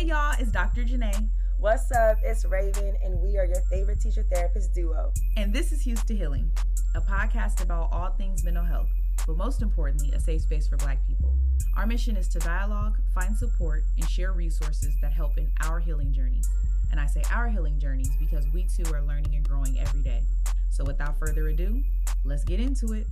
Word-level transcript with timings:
Hey 0.00 0.06
y'all, 0.06 0.34
it's 0.38 0.50
Dr. 0.50 0.82
Janai. 0.82 1.28
What's 1.58 1.92
up? 1.92 2.16
It's 2.24 2.46
Raven, 2.46 2.96
and 3.04 3.20
we 3.20 3.36
are 3.36 3.44
your 3.44 3.60
favorite 3.68 4.00
teacher 4.00 4.24
therapist 4.32 4.72
duo. 4.72 5.12
And 5.36 5.52
this 5.52 5.72
is 5.72 5.82
Hues 5.82 6.02
to 6.04 6.16
Healing, 6.16 6.50
a 6.94 7.02
podcast 7.02 7.62
about 7.62 7.90
all 7.92 8.08
things 8.12 8.42
mental 8.42 8.64
health, 8.64 8.88
but 9.26 9.36
most 9.36 9.60
importantly, 9.60 10.10
a 10.12 10.18
safe 10.18 10.40
space 10.40 10.66
for 10.66 10.78
Black 10.78 11.06
people. 11.06 11.34
Our 11.76 11.86
mission 11.86 12.16
is 12.16 12.28
to 12.28 12.38
dialogue, 12.38 12.96
find 13.14 13.36
support, 13.36 13.82
and 13.98 14.08
share 14.08 14.32
resources 14.32 14.94
that 15.02 15.12
help 15.12 15.36
in 15.36 15.52
our 15.64 15.80
healing 15.80 16.14
journeys. 16.14 16.48
And 16.90 16.98
I 16.98 17.04
say 17.04 17.22
our 17.30 17.50
healing 17.50 17.78
journeys 17.78 18.08
because 18.18 18.46
we 18.54 18.66
too 18.74 18.90
are 18.94 19.02
learning 19.02 19.34
and 19.34 19.46
growing 19.46 19.78
every 19.78 20.00
day. 20.00 20.22
So 20.70 20.82
without 20.82 21.18
further 21.18 21.48
ado, 21.48 21.82
let's 22.24 22.44
get 22.44 22.58
into 22.58 22.94
it. 22.94 23.06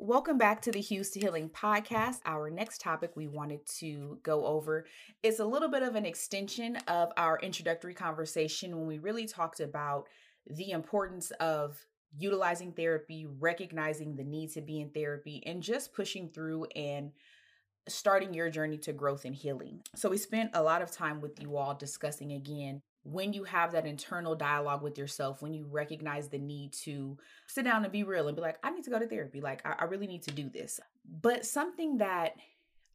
Welcome 0.00 0.38
back 0.38 0.60
to 0.62 0.72
the 0.72 0.80
Hues 0.80 1.10
to 1.10 1.20
Healing 1.20 1.48
podcast. 1.48 2.16
Our 2.26 2.50
next 2.50 2.80
topic 2.80 3.12
we 3.14 3.28
wanted 3.28 3.64
to 3.78 4.18
go 4.24 4.44
over 4.44 4.86
is 5.22 5.38
a 5.38 5.44
little 5.44 5.68
bit 5.68 5.84
of 5.84 5.94
an 5.94 6.04
extension 6.04 6.76
of 6.88 7.12
our 7.16 7.38
introductory 7.38 7.94
conversation 7.94 8.76
when 8.76 8.88
we 8.88 8.98
really 8.98 9.26
talked 9.26 9.60
about 9.60 10.08
the 10.48 10.72
importance 10.72 11.30
of 11.38 11.78
utilizing 12.18 12.72
therapy, 12.72 13.24
recognizing 13.38 14.16
the 14.16 14.24
need 14.24 14.50
to 14.54 14.60
be 14.60 14.80
in 14.80 14.90
therapy, 14.90 15.40
and 15.46 15.62
just 15.62 15.94
pushing 15.94 16.28
through 16.28 16.66
and 16.74 17.12
starting 17.88 18.34
your 18.34 18.50
journey 18.50 18.78
to 18.78 18.92
growth 18.92 19.24
and 19.24 19.36
healing. 19.36 19.80
So, 19.94 20.10
we 20.10 20.18
spent 20.18 20.50
a 20.54 20.62
lot 20.62 20.82
of 20.82 20.90
time 20.90 21.20
with 21.20 21.40
you 21.40 21.56
all 21.56 21.74
discussing 21.74 22.32
again 22.32 22.82
when 23.04 23.32
you 23.32 23.44
have 23.44 23.72
that 23.72 23.86
internal 23.86 24.34
dialogue 24.34 24.82
with 24.82 24.98
yourself, 24.98 25.42
when 25.42 25.52
you 25.52 25.66
recognize 25.70 26.28
the 26.28 26.38
need 26.38 26.72
to 26.72 27.16
sit 27.46 27.64
down 27.64 27.84
and 27.84 27.92
be 27.92 28.02
real 28.02 28.28
and 28.28 28.36
be 28.36 28.42
like, 28.42 28.58
I 28.62 28.70
need 28.70 28.84
to 28.84 28.90
go 28.90 28.98
to 28.98 29.06
therapy, 29.06 29.40
like, 29.40 29.64
I, 29.64 29.74
I 29.80 29.84
really 29.84 30.06
need 30.06 30.22
to 30.22 30.32
do 30.32 30.48
this. 30.48 30.80
But 31.20 31.44
something 31.44 31.98
that 31.98 32.36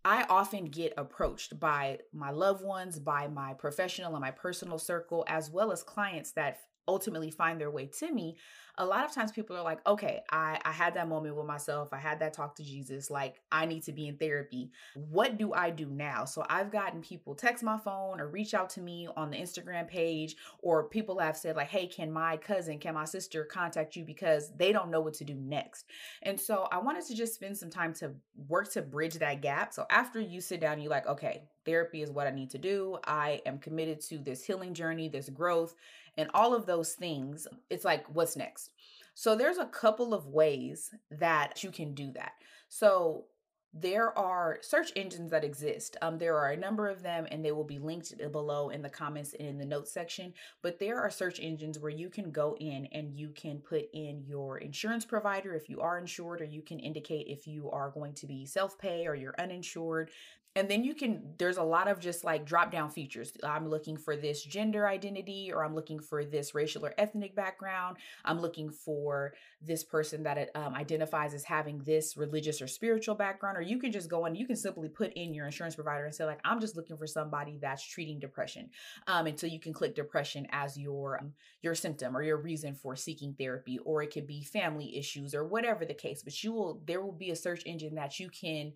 I 0.03 0.25
often 0.29 0.65
get 0.65 0.93
approached 0.97 1.59
by 1.59 1.99
my 2.11 2.31
loved 2.31 2.63
ones, 2.63 2.97
by 2.99 3.27
my 3.27 3.53
professional 3.53 4.13
and 4.13 4.21
my 4.21 4.31
personal 4.31 4.79
circle, 4.79 5.25
as 5.27 5.51
well 5.51 5.71
as 5.71 5.83
clients 5.83 6.31
that 6.31 6.57
ultimately 6.89 7.29
find 7.29 7.61
their 7.61 7.71
way 7.71 7.85
to 7.85 8.11
me 8.11 8.35
a 8.79 8.85
lot 8.85 9.03
of 9.03 9.11
times 9.11 9.31
people 9.31 9.55
are 9.55 9.61
like 9.61 9.85
okay 9.85 10.21
i 10.31 10.57
i 10.65 10.71
had 10.71 10.93
that 10.93 11.07
moment 11.07 11.35
with 11.35 11.45
myself 11.45 11.89
i 11.91 11.97
had 11.97 12.19
that 12.19 12.33
talk 12.33 12.55
to 12.55 12.63
jesus 12.63 13.11
like 13.11 13.41
i 13.51 13.65
need 13.65 13.83
to 13.83 13.91
be 13.91 14.07
in 14.07 14.17
therapy. 14.17 14.71
What 14.95 15.37
do 15.37 15.53
i 15.53 15.69
do 15.69 15.87
now? 15.87 16.25
So 16.25 16.45
i've 16.49 16.71
gotten 16.71 17.01
people 17.01 17.35
text 17.35 17.63
my 17.63 17.77
phone 17.77 18.19
or 18.19 18.29
reach 18.29 18.53
out 18.53 18.69
to 18.71 18.81
me 18.81 19.07
on 19.15 19.29
the 19.29 19.37
instagram 19.37 19.87
page 19.87 20.35
or 20.59 20.87
people 20.87 21.19
have 21.19 21.37
said 21.37 21.55
like 21.55 21.67
hey 21.67 21.87
can 21.87 22.11
my 22.11 22.37
cousin 22.37 22.79
can 22.79 22.93
my 22.93 23.05
sister 23.05 23.43
contact 23.43 23.95
you 23.95 24.05
because 24.05 24.51
they 24.55 24.71
don't 24.71 24.89
know 24.89 25.01
what 25.01 25.13
to 25.15 25.25
do 25.25 25.35
next? 25.35 25.85
And 26.23 26.39
so 26.39 26.67
i 26.71 26.77
wanted 26.77 27.05
to 27.07 27.15
just 27.15 27.35
spend 27.35 27.57
some 27.57 27.69
time 27.69 27.93
to 27.95 28.11
work 28.47 28.71
to 28.71 28.81
bridge 28.81 29.15
that 29.15 29.41
gap. 29.41 29.73
So 29.73 29.85
after 29.89 30.19
you 30.21 30.39
sit 30.39 30.61
down 30.61 30.81
you're 30.81 30.89
like 30.89 31.07
okay 31.07 31.43
therapy 31.65 32.01
is 32.01 32.09
what 32.09 32.25
i 32.25 32.31
need 32.31 32.49
to 32.51 32.57
do. 32.57 32.97
I 33.03 33.41
am 33.45 33.59
committed 33.59 33.99
to 34.07 34.17
this 34.19 34.43
healing 34.43 34.73
journey 34.73 35.09
this 35.09 35.29
growth 35.29 35.75
and 36.19 36.29
all 36.33 36.53
of 36.53 36.65
those 36.65 36.91
things, 36.93 37.47
it's 37.69 37.85
like, 37.85 38.05
what's 38.13 38.35
next? 38.35 38.71
So 39.13 39.35
there's 39.35 39.57
a 39.57 39.65
couple 39.65 40.13
of 40.13 40.27
ways 40.27 40.91
that 41.09 41.63
you 41.63 41.71
can 41.71 41.93
do 41.93 42.11
that. 42.11 42.33
So 42.67 43.25
there 43.73 44.17
are 44.17 44.57
search 44.61 44.91
engines 44.95 45.31
that 45.31 45.43
exist. 45.45 45.95
Um, 46.01 46.17
there 46.17 46.37
are 46.37 46.51
a 46.51 46.57
number 46.57 46.89
of 46.89 47.03
them, 47.03 47.25
and 47.31 47.45
they 47.45 47.51
will 47.51 47.63
be 47.63 47.79
linked 47.79 48.17
below 48.31 48.69
in 48.69 48.81
the 48.81 48.89
comments 48.89 49.33
and 49.39 49.47
in 49.47 49.57
the 49.57 49.65
notes 49.65 49.93
section. 49.93 50.33
But 50.61 50.79
there 50.79 50.99
are 50.99 51.09
search 51.09 51.39
engines 51.39 51.79
where 51.79 51.91
you 51.91 52.09
can 52.09 52.31
go 52.31 52.57
in 52.59 52.87
and 52.91 53.13
you 53.13 53.29
can 53.29 53.59
put 53.59 53.85
in 53.93 54.23
your 54.25 54.57
insurance 54.57 55.05
provider 55.05 55.53
if 55.53 55.69
you 55.69 55.79
are 55.79 55.99
insured, 55.99 56.41
or 56.41 56.45
you 56.45 56.63
can 56.63 56.79
indicate 56.79 57.27
if 57.27 57.47
you 57.47 57.69
are 57.71 57.91
going 57.91 58.13
to 58.15 58.27
be 58.27 58.45
self 58.45 58.77
pay 58.77 59.07
or 59.07 59.15
you're 59.15 59.39
uninsured 59.39 60.09
and 60.55 60.69
then 60.69 60.83
you 60.83 60.95
can 60.95 61.21
there's 61.37 61.57
a 61.57 61.63
lot 61.63 61.87
of 61.87 61.99
just 61.99 62.23
like 62.23 62.45
drop 62.45 62.71
down 62.71 62.89
features. 62.89 63.31
I'm 63.43 63.69
looking 63.69 63.97
for 63.97 64.15
this 64.15 64.43
gender 64.43 64.87
identity 64.87 65.51
or 65.53 65.63
i'm 65.63 65.75
looking 65.75 65.99
for 65.99 66.25
this 66.25 66.55
racial 66.55 66.85
or 66.85 66.93
ethnic 66.97 67.35
background. 67.35 67.97
I'm 68.25 68.41
looking 68.41 68.69
for 68.69 69.33
this 69.61 69.83
person 69.83 70.23
that 70.23 70.37
it, 70.37 70.51
um, 70.55 70.73
identifies 70.73 71.33
as 71.33 71.43
having 71.43 71.79
this 71.79 72.17
religious 72.17 72.61
or 72.61 72.67
spiritual 72.67 73.15
background 73.15 73.57
or 73.57 73.61
you 73.61 73.77
can 73.77 73.91
just 73.91 74.09
go 74.09 74.25
and 74.25 74.35
you 74.35 74.47
can 74.47 74.55
simply 74.55 74.89
put 74.89 75.13
in 75.13 75.33
your 75.33 75.45
insurance 75.45 75.75
provider 75.75 76.05
and 76.05 76.15
say 76.15 76.25
like 76.25 76.39
i'm 76.43 76.59
just 76.59 76.75
looking 76.75 76.97
for 76.97 77.07
somebody 77.07 77.57
that's 77.61 77.85
treating 77.85 78.19
depression. 78.19 78.69
Um, 79.07 79.27
and 79.27 79.39
so 79.39 79.45
you 79.45 79.59
can 79.59 79.73
click 79.73 79.95
depression 79.95 80.47
as 80.51 80.77
your 80.77 81.19
um, 81.19 81.33
your 81.61 81.75
symptom 81.75 82.17
or 82.17 82.23
your 82.23 82.37
reason 82.37 82.73
for 82.73 82.95
seeking 82.95 83.33
therapy 83.33 83.79
or 83.85 84.01
it 84.01 84.11
could 84.11 84.25
be 84.25 84.43
family 84.43 84.97
issues 84.97 85.35
or 85.35 85.45
whatever 85.45 85.85
the 85.85 85.93
case 85.93 86.23
but 86.23 86.43
you 86.43 86.53
will 86.53 86.81
there 86.85 87.01
will 87.01 87.11
be 87.11 87.31
a 87.31 87.35
search 87.35 87.63
engine 87.65 87.95
that 87.95 88.19
you 88.19 88.29
can 88.29 88.71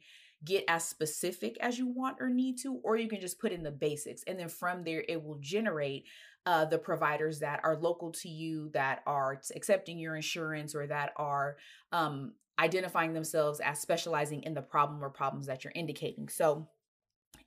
get 0.45 0.65
as 0.67 0.83
specific 0.83 1.57
as 1.61 1.77
you 1.77 1.87
want 1.87 2.17
or 2.19 2.29
need 2.29 2.57
to, 2.59 2.79
or 2.83 2.97
you 2.97 3.07
can 3.07 3.21
just 3.21 3.39
put 3.39 3.51
in 3.51 3.63
the 3.63 3.71
basics. 3.71 4.23
And 4.27 4.39
then 4.39 4.49
from 4.49 4.83
there, 4.83 5.03
it 5.07 5.23
will 5.23 5.37
generate 5.39 6.05
uh, 6.45 6.65
the 6.65 6.77
providers 6.77 7.39
that 7.39 7.61
are 7.63 7.77
local 7.77 8.11
to 8.11 8.29
you, 8.29 8.69
that 8.73 9.01
are 9.05 9.39
accepting 9.55 9.97
your 9.97 10.15
insurance, 10.15 10.75
or 10.75 10.87
that 10.87 11.13
are 11.15 11.57
um, 11.91 12.33
identifying 12.59 13.13
themselves 13.13 13.59
as 13.61 13.79
specializing 13.79 14.43
in 14.43 14.53
the 14.53 14.61
problem 14.61 15.03
or 15.03 15.09
problems 15.09 15.47
that 15.47 15.63
you're 15.63 15.73
indicating. 15.75 16.27
So, 16.27 16.67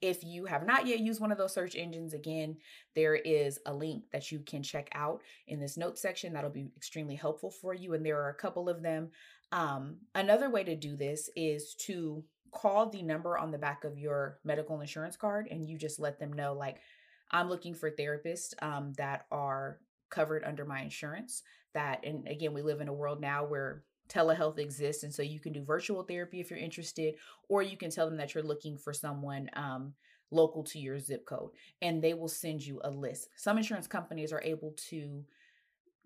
if 0.02 0.22
you 0.24 0.44
have 0.44 0.66
not 0.66 0.86
yet 0.86 1.00
used 1.00 1.20
one 1.20 1.32
of 1.32 1.38
those 1.38 1.54
search 1.54 1.74
engines, 1.74 2.12
again, 2.12 2.56
there 2.94 3.14
is 3.14 3.58
a 3.66 3.72
link 3.72 4.04
that 4.12 4.30
you 4.30 4.40
can 4.40 4.62
check 4.62 4.88
out 4.92 5.22
in 5.46 5.58
this 5.58 5.78
note 5.78 5.98
section. 5.98 6.32
That'll 6.32 6.50
be 6.50 6.68
extremely 6.76 7.14
helpful 7.14 7.50
for 7.50 7.72
you. 7.72 7.94
And 7.94 8.04
there 8.04 8.20
are 8.20 8.28
a 8.28 8.34
couple 8.34 8.68
of 8.68 8.82
them. 8.82 9.10
Um, 9.52 9.98
another 10.14 10.50
way 10.50 10.64
to 10.64 10.76
do 10.76 10.96
this 10.96 11.30
is 11.34 11.74
to 11.86 12.24
call 12.52 12.88
the 12.88 13.02
number 13.02 13.38
on 13.38 13.50
the 13.50 13.58
back 13.58 13.84
of 13.84 13.98
your 13.98 14.38
medical 14.44 14.80
insurance 14.80 15.16
card 15.16 15.48
and 15.50 15.66
you 15.66 15.76
just 15.78 16.00
let 16.00 16.18
them 16.18 16.32
know 16.32 16.52
like 16.52 16.78
i'm 17.30 17.48
looking 17.48 17.74
for 17.74 17.90
therapists 17.90 18.54
um, 18.62 18.92
that 18.96 19.26
are 19.30 19.78
covered 20.10 20.44
under 20.44 20.64
my 20.64 20.80
insurance 20.80 21.42
that 21.74 22.04
and 22.04 22.26
again 22.28 22.54
we 22.54 22.62
live 22.62 22.80
in 22.80 22.88
a 22.88 22.92
world 22.92 23.20
now 23.20 23.44
where 23.44 23.82
telehealth 24.08 24.58
exists 24.58 25.02
and 25.02 25.12
so 25.12 25.22
you 25.22 25.40
can 25.40 25.52
do 25.52 25.64
virtual 25.64 26.02
therapy 26.02 26.40
if 26.40 26.50
you're 26.50 26.58
interested 26.58 27.14
or 27.48 27.62
you 27.62 27.76
can 27.76 27.90
tell 27.90 28.08
them 28.08 28.16
that 28.16 28.34
you're 28.34 28.44
looking 28.44 28.76
for 28.76 28.92
someone 28.92 29.50
um, 29.54 29.92
local 30.30 30.62
to 30.64 30.78
your 30.78 30.98
zip 30.98 31.24
code 31.26 31.50
and 31.82 32.02
they 32.02 32.14
will 32.14 32.28
send 32.28 32.64
you 32.64 32.80
a 32.84 32.90
list. 32.90 33.28
Some 33.36 33.58
insurance 33.58 33.86
companies 33.86 34.32
are 34.32 34.42
able 34.42 34.74
to 34.90 35.24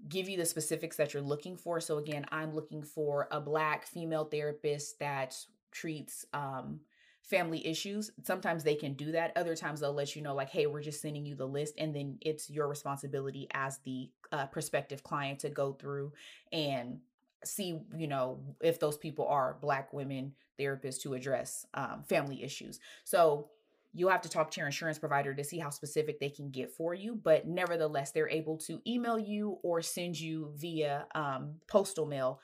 give 0.08 0.28
you 0.28 0.36
the 0.36 0.46
specifics 0.46 0.96
that 0.96 1.12
you're 1.12 1.22
looking 1.22 1.56
for. 1.56 1.80
So 1.80 1.98
again 1.98 2.24
i'm 2.30 2.54
looking 2.54 2.82
for 2.82 3.28
a 3.30 3.40
black 3.40 3.86
female 3.86 4.24
therapist 4.24 4.98
that 4.98 5.36
treats 5.72 6.24
um 6.32 6.80
family 7.22 7.64
issues 7.64 8.10
sometimes 8.24 8.64
they 8.64 8.74
can 8.74 8.94
do 8.94 9.12
that. 9.12 9.32
Other 9.36 9.54
times 9.54 9.80
they'll 9.80 9.94
let 9.94 10.16
you 10.16 10.22
know 10.22 10.34
like 10.34 10.50
hey 10.50 10.66
we're 10.66 10.82
just 10.82 11.00
sending 11.00 11.24
you 11.24 11.36
the 11.36 11.46
list 11.46 11.74
and 11.78 11.94
then 11.94 12.18
it's 12.20 12.50
your 12.50 12.68
responsibility 12.68 13.46
as 13.52 13.78
the 13.84 14.10
uh, 14.32 14.46
prospective 14.46 15.02
client 15.04 15.38
to 15.40 15.48
go 15.48 15.72
through 15.72 16.12
and 16.52 16.98
see 17.44 17.80
you 17.96 18.08
know 18.08 18.40
if 18.60 18.80
those 18.80 18.98
people 18.98 19.26
are 19.28 19.56
black 19.60 19.92
women 19.92 20.34
therapists 20.58 21.00
to 21.02 21.14
address 21.14 21.64
um, 21.74 22.02
family 22.08 22.42
issues. 22.42 22.80
So 23.04 23.48
you'll 23.92 24.10
have 24.10 24.22
to 24.22 24.28
talk 24.28 24.50
to 24.50 24.60
your 24.60 24.66
insurance 24.66 24.98
provider 24.98 25.34
to 25.34 25.44
see 25.44 25.58
how 25.58 25.70
specific 25.70 26.20
they 26.20 26.28
can 26.28 26.50
get 26.50 26.70
for 26.70 26.94
you 26.94 27.18
but 27.24 27.48
nevertheless 27.48 28.12
they're 28.12 28.28
able 28.28 28.56
to 28.56 28.80
email 28.86 29.18
you 29.18 29.58
or 29.64 29.82
send 29.82 30.18
you 30.18 30.52
via 30.56 31.06
um, 31.16 31.54
postal 31.66 32.06
mail 32.06 32.40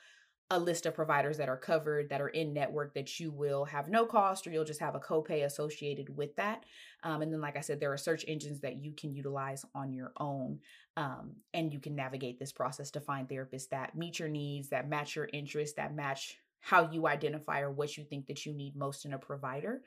a 0.49 0.59
list 0.59 0.85
of 0.85 0.95
providers 0.95 1.37
that 1.37 1.49
are 1.49 1.57
covered 1.57 2.09
that 2.09 2.21
are 2.21 2.29
in 2.29 2.53
network 2.53 2.93
that 2.93 3.19
you 3.19 3.31
will 3.31 3.65
have 3.65 3.89
no 3.89 4.05
cost 4.05 4.47
or 4.47 4.51
you'll 4.51 4.63
just 4.63 4.79
have 4.79 4.95
a 4.95 4.99
copay 4.99 5.43
associated 5.43 6.15
with 6.15 6.35
that. 6.37 6.63
Um, 7.03 7.21
and 7.21 7.31
then 7.31 7.41
like 7.41 7.57
i 7.57 7.61
said 7.61 7.79
there 7.79 7.91
are 7.91 7.97
search 7.97 8.23
engines 8.27 8.61
that 8.61 8.77
you 8.77 8.93
can 8.93 9.13
utilize 9.13 9.65
on 9.75 9.93
your 9.93 10.13
own 10.17 10.59
um, 10.95 11.33
and 11.53 11.71
you 11.71 11.79
can 11.79 11.95
navigate 11.95 12.39
this 12.39 12.51
process 12.51 12.89
to 12.91 13.01
find 13.01 13.27
therapists 13.27 13.69
that 13.69 13.95
meet 13.95 14.19
your 14.19 14.29
needs 14.29 14.69
that 14.69 14.89
match 14.89 15.15
your 15.15 15.29
interests 15.31 15.75
that 15.75 15.93
match 15.93 16.37
how 16.59 16.89
you 16.91 17.07
identify 17.07 17.61
or 17.61 17.71
what 17.71 17.97
you 17.97 18.03
think 18.03 18.27
that 18.27 18.45
you 18.45 18.53
need 18.53 18.75
most 18.75 19.05
in 19.05 19.13
a 19.13 19.17
provider. 19.17 19.81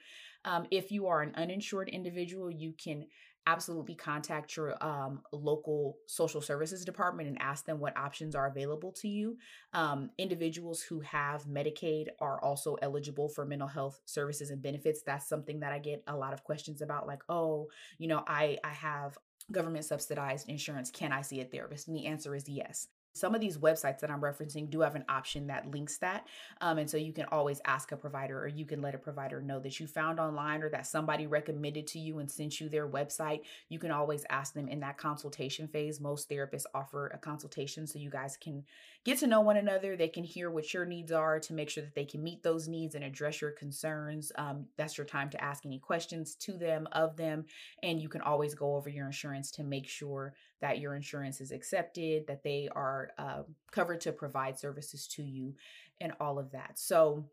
Um, 0.44 0.66
if 0.70 0.92
you 0.92 1.08
are 1.08 1.20
an 1.20 1.34
uninsured 1.34 1.88
individual 1.88 2.50
you 2.50 2.74
can 2.82 3.06
absolutely 3.46 3.94
contact 3.94 4.56
your 4.56 4.82
um, 4.84 5.22
local 5.32 5.96
social 6.06 6.40
services 6.40 6.84
department 6.84 7.28
and 7.28 7.40
ask 7.40 7.64
them 7.64 7.80
what 7.80 7.96
options 7.96 8.34
are 8.34 8.46
available 8.46 8.92
to 8.92 9.08
you. 9.08 9.36
Um, 9.72 10.10
individuals 10.18 10.82
who 10.82 11.00
have 11.00 11.44
Medicaid 11.44 12.08
are 12.20 12.42
also 12.42 12.76
eligible 12.82 13.28
for 13.28 13.44
mental 13.44 13.68
health 13.68 14.00
services 14.04 14.50
and 14.50 14.62
benefits. 14.62 15.02
That's 15.02 15.28
something 15.28 15.60
that 15.60 15.72
I 15.72 15.78
get 15.78 16.02
a 16.06 16.16
lot 16.16 16.32
of 16.32 16.44
questions 16.44 16.82
about, 16.82 17.06
like, 17.06 17.22
oh, 17.28 17.68
you 17.98 18.08
know, 18.08 18.22
I 18.26 18.58
I 18.62 18.72
have 18.72 19.18
government 19.50 19.84
subsidized 19.84 20.48
insurance. 20.48 20.90
Can 20.90 21.12
I 21.12 21.22
see 21.22 21.40
a 21.40 21.44
therapist? 21.44 21.88
And 21.88 21.96
the 21.96 22.06
answer 22.06 22.34
is 22.34 22.48
yes. 22.48 22.88
Some 23.12 23.34
of 23.34 23.40
these 23.40 23.58
websites 23.58 24.00
that 24.00 24.10
I'm 24.10 24.20
referencing 24.20 24.70
do 24.70 24.80
have 24.80 24.94
an 24.94 25.04
option 25.08 25.48
that 25.48 25.70
links 25.70 25.98
that. 25.98 26.26
Um, 26.60 26.78
and 26.78 26.88
so 26.88 26.96
you 26.96 27.12
can 27.12 27.26
always 27.26 27.60
ask 27.64 27.92
a 27.92 27.96
provider 27.96 28.40
or 28.42 28.48
you 28.48 28.64
can 28.64 28.80
let 28.80 28.94
a 28.94 28.98
provider 28.98 29.40
know 29.40 29.58
that 29.60 29.80
you 29.80 29.86
found 29.86 30.20
online 30.20 30.62
or 30.62 30.70
that 30.70 30.86
somebody 30.86 31.26
recommended 31.26 31.86
to 31.88 31.98
you 31.98 32.18
and 32.18 32.30
sent 32.30 32.60
you 32.60 32.68
their 32.68 32.88
website. 32.88 33.40
You 33.68 33.78
can 33.78 33.90
always 33.90 34.24
ask 34.30 34.54
them 34.54 34.68
in 34.68 34.80
that 34.80 34.98
consultation 34.98 35.68
phase. 35.68 36.00
Most 36.00 36.30
therapists 36.30 36.66
offer 36.74 37.08
a 37.08 37.18
consultation 37.18 37.86
so 37.86 37.98
you 37.98 38.10
guys 38.10 38.36
can 38.36 38.64
get 39.04 39.18
to 39.18 39.26
know 39.26 39.40
one 39.40 39.56
another. 39.56 39.96
They 39.96 40.08
can 40.08 40.24
hear 40.24 40.50
what 40.50 40.72
your 40.72 40.84
needs 40.84 41.12
are 41.12 41.40
to 41.40 41.52
make 41.52 41.70
sure 41.70 41.82
that 41.82 41.94
they 41.94 42.04
can 42.04 42.22
meet 42.22 42.42
those 42.42 42.68
needs 42.68 42.94
and 42.94 43.04
address 43.04 43.40
your 43.40 43.50
concerns. 43.52 44.30
Um, 44.36 44.66
that's 44.76 44.98
your 44.98 45.06
time 45.06 45.30
to 45.30 45.42
ask 45.42 45.66
any 45.66 45.78
questions 45.78 46.34
to 46.36 46.52
them, 46.52 46.86
of 46.92 47.16
them. 47.16 47.46
And 47.82 48.00
you 48.00 48.08
can 48.08 48.20
always 48.20 48.54
go 48.54 48.76
over 48.76 48.88
your 48.88 49.06
insurance 49.06 49.50
to 49.52 49.64
make 49.64 49.88
sure 49.88 50.34
that 50.60 50.78
your 50.78 50.94
insurance 50.94 51.40
is 51.40 51.52
accepted, 51.52 52.26
that 52.26 52.42
they 52.42 52.68
are 52.74 53.10
uh, 53.18 53.42
covered 53.70 54.00
to 54.02 54.12
provide 54.12 54.58
services 54.58 55.06
to 55.08 55.22
you, 55.22 55.54
and 56.00 56.12
all 56.20 56.38
of 56.38 56.52
that. 56.52 56.78
So, 56.78 57.24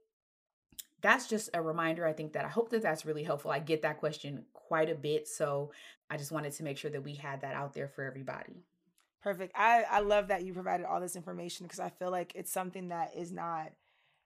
that's 1.02 1.28
just 1.28 1.50
a 1.54 1.62
reminder. 1.62 2.08
I 2.08 2.14
think 2.14 2.34
that 2.34 2.46
I 2.46 2.50
hope 2.50 2.70
that 2.72 2.82
that's 2.82 3.06
really 3.06 3.24
helpful. 3.24 3.52
I 3.52 3.60
get 3.60 3.84
that 3.84 4.00
question 4.00 4.44
quite 4.54 4.90
a 4.90 4.96
bit. 4.96 5.28
So, 5.28 5.72
I 6.10 6.18
just 6.18 6.32
wanted 6.32 6.54
to 6.54 6.64
make 6.64 6.78
sure 6.78 6.92
that 6.92 7.04
we 7.04 7.16
had 7.16 7.42
that 7.42 7.56
out 7.56 7.74
there 7.74 7.88
for 7.88 8.04
everybody. 8.04 8.64
Perfect. 9.22 9.54
I, 9.56 9.84
I 9.90 10.00
love 10.00 10.30
that 10.30 10.44
you 10.44 10.54
provided 10.54 10.86
all 10.86 11.02
this 11.02 11.16
information 11.16 11.66
because 11.66 11.80
I 11.80 11.90
feel 11.90 12.12
like 12.12 12.32
it's 12.36 12.52
something 12.52 12.90
that 12.90 13.12
is 13.16 13.32
not, 13.32 13.72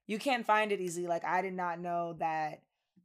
you 0.06 0.20
can't 0.20 0.46
find 0.46 0.72
it 0.72 0.80
easily. 0.80 1.08
Like, 1.08 1.26
I 1.26 1.42
did 1.42 1.54
not 1.54 1.80
know 1.80 2.14
that 2.20 2.62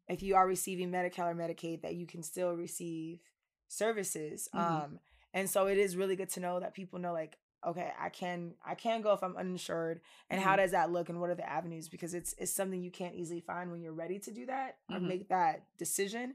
if 0.08 0.22
you 0.22 0.34
are 0.37 0.46
receiving 0.46 0.90
Medicare 0.90 1.31
or 1.31 1.34
Medicaid, 1.34 1.82
that 1.82 1.94
you 1.94 2.06
can 2.06 2.22
still 2.22 2.52
receive 2.52 3.20
services. 3.69 4.49
Mm-hmm. 4.54 4.84
Um, 4.84 4.99
and 5.36 5.50
so 5.50 5.66
it 5.66 5.76
is 5.76 5.96
really 5.96 6.16
good 6.16 6.30
to 6.30 6.40
know 6.40 6.58
that 6.58 6.74
people 6.74 6.98
know 6.98 7.12
like 7.12 7.36
okay 7.64 7.92
i 8.00 8.08
can 8.08 8.54
i 8.66 8.74
can 8.74 9.02
go 9.02 9.12
if 9.12 9.22
i'm 9.22 9.36
uninsured 9.36 10.00
and 10.30 10.40
mm-hmm. 10.40 10.48
how 10.48 10.56
does 10.56 10.72
that 10.72 10.90
look 10.90 11.08
and 11.08 11.20
what 11.20 11.30
are 11.30 11.34
the 11.34 11.48
avenues 11.48 11.88
because 11.88 12.14
it's 12.14 12.34
it's 12.38 12.52
something 12.52 12.82
you 12.82 12.90
can't 12.90 13.14
easily 13.14 13.40
find 13.40 13.70
when 13.70 13.80
you're 13.80 13.92
ready 13.92 14.18
to 14.18 14.32
do 14.32 14.46
that 14.46 14.78
mm-hmm. 14.90 15.04
or 15.04 15.06
make 15.06 15.28
that 15.28 15.64
decision 15.78 16.34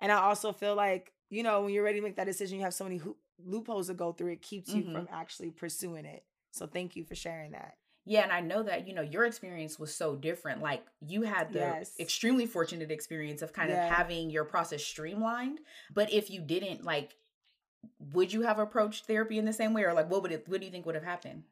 and 0.00 0.12
i 0.12 0.16
also 0.16 0.52
feel 0.52 0.76
like 0.76 1.12
you 1.30 1.42
know 1.42 1.62
when 1.62 1.72
you're 1.72 1.84
ready 1.84 1.98
to 1.98 2.04
make 2.04 2.16
that 2.16 2.26
decision 2.26 2.58
you 2.58 2.64
have 2.64 2.74
so 2.74 2.84
many 2.84 2.98
ho- 2.98 3.16
loopholes 3.44 3.88
to 3.88 3.94
go 3.94 4.12
through 4.12 4.32
it 4.32 4.42
keeps 4.42 4.72
you 4.72 4.82
mm-hmm. 4.82 4.92
from 4.92 5.08
actually 5.10 5.50
pursuing 5.50 6.04
it 6.04 6.24
so 6.52 6.66
thank 6.66 6.94
you 6.94 7.04
for 7.04 7.14
sharing 7.14 7.52
that 7.52 7.74
yeah, 8.08 8.22
and 8.22 8.30
I 8.30 8.40
know 8.40 8.62
that, 8.62 8.86
you 8.86 8.94
know, 8.94 9.02
your 9.02 9.24
experience 9.24 9.80
was 9.80 9.92
so 9.92 10.14
different. 10.14 10.62
Like 10.62 10.84
you 11.04 11.22
had 11.22 11.52
the 11.52 11.58
yes. 11.58 11.90
extremely 11.98 12.46
fortunate 12.46 12.92
experience 12.92 13.42
of 13.42 13.52
kind 13.52 13.68
yeah. 13.68 13.84
of 13.84 13.92
having 13.92 14.30
your 14.30 14.44
process 14.44 14.84
streamlined. 14.84 15.58
But 15.92 16.12
if 16.12 16.30
you 16.30 16.40
didn't, 16.40 16.84
like 16.84 17.16
would 18.12 18.32
you 18.32 18.42
have 18.42 18.58
approached 18.58 19.06
therapy 19.06 19.38
in 19.38 19.44
the 19.44 19.52
same 19.52 19.72
way 19.72 19.84
or 19.84 19.92
like 19.92 20.10
what 20.10 20.22
would 20.22 20.32
it 20.32 20.48
what 20.48 20.60
do 20.60 20.66
you 20.66 20.72
think 20.72 20.86
would 20.86 20.94
have 20.94 21.04
happened 21.04 21.42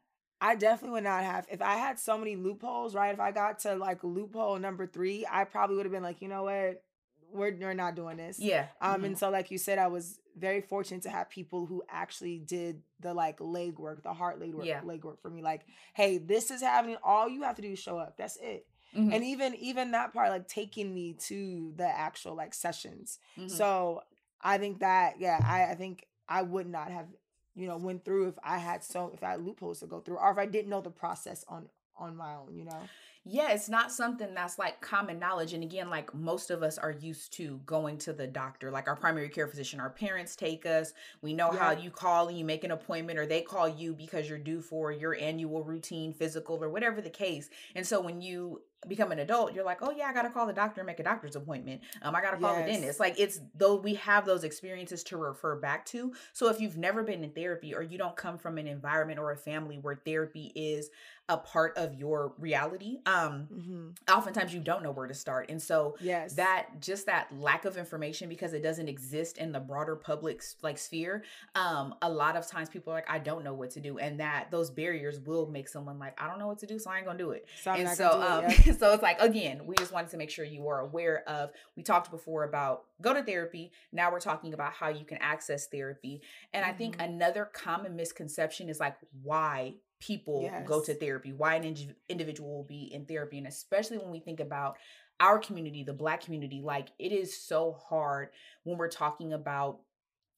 I 0.41 0.55
definitely 0.55 0.95
would 0.95 1.05
not 1.05 1.23
have. 1.23 1.47
If 1.49 1.61
I 1.61 1.75
had 1.75 1.97
so 1.97 2.17
many 2.17 2.35
loopholes, 2.35 2.93
right? 2.93 3.13
If 3.13 3.19
I 3.19 3.31
got 3.31 3.59
to 3.59 3.75
like 3.75 4.03
loophole 4.03 4.59
number 4.59 4.85
three, 4.85 5.25
I 5.31 5.45
probably 5.45 5.77
would 5.77 5.85
have 5.85 5.93
been 5.93 6.03
like, 6.03 6.21
you 6.21 6.27
know 6.27 6.43
what, 6.43 6.83
we're 7.31 7.55
we're 7.59 7.73
not 7.73 7.95
doing 7.95 8.17
this. 8.17 8.39
Yeah. 8.39 8.67
Um, 8.81 8.95
mm-hmm. 8.95 9.05
and 9.05 9.19
so 9.19 9.29
like 9.29 9.51
you 9.51 9.57
said, 9.57 9.79
I 9.79 9.87
was 9.87 10.19
very 10.37 10.61
fortunate 10.61 11.03
to 11.03 11.09
have 11.09 11.29
people 11.29 11.65
who 11.65 11.83
actually 11.89 12.39
did 12.39 12.81
the 12.99 13.13
like 13.13 13.39
leg 13.39 13.79
work, 13.79 14.03
the 14.03 14.13
heart 14.13 14.39
leg 14.39 14.53
work, 14.53 14.65
yeah. 14.65 14.81
leg 14.83 15.03
work 15.03 15.21
for 15.21 15.29
me. 15.29 15.41
Like, 15.41 15.61
hey, 15.93 16.17
this 16.17 16.51
is 16.51 16.61
happening. 16.61 16.97
All 17.03 17.29
you 17.29 17.43
have 17.43 17.55
to 17.55 17.61
do 17.61 17.71
is 17.71 17.79
show 17.79 17.97
up. 17.97 18.17
That's 18.17 18.37
it. 18.37 18.67
Mm-hmm. 18.95 19.13
And 19.13 19.23
even 19.23 19.55
even 19.55 19.91
that 19.91 20.13
part, 20.13 20.29
like 20.29 20.47
taking 20.47 20.93
me 20.93 21.13
to 21.27 21.73
the 21.75 21.87
actual 21.87 22.35
like 22.35 22.53
sessions. 22.53 23.19
Mm-hmm. 23.37 23.49
So 23.49 24.01
I 24.41 24.57
think 24.57 24.79
that 24.79 25.15
yeah, 25.19 25.39
I 25.43 25.71
I 25.71 25.75
think 25.75 26.05
I 26.27 26.41
would 26.41 26.67
not 26.67 26.91
have, 26.91 27.07
you 27.55 27.67
know, 27.67 27.77
went 27.77 28.05
through 28.05 28.29
if 28.29 28.35
I 28.43 28.57
had 28.57 28.83
so 28.83 29.11
if 29.13 29.23
I 29.23 29.31
had 29.31 29.45
loopholes 29.45 29.79
to 29.79 29.87
go 29.87 29.99
through, 29.99 30.17
or 30.17 30.31
if 30.31 30.37
I 30.37 30.45
didn't 30.45 30.69
know 30.69 30.81
the 30.81 30.89
process 30.89 31.45
on 31.47 31.69
on 31.97 32.15
my 32.15 32.35
own, 32.35 32.55
you 32.55 32.65
know. 32.65 32.79
Yeah, 33.27 33.51
it's 33.53 33.69
not 33.69 33.91
something 33.91 34.35
that's 34.35 34.59
like 34.59 34.81
common 34.81 35.17
knowledge. 35.17 35.53
And 35.53 35.63
again, 35.63 35.89
like 35.89 36.13
most 36.13 36.51
of 36.51 36.61
us 36.61 36.77
are 36.77 36.91
used 36.91 37.33
to 37.33 37.59
going 37.65 37.97
to 37.99 38.13
the 38.13 38.27
doctor, 38.27 38.69
like 38.69 38.87
our 38.87 38.95
primary 38.95 39.29
care 39.29 39.47
physician. 39.47 39.79
Our 39.79 39.89
parents 39.89 40.35
take 40.35 40.67
us. 40.67 40.93
We 41.23 41.33
know 41.33 41.51
yeah. 41.51 41.59
how 41.59 41.71
you 41.71 41.89
call 41.89 42.27
and 42.27 42.37
you 42.37 42.45
make 42.45 42.63
an 42.63 42.69
appointment, 42.69 43.17
or 43.17 43.25
they 43.25 43.41
call 43.41 43.67
you 43.67 43.95
because 43.95 44.29
you're 44.29 44.37
due 44.37 44.61
for 44.61 44.91
your 44.91 45.15
annual 45.15 45.63
routine 45.63 46.13
physical 46.13 46.63
or 46.63 46.69
whatever 46.69 47.01
the 47.01 47.09
case. 47.09 47.49
And 47.73 47.85
so 47.85 47.99
when 47.99 48.21
you 48.21 48.61
become 48.87 49.11
an 49.11 49.19
adult, 49.19 49.53
you're 49.53 49.65
like, 49.65 49.79
oh 49.81 49.91
yeah, 49.91 50.07
I 50.07 50.13
gotta 50.13 50.29
call 50.29 50.45
the 50.45 50.53
doctor 50.53 50.81
and 50.81 50.87
make 50.87 50.99
a 50.99 51.03
doctor's 51.03 51.35
appointment. 51.35 51.81
Um, 52.01 52.15
I 52.15 52.21
gotta 52.21 52.37
call 52.37 52.53
yes. 52.55 52.65
the 52.65 52.71
dentist. 52.71 52.99
Like 52.99 53.19
it's 53.19 53.39
though 53.55 53.75
we 53.75 53.95
have 53.95 54.25
those 54.25 54.43
experiences 54.43 55.03
to 55.05 55.17
refer 55.17 55.55
back 55.55 55.85
to. 55.87 56.13
So 56.33 56.49
if 56.49 56.59
you've 56.59 56.77
never 56.77 57.03
been 57.03 57.23
in 57.23 57.31
therapy 57.31 57.73
or 57.73 57.81
you 57.81 57.97
don't 57.97 58.15
come 58.15 58.37
from 58.37 58.57
an 58.57 58.67
environment 58.67 59.19
or 59.19 59.31
a 59.31 59.37
family 59.37 59.77
where 59.77 59.95
therapy 59.95 60.51
is 60.55 60.89
a 61.27 61.37
part 61.37 61.75
of 61.75 61.95
your 61.95 62.33
reality, 62.37 62.99
um, 63.07 63.47
mm-hmm. 63.51 63.87
oftentimes 64.15 64.53
you 64.53 64.59
don't 64.59 64.83
know 64.83 64.91
where 64.91 65.07
to 65.07 65.13
start. 65.13 65.49
And 65.49 65.59
so 65.59 65.97
yes, 65.99 66.35
that 66.35 66.67
just 66.79 67.07
that 67.07 67.27
lack 67.39 67.65
of 67.65 67.77
information 67.77 68.29
because 68.29 68.53
it 68.53 68.61
doesn't 68.61 68.87
exist 68.87 69.39
in 69.39 69.51
the 69.51 69.59
broader 69.59 69.95
public 69.95 70.43
like 70.61 70.77
sphere. 70.77 71.23
Um, 71.55 71.95
a 72.03 72.09
lot 72.09 72.35
of 72.35 72.47
times 72.47 72.69
people 72.69 72.93
are 72.93 72.97
like, 72.97 73.09
I 73.09 73.17
don't 73.17 73.43
know 73.43 73.53
what 73.53 73.71
to 73.71 73.79
do, 73.79 73.97
and 73.97 74.19
that 74.19 74.51
those 74.51 74.69
barriers 74.69 75.19
will 75.19 75.47
make 75.47 75.67
someone 75.67 75.97
like, 75.97 76.19
I 76.21 76.27
don't 76.27 76.37
know 76.37 76.47
what 76.47 76.59
to 76.59 76.67
do, 76.67 76.77
so 76.77 76.91
I 76.91 76.97
ain't 76.97 77.07
gonna 77.07 77.17
do 77.17 77.31
it. 77.31 77.47
So 77.61 77.71
and 77.71 77.89
so, 77.89 78.21
um, 78.21 78.45
it, 78.45 78.65
yeah. 78.65 78.73
so 78.79 78.93
it's 78.93 79.03
like 79.03 79.21
again, 79.21 79.61
we 79.65 79.75
just 79.75 79.91
wanted 79.91 80.11
to 80.11 80.17
make 80.17 80.29
sure 80.29 80.45
you 80.45 80.67
are 80.67 80.79
aware 80.79 81.23
of. 81.27 81.51
We 81.75 81.83
talked 81.83 82.11
before 82.11 82.43
about 82.43 82.83
go 83.01 83.13
to 83.13 83.23
therapy. 83.23 83.71
Now 83.91 84.11
we're 84.11 84.19
talking 84.19 84.53
about 84.53 84.73
how 84.73 84.89
you 84.89 85.05
can 85.05 85.17
access 85.19 85.67
therapy, 85.67 86.21
and 86.53 86.63
mm-hmm. 86.63 86.73
I 86.73 86.77
think 86.77 86.97
mm-hmm. 86.97 87.13
another 87.13 87.49
common 87.53 87.95
misconception 87.95 88.69
is 88.69 88.79
like 88.79 88.95
why 89.23 89.75
people 89.99 90.41
yes. 90.43 90.67
go 90.67 90.83
to 90.83 90.93
therapy, 90.93 91.31
why 91.31 91.55
an 91.55 91.75
individual 92.09 92.55
will 92.55 92.63
be 92.63 92.93
in 92.93 93.05
therapy, 93.05 93.37
and 93.37 93.47
especially 93.47 93.97
when 93.97 94.11
we 94.11 94.19
think 94.19 94.39
about 94.39 94.77
our 95.19 95.39
community, 95.39 95.83
the 95.83 95.93
Black 95.93 96.21
community, 96.21 96.61
like 96.61 96.89
it 96.99 97.11
is 97.11 97.37
so 97.37 97.77
hard 97.89 98.29
when 98.63 98.77
we're 98.77 98.89
talking 98.89 99.33
about 99.33 99.79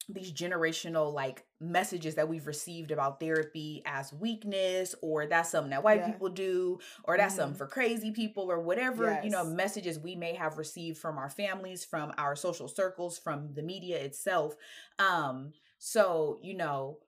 these 0.10 0.32
generational 0.32 1.14
like 1.14 1.44
messages 1.60 2.16
that 2.16 2.30
we've 2.30 2.46
received 2.46 2.92
about 2.92 3.20
therapy 3.20 3.82
as 3.86 4.14
weakness 4.14 4.94
or 5.02 5.26
that's 5.26 5.50
something 5.50 5.72
that 5.72 5.84
white 5.84 6.00
yeah. 6.00 6.12
people 6.12 6.30
do 6.30 6.78
or 7.04 7.18
that's 7.18 7.34
mm-hmm. 7.34 7.42
something 7.42 7.58
for 7.58 7.68
crazy 7.68 8.12
people 8.12 8.52
or 8.52 8.60
whatever 8.60 9.06
yes. 9.06 9.24
you 9.24 9.32
know 9.32 9.44
messages 9.44 9.98
we 9.98 10.16
may 10.16 10.34
have 10.34 10.58
received 10.58 11.00
from 11.00 11.18
our 11.18 11.30
families 11.30 11.84
from 11.84 12.14
our 12.18 12.36
social 12.36 12.68
circles 12.68 13.18
from 13.18 13.54
the 13.56 13.64
media 13.64 13.98
itself 13.98 14.56
um 15.00 15.52
so 15.80 16.38
you 16.44 16.54
know 16.54 17.00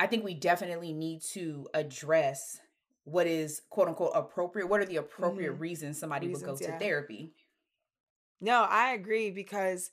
i 0.00 0.08
think 0.08 0.24
we 0.24 0.34
definitely 0.34 0.92
need 0.92 1.22
to 1.22 1.68
address 1.72 2.58
what 3.04 3.28
is 3.28 3.62
quote 3.70 3.86
unquote 3.86 4.10
appropriate 4.14 4.66
what 4.66 4.80
are 4.80 4.86
the 4.86 4.96
appropriate 4.96 5.52
mm-hmm. 5.52 5.62
reasons 5.62 5.98
somebody 5.98 6.26
reasons, 6.26 6.44
would 6.44 6.58
go 6.58 6.66
to 6.66 6.72
yeah. 6.72 6.78
therapy 6.78 7.32
no 8.40 8.66
i 8.68 8.92
agree 8.92 9.30
because 9.30 9.92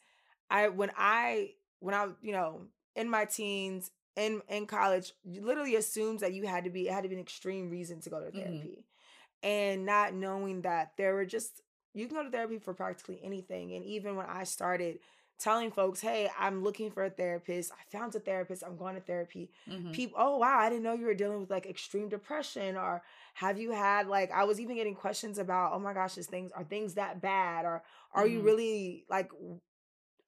i 0.50 0.68
when 0.70 0.90
i 0.98 1.52
when 1.84 1.94
I, 1.94 2.08
you 2.22 2.32
know, 2.32 2.62
in 2.96 3.10
my 3.10 3.26
teens, 3.26 3.92
in 4.16 4.42
in 4.50 4.66
college, 4.66 5.14
literally 5.26 5.76
assumes 5.76 6.22
that 6.22 6.34
you 6.34 6.46
had 6.48 6.64
to 6.64 6.70
be 6.70 6.88
it 6.88 6.94
had 6.94 7.04
to 7.04 7.10
be 7.10 7.16
an 7.16 7.22
extreme 7.22 7.70
reason 7.70 8.00
to 8.02 8.10
go 8.10 8.20
to 8.20 8.28
mm-hmm. 8.28 8.40
therapy. 8.40 8.58
Mm-hmm. 8.70 9.48
And 9.48 9.86
not 9.86 10.14
knowing 10.14 10.62
that 10.62 10.94
there 10.98 11.14
were 11.14 11.26
just 11.26 11.62
you 11.94 12.08
can 12.08 12.16
go 12.16 12.24
to 12.24 12.30
therapy 12.30 12.60
for 12.60 12.74
practically 12.74 13.20
anything. 13.24 13.74
And 13.74 13.86
even 13.86 14.16
when 14.16 14.26
I 14.26 14.44
started 14.46 15.00
telling 15.40 15.72
folks, 15.72 16.00
hey, 16.00 16.30
I'm 16.40 16.64
looking 16.64 16.90
for 16.90 17.04
a 17.04 17.10
therapist. 17.10 17.72
I 17.72 17.98
found 17.98 18.16
a 18.16 18.20
therapist. 18.20 18.64
I'm 18.64 18.78
going 18.78 18.96
to 18.96 19.02
therapy. 19.02 19.50
Mm-hmm. 19.70 19.92
People, 19.92 20.18
oh 20.20 20.38
wow, 20.38 20.58
I 20.60 20.70
didn't 20.70 20.84
know 20.84 20.94
you 20.94 21.06
were 21.06 21.14
dealing 21.14 21.42
with 21.42 21.52
like 21.52 21.66
extreme 21.66 22.08
depression 22.08 22.78
or 22.78 23.04
have 23.34 23.60
you 23.60 23.72
had 23.72 24.08
like 24.08 24.32
I 24.32 24.44
was 24.44 24.60
even 24.60 24.76
getting 24.76 24.96
questions 24.96 25.38
about, 25.38 25.74
oh 25.74 25.80
my 25.80 25.94
gosh, 25.94 26.18
is 26.18 26.28
things 26.28 26.52
are 26.54 26.64
things 26.64 26.94
that 26.96 27.22
bad? 27.22 27.66
Or 27.66 27.84
are 28.14 28.24
mm-hmm. 28.24 28.34
you 28.34 28.42
really 28.42 29.06
like 29.10 29.32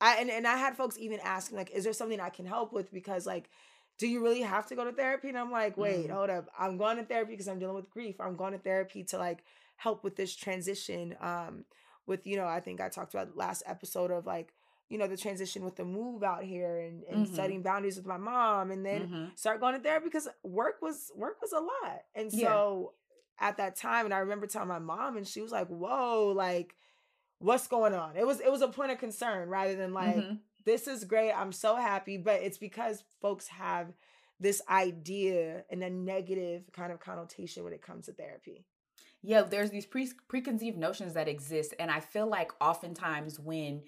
I 0.06 0.18
and, 0.18 0.30
and 0.30 0.46
I 0.46 0.56
had 0.58 0.78
folks 0.78 0.98
even 1.00 1.20
asking 1.24 1.58
like, 1.58 1.72
is 1.72 1.84
there 1.84 1.94
something 1.94 2.20
I 2.20 2.30
can 2.30 2.46
help 2.46 2.72
with? 2.72 2.94
Because 2.94 3.26
like, 3.26 3.50
do 3.98 4.08
you 4.08 4.24
really 4.24 4.42
have 4.42 4.68
to 4.68 4.76
go 4.76 4.86
to 4.86 4.92
therapy? 4.92 5.30
And 5.30 5.38
I'm 5.38 5.52
like, 5.52 5.78
wait, 5.78 6.06
mm-hmm. 6.06 6.14
hold 6.14 6.30
up. 6.30 6.48
I'm 6.60 6.78
going 6.78 6.98
to 6.98 7.04
therapy 7.04 7.32
because 7.32 7.48
I'm 7.48 7.58
dealing 7.58 7.76
with 7.76 7.90
grief. 7.90 8.22
I'm 8.22 8.36
going 8.36 8.54
to 8.54 8.60
therapy 8.60 9.04
to 9.06 9.18
like 9.18 9.44
help 9.78 10.04
with 10.04 10.16
this 10.16 10.36
transition. 10.36 11.16
Um, 11.20 11.66
with 12.06 12.28
you 12.28 12.38
know, 12.38 12.46
I 12.46 12.60
think 12.60 12.82
I 12.82 12.90
talked 12.90 13.16
about 13.16 13.36
last 13.36 13.64
episode 13.66 14.12
of 14.12 14.28
like 14.28 14.54
you 14.90 15.00
know 15.00 15.08
the 15.08 15.18
transition 15.18 15.66
with 15.66 15.76
the 15.76 15.86
move 15.86 16.22
out 16.22 16.44
here 16.44 16.78
and, 16.78 17.04
and 17.10 17.26
mm-hmm. 17.26 17.36
setting 17.36 17.64
boundaries 17.64 17.98
with 17.98 18.06
my 18.06 18.18
mom 18.18 18.70
and 18.70 18.86
then 18.86 19.02
mm-hmm. 19.02 19.26
start 19.34 19.60
going 19.60 19.74
to 19.74 19.82
therapy 19.82 20.06
because 20.06 20.28
work 20.44 20.76
was 20.84 21.12
work 21.16 21.42
was 21.42 21.52
a 21.52 21.60
lot 21.60 22.04
and 22.14 22.32
so 22.32 22.94
yeah. 23.42 23.48
at 23.48 23.58
that 23.58 23.76
time 23.76 24.06
and 24.06 24.14
i 24.14 24.20
remember 24.20 24.46
telling 24.46 24.68
my 24.68 24.78
mom 24.78 25.18
and 25.18 25.28
she 25.28 25.42
was 25.42 25.52
like 25.52 25.68
whoa 25.70 26.32
like 26.36 26.76
what's 27.46 27.68
going 27.68 27.94
on. 27.94 28.18
It 28.18 28.26
was 28.26 28.40
it 28.40 28.52
was 28.52 28.62
a 28.62 28.68
point 28.68 28.92
of 28.92 28.98
concern 28.98 29.50
rather 29.50 29.76
than 29.76 29.94
like 29.94 30.16
mm-hmm. 30.16 30.36
this 30.66 30.88
is 30.88 31.04
great. 31.04 31.32
I'm 31.32 31.52
so 31.52 31.76
happy, 31.76 32.18
but 32.18 32.42
it's 32.42 32.58
because 32.58 33.04
folks 33.22 33.48
have 33.48 33.94
this 34.40 34.62
idea 34.68 35.64
and 35.70 35.84
a 35.84 35.90
negative 35.90 36.64
kind 36.74 36.92
of 36.92 37.00
connotation 37.00 37.64
when 37.64 37.72
it 37.72 37.82
comes 37.82 38.08
to 38.08 38.14
therapy. 38.14 38.66
Yeah, 39.22 39.44
there's 39.44 39.70
these 39.70 39.86
pre- 39.86 40.12
preconceived 40.28 40.78
notions 40.78 41.14
that 41.14 41.28
exist 41.28 41.74
and 41.80 41.90
I 41.92 42.00
feel 42.00 42.28
like 42.28 42.52
oftentimes 42.60 43.40
when 43.40 43.84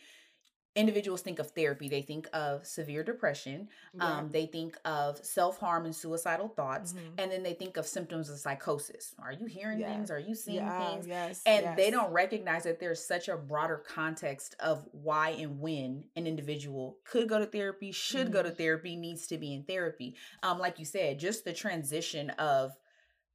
individuals 0.78 1.22
think 1.22 1.40
of 1.40 1.52
therapy, 1.52 1.90
they 1.90 2.02
think 2.04 2.30
of 2.34 2.66
severe 2.66 3.04
depression, 3.04 3.68
Yeah. 3.94 4.06
um, 4.20 4.30
they 4.32 4.46
think 4.46 4.78
of 4.86 5.18
self 5.26 5.58
harm 5.60 5.86
and 5.86 5.96
suicidal 5.96 6.48
thoughts, 6.50 6.94
Mhm. 6.94 7.14
and 7.18 7.32
then 7.32 7.44
they 7.44 7.54
think 7.54 7.76
of 7.78 7.86
symptoms 7.88 8.30
of 8.30 8.38
psychosis. 8.40 9.16
Are 9.20 9.32
you 9.32 9.48
hearing 9.48 9.80
things? 9.80 10.12
Are 10.12 10.20
you 10.20 10.36
seeing 10.36 10.58
yeah, 10.58 10.90
things? 10.92 11.08
yes. 11.08 11.42
And 11.46 11.78
they 11.78 11.90
don't 11.92 12.12
recognize 12.14 12.64
that 12.64 12.80
there's 12.80 13.04
such 13.04 13.28
a 13.28 13.36
broader 13.36 13.78
context 13.78 14.56
of 14.60 14.88
why 14.92 15.30
and 15.32 15.60
when 15.60 16.06
an 16.16 16.28
individual 16.28 17.00
could 17.04 17.28
go 17.28 17.40
to 17.40 17.46
therapy, 17.46 17.92
should 17.92 18.32
go 18.32 18.44
to 18.44 18.50
Mm-hmm. 18.50 18.58
therapy, 18.58 18.96
needs 18.96 19.28
to 19.28 19.38
be 19.38 19.54
in 19.54 19.64
therapy. 19.64 20.16
Um, 20.44 20.60
like 20.60 20.80
you 20.80 20.86
said, 20.86 21.18
just 21.20 21.44
the 21.44 21.54
transition 21.54 22.30
of 22.32 22.78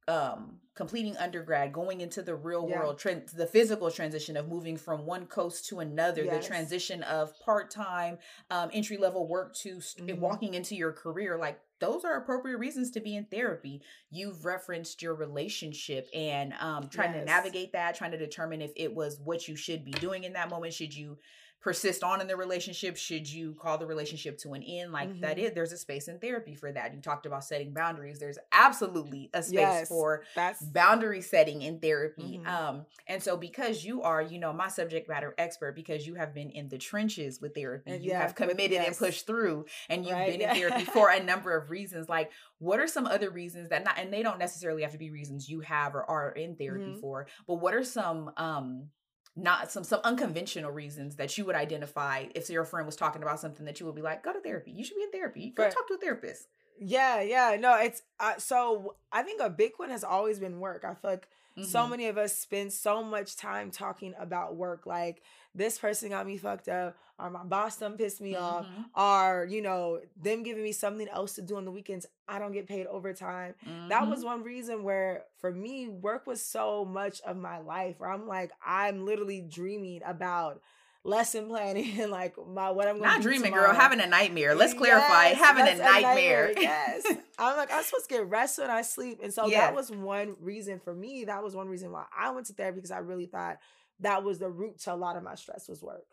um 0.07 0.59
completing 0.75 1.15
undergrad 1.17 1.71
going 1.71 2.01
into 2.01 2.21
the 2.23 2.33
real 2.35 2.67
Yeah. 2.67 2.79
world 2.79 2.97
trend 2.97 3.27
the 3.29 3.45
physical 3.45 3.91
transition 3.91 4.35
of 4.35 4.47
moving 4.47 4.75
from 4.75 5.05
one 5.05 5.27
coast 5.27 5.67
to 5.69 5.79
another 5.79 6.23
Yes. 6.23 6.41
the 6.43 6.47
transition 6.47 7.03
of 7.03 7.37
part-time 7.39 8.17
um 8.49 8.69
entry 8.73 8.97
level 8.97 9.27
work 9.27 9.53
to 9.57 9.79
st- 9.79 10.07
Mhm. 10.09 10.19
walking 10.19 10.53
into 10.55 10.75
your 10.75 10.91
career 10.91 11.37
like 11.37 11.59
those 11.79 12.03
are 12.05 12.15
appropriate 12.17 12.57
reasons 12.57 12.91
to 12.91 12.99
be 12.99 13.15
in 13.15 13.25
therapy 13.25 13.81
you've 14.09 14.45
referenced 14.45 15.01
your 15.01 15.13
relationship 15.15 16.07
and 16.13 16.53
um 16.59 16.89
trying 16.89 17.13
to 17.13 17.23
navigate 17.23 17.71
that 17.73 17.95
trying 17.95 18.11
to 18.11 18.17
determine 18.17 18.61
if 18.61 18.71
it 18.75 18.93
was 18.93 19.19
what 19.19 19.47
you 19.47 19.55
should 19.55 19.85
be 19.85 19.91
doing 19.91 20.23
in 20.23 20.33
that 20.33 20.49
moment 20.49 20.73
should 20.73 20.93
you 20.95 21.17
persist 21.63 22.03
on 22.03 22.19
in 22.21 22.27
the 22.27 22.35
relationship 22.35 22.97
should 22.97 23.27
you 23.31 23.55
call 23.55 23.77
the 23.77 23.85
relationship 23.85 24.37
to 24.37 24.51
an 24.53 24.61
end 24.63 24.91
like 24.91 25.19
that 25.21 25.37
Mhm. 25.37 25.43
is 25.45 25.53
there's 25.53 25.71
a 25.71 25.77
space 25.77 26.09
in 26.09 26.19
therapy 26.19 26.55
for 26.55 26.71
that 26.73 26.93
you 26.93 27.01
talked 27.01 27.25
about 27.25 27.43
setting 27.43 27.73
boundaries 27.73 28.19
there's 28.19 28.37
absolutely 28.51 29.29
a 29.33 29.41
space 29.41 29.53
Yes. 29.53 29.87
for 29.87 30.23
That's 30.35 30.61
boundary 30.61 31.21
setting 31.21 31.61
in 31.61 31.79
therapy 31.79 32.41
Mhm. 32.43 32.47
um 32.47 32.85
and 33.07 33.23
so 33.23 33.37
because 33.37 33.83
you 33.85 34.01
are 34.01 34.21
you 34.21 34.39
know 34.39 34.51
my 34.51 34.67
subject 34.67 35.07
matter 35.07 35.33
expert 35.37 35.73
because 35.73 36.05
you 36.05 36.15
have 36.15 36.33
been 36.33 36.49
in 36.49 36.67
the 36.67 36.77
trenches 36.77 37.39
with 37.41 37.55
therapy 37.55 37.91
And 37.91 38.03
you 38.03 38.09
yeah, 38.09 38.19
have 38.19 38.35
committed 38.35 38.73
and 38.73 38.97
pushed 38.97 39.25
through 39.25 39.65
and 39.89 40.05
you've 40.05 40.17
Right, 40.17 40.25
been 40.25 40.41
in 40.41 40.49
therapy 40.51 40.83
for 40.93 41.09
a 41.09 41.23
number 41.23 41.55
of 41.55 41.69
reasons 41.71 42.09
like 42.09 42.31
what 42.59 42.79
are 42.79 42.87
some 42.87 43.07
other 43.07 43.29
reasons 43.29 43.69
that 43.69 43.83
not 43.85 43.97
and 43.97 44.11
they 44.11 44.23
don't 44.23 44.39
necessarily 44.39 44.81
have 44.83 44.91
to 44.91 44.97
be 44.97 45.11
reasons 45.11 45.49
you 45.49 45.61
have 45.61 45.95
or 45.95 46.03
are 46.09 46.31
in 46.31 46.55
therapy 46.55 46.91
Mhm. 46.91 46.99
for 46.99 47.27
but 47.47 47.55
what 47.55 47.73
are 47.73 47.83
some 47.83 48.31
um 48.37 48.89
not 49.35 49.71
some 49.71 49.83
some 49.83 49.99
unconventional 50.03 50.71
reasons 50.71 51.15
that 51.15 51.37
you 51.37 51.45
would 51.45 51.55
identify 51.55 52.25
if 52.35 52.49
your 52.49 52.65
friend 52.65 52.85
was 52.85 52.95
talking 52.95 53.21
about 53.23 53.39
something 53.39 53.65
that 53.65 53.79
you 53.79 53.85
would 53.85 53.95
be 53.95 54.01
like 54.01 54.23
go 54.23 54.31
to 54.31 54.39
therapy 54.39 54.71
you 54.71 54.83
should 54.83 54.95
be 54.95 55.03
in 55.03 55.11
therapy 55.11 55.51
go 55.55 55.63
Right. 55.63 55.71
talk 55.71 55.87
to 55.87 55.95
a 55.95 55.97
therapist 55.97 56.47
yeah, 56.79 57.21
yeah. 57.21 57.55
No, 57.59 57.75
it's 57.79 58.01
uh, 58.19 58.33
so 58.37 58.95
I 59.11 59.21
think 59.21 59.41
a 59.41 59.49
big 59.49 59.73
one 59.77 59.89
has 59.91 60.03
always 60.03 60.39
been 60.39 60.59
work. 60.59 60.83
I 60.83 60.95
feel 60.95 61.11
like 61.11 61.27
so 61.61 61.85
Mhm. 61.85 61.89
many 61.91 62.07
of 62.07 62.17
us 62.17 62.37
spend 62.37 62.71
so 62.73 63.03
much 63.03 63.35
time 63.35 63.69
talking 63.71 64.13
about 64.19 64.55
work 64.55 64.85
like 64.85 65.21
this 65.55 65.77
person 65.77 66.09
got 66.09 66.25
me 66.25 66.37
fucked 66.37 66.67
up 66.67 66.95
or 67.19 67.29
my 67.29 67.43
boss 67.43 67.77
done 67.77 67.95
pissed 67.97 68.19
me 68.21 68.35
off 68.35 68.65
Mhm. 68.65 68.85
or 68.95 69.45
you 69.49 69.61
know 69.61 70.01
them 70.15 70.43
giving 70.43 70.63
me 70.63 70.71
something 70.71 71.07
else 71.09 71.35
to 71.35 71.41
do 71.41 71.55
on 71.57 71.65
the 71.65 71.71
weekends 71.71 72.05
i 72.27 72.39
don't 72.39 72.53
get 72.53 72.67
paid 72.67 72.87
overtime 72.87 73.53
that 73.87 74.03
Mhm. 74.03 74.09
was 74.09 74.23
one 74.23 74.43
reason 74.43 74.83
where 74.83 75.25
for 75.37 75.51
me 75.51 75.87
work 75.87 76.25
was 76.25 76.43
so 76.43 76.83
much 76.85 77.21
of 77.21 77.37
my 77.37 77.59
life 77.59 77.99
where 77.99 78.09
i'm 78.09 78.27
like 78.27 78.51
i'm 78.65 79.05
literally 79.05 79.41
dreaming 79.41 80.01
about 80.05 80.61
lesson 81.05 81.47
planning 81.49 81.99
and 81.99 82.09
like 82.11 82.33
my 82.47 82.71
what 82.71 82.87
i'm 82.87 82.93
going 82.97 83.09
not 83.09 83.17
do 83.17 83.23
dreaming 83.23 83.51
tomorrow. 83.51 83.71
girl 83.71 83.75
having 83.79 83.99
a 83.99 84.07
nightmare 84.07 84.55
let's 84.55 84.73
clarify 84.73 85.27
Yes, 85.29 85.37
having 85.37 85.63
a 85.63 85.77
that's 85.77 85.79
nightmare, 85.79 86.53
yes. 86.57 87.03
I'm 87.37 87.57
like, 87.57 87.73
I'm 87.73 87.83
supposed 87.83 88.07
to 88.09 88.15
get 88.15 88.29
rest 88.29 88.57
when 88.59 88.69
I 88.69 88.83
sleep. 88.83 89.19
And 89.21 89.33
so 89.33 89.47
Yeah. 89.47 89.61
that 89.61 89.75
was 89.75 89.89
one 89.91 90.35
reason 90.39 90.79
for 90.79 90.93
me. 90.93 91.25
That 91.25 91.43
was 91.43 91.55
one 91.55 91.67
reason 91.67 91.91
why 91.91 92.05
I 92.17 92.29
went 92.29 92.45
to 92.47 92.53
therapy 92.53 92.75
because 92.75 92.91
I 92.91 92.99
really 92.99 93.25
thought 93.25 93.57
that 93.99 94.23
was 94.23 94.39
the 94.39 94.49
root 94.49 94.79
to 94.81 94.93
a 94.93 94.95
lot 94.95 95.17
of 95.17 95.23
my 95.23 95.35
stress 95.35 95.67
was 95.67 95.81
work. 95.81 96.05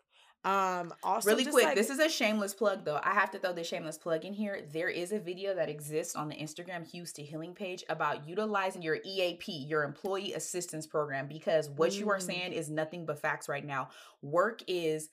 Um 0.43 0.91
also 1.03 1.29
really 1.29 1.45
quick 1.45 1.65
like- 1.65 1.75
this 1.75 1.89
is 1.91 1.99
a 1.99 2.09
shameless 2.09 2.53
plug 2.53 2.83
though. 2.83 2.99
I 3.03 3.13
have 3.13 3.29
to 3.31 3.39
throw 3.39 3.53
this 3.53 3.67
shameless 3.67 3.97
plug 3.99 4.25
in 4.25 4.33
here. 4.33 4.61
There 4.73 4.89
is 4.89 5.11
a 5.11 5.19
video 5.19 5.53
that 5.53 5.69
exists 5.69 6.15
on 6.15 6.29
the 6.29 6.35
instagram 6.35 6.87
Hues 6.89 7.13
to 7.13 7.23
Healing 7.23 7.53
page 7.53 7.83
about 7.89 8.27
utilizing 8.27 8.81
your 8.81 8.97
eap 9.03 9.43
your 9.47 9.83
employee 9.83 10.33
assistance 10.33 10.87
program 10.87 11.27
because 11.27 11.69
what 11.69 11.93
you 11.93 12.09
are 12.09 12.17
Mm. 12.17 12.23
saying 12.25 12.53
is 12.53 12.69
nothing 12.69 13.05
but 13.05 13.19
facts 13.19 13.47
right 13.47 13.65
now. 13.65 13.89
Work 14.23 14.61
is 14.67 15.09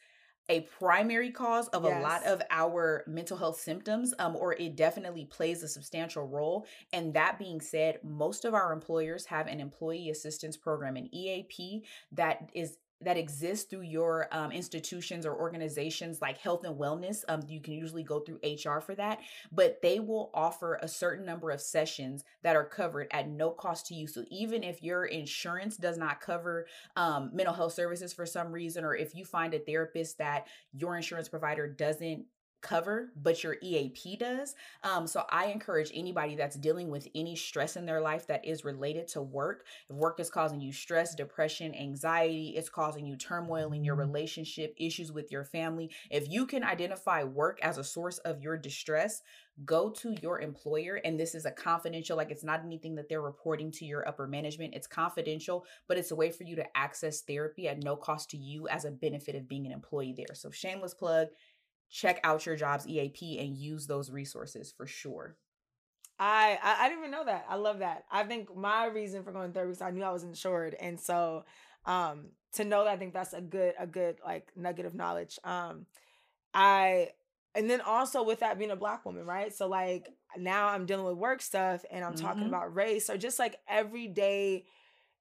a 0.50 0.62
primary 0.62 1.30
cause 1.30 1.68
of 1.68 1.84
a 1.84 1.88
lot 2.00 2.24
of 2.24 2.40
our 2.48 3.04
mental 3.06 3.36
health 3.36 3.60
symptoms 3.60 4.14
um, 4.18 4.34
or 4.34 4.54
it 4.54 4.76
definitely 4.76 5.26
plays 5.26 5.62
a 5.62 5.68
substantial 5.68 6.26
role. 6.26 6.66
And 6.90 7.12
that 7.12 7.38
being 7.38 7.60
said 7.60 8.00
most 8.02 8.46
of 8.46 8.54
our 8.54 8.72
employers 8.72 9.26
have 9.26 9.46
an 9.46 9.60
employee 9.60 10.08
assistance 10.08 10.56
program 10.56 10.96
an 10.96 11.14
eap 11.14 11.52
that 12.12 12.48
is 12.54 12.78
that 13.00 13.16
exists 13.16 13.66
through 13.68 13.82
your 13.82 14.28
um, 14.32 14.52
institutions 14.52 15.24
or 15.24 15.34
organizations 15.34 16.20
like 16.20 16.38
health 16.38 16.64
and 16.64 16.76
wellness 16.76 17.24
um, 17.28 17.42
you 17.48 17.60
can 17.60 17.74
usually 17.74 18.02
go 18.02 18.20
through 18.20 18.38
hr 18.64 18.80
for 18.80 18.94
that 18.94 19.18
but 19.52 19.80
they 19.82 20.00
will 20.00 20.30
offer 20.34 20.78
a 20.82 20.88
certain 20.88 21.24
number 21.24 21.50
of 21.50 21.60
sessions 21.60 22.24
that 22.42 22.56
are 22.56 22.64
covered 22.64 23.08
at 23.10 23.28
no 23.28 23.50
cost 23.50 23.86
to 23.86 23.94
you. 23.94 24.06
So 24.06 24.24
even 24.30 24.62
if 24.62 24.82
your 24.82 25.06
insurance 25.06 25.76
does 25.76 25.98
not 25.98 26.20
cover 26.20 26.66
um, 26.96 27.30
mental 27.32 27.54
health 27.54 27.72
services 27.72 28.12
for 28.12 28.26
some 28.26 28.52
reason, 28.52 28.84
or 28.84 28.94
if 28.94 29.14
you 29.14 29.24
find 29.24 29.54
a 29.54 29.58
therapist 29.58 30.18
that 30.18 30.46
your 30.72 30.96
insurance 30.96 31.28
provider 31.28 31.66
doesn't 31.66 32.24
cover, 32.60 33.12
but 33.16 33.42
your 33.42 33.56
EAP 33.62 34.16
does. 34.16 34.54
Um, 34.82 35.06
so 35.06 35.24
I 35.30 35.46
encourage 35.46 35.90
anybody 35.94 36.34
that's 36.36 36.56
dealing 36.56 36.90
with 36.90 37.08
any 37.14 37.36
stress 37.36 37.76
in 37.76 37.86
their 37.86 38.00
life 38.00 38.26
that 38.26 38.44
is 38.44 38.64
related 38.64 39.08
to 39.08 39.22
work. 39.22 39.64
If 39.88 39.96
work 39.96 40.20
is 40.20 40.30
causing 40.30 40.60
you 40.60 40.72
stress, 40.72 41.14
depression, 41.14 41.74
anxiety, 41.74 42.54
it's 42.56 42.68
causing 42.68 43.06
you 43.06 43.16
turmoil 43.16 43.72
in 43.72 43.84
your 43.84 43.94
relationship, 43.94 44.74
issues 44.76 45.12
with 45.12 45.30
your 45.30 45.44
family. 45.44 45.90
If 46.10 46.28
you 46.28 46.46
can 46.46 46.64
identify 46.64 47.24
work 47.24 47.58
as 47.62 47.78
a 47.78 47.84
source 47.84 48.18
of 48.18 48.42
your 48.42 48.56
distress, 48.56 49.22
go 49.64 49.90
to 49.90 50.14
your 50.22 50.40
employer 50.40 51.00
and 51.04 51.18
this 51.18 51.34
is 51.34 51.44
a 51.44 51.50
confidential 51.50 52.16
like 52.16 52.30
it's 52.30 52.44
not 52.44 52.62
anything 52.64 52.94
that 52.94 53.08
they're 53.08 53.20
reporting 53.20 53.72
to 53.72 53.84
your 53.84 54.06
upper 54.06 54.26
management 54.26 54.72
it's 54.74 54.86
confidential 54.86 55.64
but 55.88 55.98
it's 55.98 56.12
a 56.12 56.16
way 56.16 56.30
for 56.30 56.44
you 56.44 56.54
to 56.54 56.76
access 56.76 57.22
therapy 57.22 57.66
at 57.66 57.82
no 57.82 57.96
cost 57.96 58.30
to 58.30 58.36
you 58.36 58.68
as 58.68 58.84
a 58.84 58.90
benefit 58.90 59.34
of 59.34 59.48
being 59.48 59.66
an 59.66 59.72
employee 59.72 60.14
there 60.16 60.34
so 60.34 60.50
shameless 60.50 60.94
plug 60.94 61.26
check 61.88 62.20
out 62.24 62.46
your 62.46 62.56
job's 62.56 62.86
eap 62.86 63.16
and 63.40 63.56
use 63.56 63.86
those 63.86 64.10
resources 64.10 64.72
for 64.72 64.86
sure 64.86 65.36
I, 66.18 66.58
I 66.62 66.84
I 66.84 66.88
didn't 66.88 67.00
even 67.00 67.10
know 67.10 67.24
that. 67.24 67.46
I 67.48 67.56
love 67.56 67.78
that. 67.80 68.04
I 68.10 68.24
think 68.24 68.54
my 68.56 68.86
reason 68.86 69.22
for 69.22 69.32
going 69.32 69.52
third 69.52 69.54
therapy 69.54 69.72
is 69.72 69.82
I 69.82 69.90
knew 69.90 70.02
I 70.02 70.10
was 70.12 70.24
insured, 70.24 70.74
and 70.78 70.98
so 71.00 71.44
um 71.86 72.26
to 72.54 72.64
know 72.64 72.84
that 72.84 72.92
I 72.92 72.96
think 72.96 73.12
that's 73.12 73.32
a 73.32 73.40
good 73.40 73.74
a 73.78 73.86
good 73.86 74.18
like 74.24 74.50
nugget 74.56 74.86
of 74.86 74.94
knowledge. 74.94 75.38
Um, 75.44 75.86
I 76.54 77.10
and 77.54 77.70
then 77.70 77.80
also 77.80 78.22
with 78.22 78.40
that 78.40 78.58
being 78.58 78.70
a 78.70 78.76
black 78.76 79.04
woman, 79.04 79.26
right? 79.26 79.54
So 79.54 79.68
like 79.68 80.08
now 80.36 80.68
I'm 80.68 80.86
dealing 80.86 81.06
with 81.06 81.16
work 81.16 81.42
stuff, 81.42 81.84
and 81.90 82.04
I'm 82.04 82.14
talking 82.14 82.46
Mhm. 82.46 82.48
about 82.48 82.74
race, 82.74 83.10
or 83.10 83.16
just 83.18 83.38
like 83.38 83.56
everyday 83.68 84.66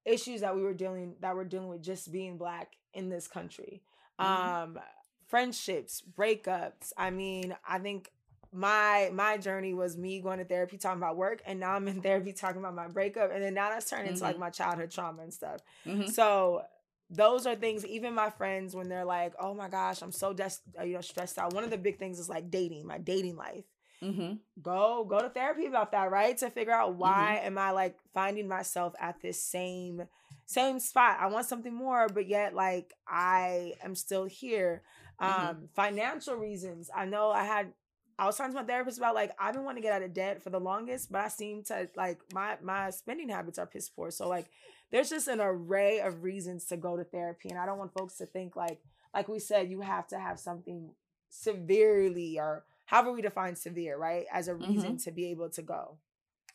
issues 0.06 0.42
that 0.42 0.56
we 0.56 0.62
were 0.64 0.74
dealing 0.74 1.16
that 1.22 1.36
we're 1.36 1.44
dealing 1.46 1.70
with 1.70 1.84
just 1.84 2.12
being 2.12 2.38
black 2.38 2.74
in 2.94 3.10
this 3.10 3.28
country. 3.28 3.84
Mhm. 4.20 4.58
Um, 4.60 4.80
friendships, 5.28 6.02
breakups. 6.18 6.94
I 6.98 7.10
mean, 7.12 7.56
I 7.68 7.80
think 7.80 8.12
my 8.54 9.10
my 9.14 9.38
journey 9.38 9.74
was 9.74 9.98
me 9.98 10.20
going 10.22 10.40
to 10.40 10.46
therapy 10.46 10.78
talking 10.78 10.98
about 11.02 11.18
work 11.18 11.42
and 11.46 11.60
now 11.60 11.74
i'm 11.74 11.86
in 11.90 12.02
therapy 12.08 12.32
talking 12.32 12.60
about 12.62 12.74
my 12.74 12.88
breakup 12.88 13.30
and 13.34 13.44
then 13.44 13.54
now 13.54 13.70
that's 13.70 13.90
turned 13.90 14.08
into 14.08 14.24
like 14.24 14.38
Mhm. 14.38 14.40
my 14.40 14.50
childhood 14.50 14.90
trauma 14.90 15.22
and 15.22 15.34
stuff 15.34 15.60
Mhm. 15.86 16.10
so 16.10 16.62
those 17.10 17.46
are 17.46 17.56
things 17.58 17.86
even 17.86 18.14
my 18.16 18.30
friends 18.30 18.74
when 18.74 18.88
they're 18.88 19.04
like 19.04 19.34
oh 19.38 19.54
my 19.54 19.68
gosh 19.68 20.02
i'm 20.02 20.14
so 20.14 20.32
des- 20.32 20.64
uh, 20.80 20.84
you 20.84 20.94
know 20.94 21.02
stressed 21.02 21.38
out 21.38 21.54
one 21.54 21.66
of 21.66 21.70
the 21.72 21.78
big 21.78 22.00
things 22.00 22.20
is 22.20 22.30
like 22.30 22.50
dating 22.50 22.88
my 22.88 22.98
dating 22.98 23.36
life 23.36 23.66
Mhm. 24.02 24.40
go 24.62 25.04
go 25.04 25.22
to 25.22 25.30
therapy 25.30 25.66
about 25.66 25.92
that 25.92 26.10
right 26.10 26.38
to 26.38 26.50
figure 26.50 26.74
out 26.74 26.96
why 26.96 27.42
am 27.44 27.58
i 27.58 27.72
like 27.72 27.98
finding 28.14 28.48
myself 28.48 28.94
at 28.98 29.20
this 29.22 29.44
same 29.44 30.04
same 30.46 30.80
spot 30.80 31.18
i 31.20 31.28
want 31.28 31.46
something 31.46 31.74
more 31.74 32.08
but 32.08 32.28
yet 32.28 32.56
like 32.56 32.94
i 33.10 33.74
am 33.84 33.94
still 33.94 34.24
here 34.24 34.84
um 35.20 35.30
Mhm. 35.30 35.70
financial 35.76 36.36
reasons 36.36 36.90
i 36.96 37.06
know 37.06 37.32
i 37.32 37.44
had 37.44 37.74
i 38.20 38.26
was 38.26 38.38
talking 38.38 38.54
to 38.54 38.60
my 38.62 38.66
therapist 38.68 38.98
about 38.98 39.16
like 39.16 39.32
i've 39.40 39.54
been 39.54 39.64
wanting 39.64 39.82
to 39.82 39.88
get 39.88 39.94
out 39.96 40.04
of 40.04 40.14
debt 40.14 40.42
for 40.42 40.50
the 40.50 40.60
longest 40.60 41.12
but 41.12 41.22
i 41.22 41.28
seem 41.28 41.64
to 41.64 41.88
like 41.96 42.20
my 42.34 42.58
my 42.62 42.90
spending 42.90 43.30
habits 43.30 43.58
are 43.60 43.66
piss 43.66 43.90
poor 43.90 44.12
so 44.12 44.28
like 44.28 44.48
there's 44.92 45.10
just 45.10 45.28
an 45.28 45.40
array 45.42 46.00
of 46.00 46.24
reasons 46.24 46.66
to 46.66 46.78
go 46.78 46.96
to 46.98 47.04
therapy 47.04 47.50
and 47.50 47.58
i 47.60 47.66
don't 47.66 47.78
want 47.80 47.94
folks 47.94 48.16
to 48.18 48.26
think 48.26 48.56
like 48.56 48.80
like 49.14 49.28
we 49.28 49.40
said 49.40 49.70
you 49.70 49.82
have 49.82 50.08
to 50.08 50.20
have 50.20 50.40
something 50.40 50.92
severely 51.30 52.40
or 52.40 52.64
however 52.86 53.12
we 53.12 53.22
define 53.22 53.56
severe, 53.56 53.98
right? 53.98 54.26
As 54.32 54.48
a 54.48 54.56
reason 54.56 54.98
to 55.00 55.12
be 55.12 55.28
able 55.32 55.50
to 55.52 55.62
go. 55.62 55.98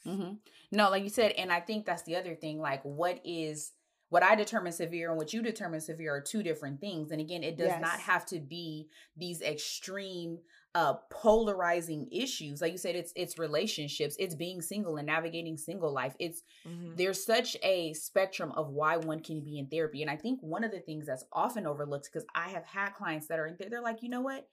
Mm-hmm. 0.06 0.34
No, 0.70 0.90
like 0.90 1.02
you 1.02 1.08
said, 1.10 1.32
and 1.32 1.52
I 1.52 1.60
think 1.60 1.84
that's 1.84 2.02
the 2.02 2.16
other 2.16 2.34
thing. 2.34 2.60
Like, 2.60 2.82
what 2.82 3.20
is 3.24 3.72
what 4.12 4.22
I 4.22 4.34
determine 4.34 4.72
severe 4.72 5.08
and 5.08 5.16
what 5.16 5.32
you 5.32 5.40
determine 5.40 5.80
severe 5.80 6.14
are 6.14 6.20
two 6.20 6.42
different 6.42 6.82
things. 6.82 7.12
And 7.12 7.20
again, 7.22 7.42
it 7.42 7.56
does 7.56 7.68
yes. 7.68 7.80
not 7.80 7.98
have 7.98 8.26
to 8.26 8.40
be 8.40 8.88
these 9.16 9.40
extreme 9.40 10.38
uh 10.74 10.94
polarizing 11.10 12.08
issues 12.10 12.62
like 12.62 12.72
you 12.72 12.78
said 12.78 12.96
it's 12.96 13.12
it's 13.14 13.38
relationships 13.38 14.16
it's 14.18 14.34
being 14.34 14.62
single 14.62 14.96
and 14.96 15.06
navigating 15.06 15.54
single 15.54 15.92
life 15.92 16.14
it's 16.18 16.44
mm-hmm. 16.66 16.94
there's 16.96 17.22
such 17.22 17.58
a 17.62 17.92
spectrum 17.92 18.50
of 18.52 18.70
why 18.70 18.96
one 18.96 19.20
can 19.20 19.42
be 19.42 19.58
in 19.58 19.66
therapy 19.66 20.00
and 20.00 20.10
i 20.10 20.16
think 20.16 20.40
one 20.40 20.64
of 20.64 20.70
the 20.70 20.80
things 20.80 21.04
that's 21.04 21.24
often 21.30 21.66
overlooked 21.66 22.08
because 22.10 22.26
i 22.34 22.48
have 22.48 22.64
had 22.64 22.94
clients 22.94 23.26
that 23.26 23.38
are 23.38 23.46
in 23.48 23.54
th- 23.58 23.68
they're 23.68 23.82
like 23.82 24.02
you 24.02 24.08
know 24.08 24.22
what 24.22 24.48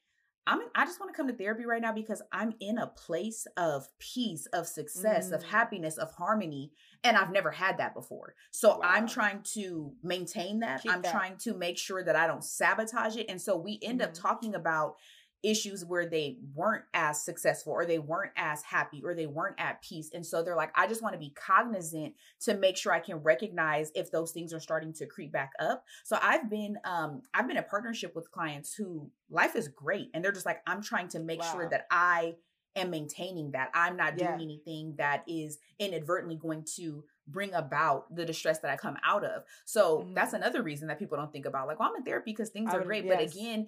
I'm 0.48 0.62
I 0.76 0.86
just 0.86 1.00
want 1.00 1.14
to 1.14 1.18
come 1.18 1.28
to 1.28 1.34
therapy 1.34 1.66
right 1.66 1.82
now 1.82 1.94
because 1.94 2.22
I'm 2.32 2.54
in 2.60 2.78
a 2.78 2.88
place 2.88 3.46
of 3.58 3.88
peace, 4.00 4.48
of 4.48 4.68
success, 4.68 5.30
mm. 5.30 5.34
of 5.34 5.44
happiness, 5.44 5.98
of 5.98 6.12
harmony, 6.12 6.72
and 7.04 7.18
I've 7.18 7.32
never 7.32 7.52
had 7.52 7.78
that 7.78 7.94
before. 7.94 8.36
So 8.52 8.78
wow. 8.78 8.80
I'm 8.84 9.08
trying 9.08 9.42
to 9.54 9.92
maintain 10.04 10.60
that. 10.60 10.82
Keep 10.82 10.92
I'm 10.92 11.02
that. 11.02 11.12
trying 11.12 11.38
to 11.38 11.54
make 11.54 11.78
sure 11.78 12.04
that 12.04 12.16
I 12.16 12.28
don't 12.28 12.44
sabotage 12.44 13.16
it. 13.16 13.28
And 13.30 13.42
so 13.42 13.58
we 13.58 13.80
end 13.82 14.02
mm. 14.02 14.06
up 14.06 14.14
mm-hmm. 14.14 14.22
talking 14.28 14.56
about 14.56 14.96
issues 15.44 15.86
where 15.86 16.08
they 16.08 16.38
weren't 16.54 16.84
as 16.94 17.24
successful 17.24 17.74
or 17.74 17.86
they 17.86 18.00
weren't 18.00 18.32
as 18.36 18.62
happy 18.62 19.02
or 19.04 19.14
they 19.14 19.26
weren't 19.26 19.60
at 19.60 19.82
peace. 19.82 20.10
And 20.14 20.26
so 20.26 20.44
they're 20.44 20.56
like, 20.56 20.72
I 20.76 20.88
just 20.88 21.02
want 21.02 21.14
to 21.14 21.20
be 21.20 21.32
cognizant 21.32 22.14
to 22.42 22.56
make 22.56 22.78
sure 22.78 22.92
I 22.92 23.00
can 23.00 23.18
recognize 23.18 23.92
if 23.96 24.12
those 24.12 24.32
things 24.32 24.54
are 24.54 24.60
starting 24.60 24.94
to 24.94 25.06
creep 25.06 25.32
back 25.32 25.52
up. 25.60 25.84
So 26.04 26.18
I've 26.22 26.50
been 26.50 26.78
um 26.84 27.22
I've 27.34 27.48
been 27.48 27.58
in 27.58 27.64
partnership 27.64 28.16
with 28.16 28.32
clients 28.32 28.74
who 28.74 29.10
life 29.30 29.56
is 29.56 29.68
great 29.68 30.10
and 30.14 30.24
they're 30.24 30.32
just 30.32 30.46
like, 30.46 30.62
I'm 30.68 30.82
trying 30.82 31.08
to 31.10 31.20
make 31.20 31.42
wow. 31.42 31.52
sure 31.54 31.70
that 31.70 31.86
I 31.90 32.36
am 32.76 32.90
maintaining 32.90 33.52
that. 33.52 33.70
I'm 33.74 33.96
not 33.96 34.18
doing 34.18 34.40
yeah. 34.40 34.44
anything 34.44 34.96
that 34.98 35.24
is 35.28 35.58
inadvertently 35.80 36.36
going 36.36 36.66
to 36.76 37.04
bring 37.28 37.54
about 37.54 38.14
the 38.14 38.26
distress 38.26 38.60
that 38.60 38.72
I 38.72 38.76
come 38.76 38.98
out 39.04 39.24
of. 39.24 39.44
So 39.66 40.00
mm-hmm. 40.00 40.14
that's 40.14 40.34
another 40.34 40.64
reason 40.64 40.88
that 40.88 41.00
people 41.00 41.18
don't 41.18 41.32
think 41.32 41.46
about 41.46 41.68
like, 41.68 41.80
well, 41.80 41.90
I'm 41.90 41.96
in 41.96 42.04
therapy 42.04 42.32
because 42.32 42.50
things 42.50 42.74
are 42.74 42.84
great. 42.84 43.06
Yes. 43.06 43.16
But 43.16 43.32
again, 43.32 43.68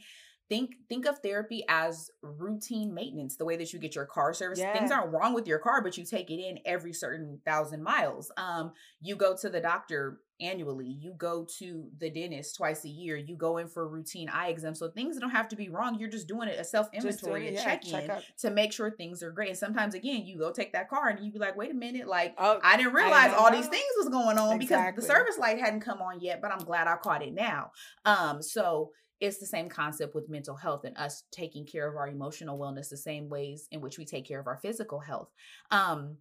think 0.52 0.76
think 0.90 1.06
of 1.06 1.18
therapy 1.20 1.64
as 1.70 2.12
routine 2.22 2.94
maintenance 2.94 3.38
the 3.38 3.46
way 3.46 3.56
that 3.56 3.72
you 3.72 3.80
get 3.80 3.96
your 3.96 4.06
car 4.06 4.34
service 4.34 4.60
yeah. 4.60 4.74
things 4.74 4.92
aren't 4.92 5.14
wrong 5.14 5.34
with 5.34 5.48
your 5.48 5.60
car 5.60 5.82
but 5.82 5.98
you 5.98 6.04
take 6.04 6.30
it 6.30 6.42
in 6.42 6.60
every 6.66 6.92
certain 6.92 7.40
thousand 7.46 7.82
miles 7.82 8.34
um 8.36 8.74
you 9.00 9.16
go 9.16 9.34
to 9.34 9.48
the 9.48 9.62
doctor 9.62 10.20
annually 10.42 10.98
you 11.00 11.14
go 11.18 11.48
to 11.58 11.88
the 12.00 12.10
dentist 12.10 12.58
twice 12.58 12.84
a 12.84 12.90
year 12.90 13.16
you 13.16 13.38
go 13.38 13.58
in 13.58 13.68
for 13.68 13.84
a 13.84 13.88
routine 13.88 14.28
eye 14.28 14.50
exam 14.50 14.76
so 14.76 14.90
things 14.90 15.18
don't 15.18 15.30
have 15.30 15.48
to 15.48 15.56
be 15.56 15.70
wrong 15.70 15.98
you're 15.98 16.10
just 16.10 16.28
doing 16.28 16.50
it 16.50 16.60
a 16.60 16.66
self 16.66 16.90
inventory 16.92 17.48
and 17.48 17.56
yeah, 17.56 17.64
check 17.64 17.88
in 17.88 18.12
to 18.38 18.50
make 18.50 18.74
sure 18.74 18.92
things 18.92 19.24
are 19.24 19.32
great 19.32 19.50
and 19.50 19.58
sometimes 19.58 19.94
again 19.94 20.26
you 20.26 20.38
go 20.38 20.52
take 20.52 20.74
that 20.74 20.90
car 20.90 21.08
and 21.08 21.26
you 21.26 21.32
be 21.32 21.40
like 21.40 21.56
wait 21.56 21.72
a 21.72 21.76
minute 21.76 22.08
like 22.08 22.36
oh, 22.38 22.60
i 22.62 22.76
didn't 22.76 22.94
realize 22.94 23.32
I 23.32 23.36
all 23.36 23.52
know. 23.52 23.56
these 23.56 23.68
things 23.68 23.86
was 23.98 24.10
going 24.10 24.38
on 24.38 24.60
exactly. 24.60 24.92
because 24.92 25.08
the 25.08 25.14
service 25.14 25.38
light 25.38 25.60
hadn't 25.60 25.80
come 25.80 26.02
on 26.02 26.20
yet 26.20 26.42
but 26.42 26.52
i'm 26.52 26.66
glad 26.66 26.88
i 26.88 26.98
caught 26.98 27.24
it 27.24 27.34
now 27.34 27.72
um 28.04 28.42
so 28.42 28.90
it's 29.22 29.38
the 29.38 29.46
same 29.46 29.70
concept 29.70 30.16
with 30.16 30.30
mental 30.30 30.56
health 30.56 30.84
and 30.84 30.98
us 30.98 31.24
taking 31.32 31.66
care 31.66 31.88
of 31.88 31.96
our 31.96 32.10
emotional 32.10 32.58
wellness 32.58 32.90
the 32.90 32.98
same 32.98 33.30
ways 33.30 33.68
in 33.72 33.80
which 33.80 33.98
we 33.98 34.04
take 34.04 34.28
care 34.28 34.40
of 34.40 34.48
our 34.48 34.58
physical 34.58 35.00
health. 35.00 35.30
Um, 35.70 36.18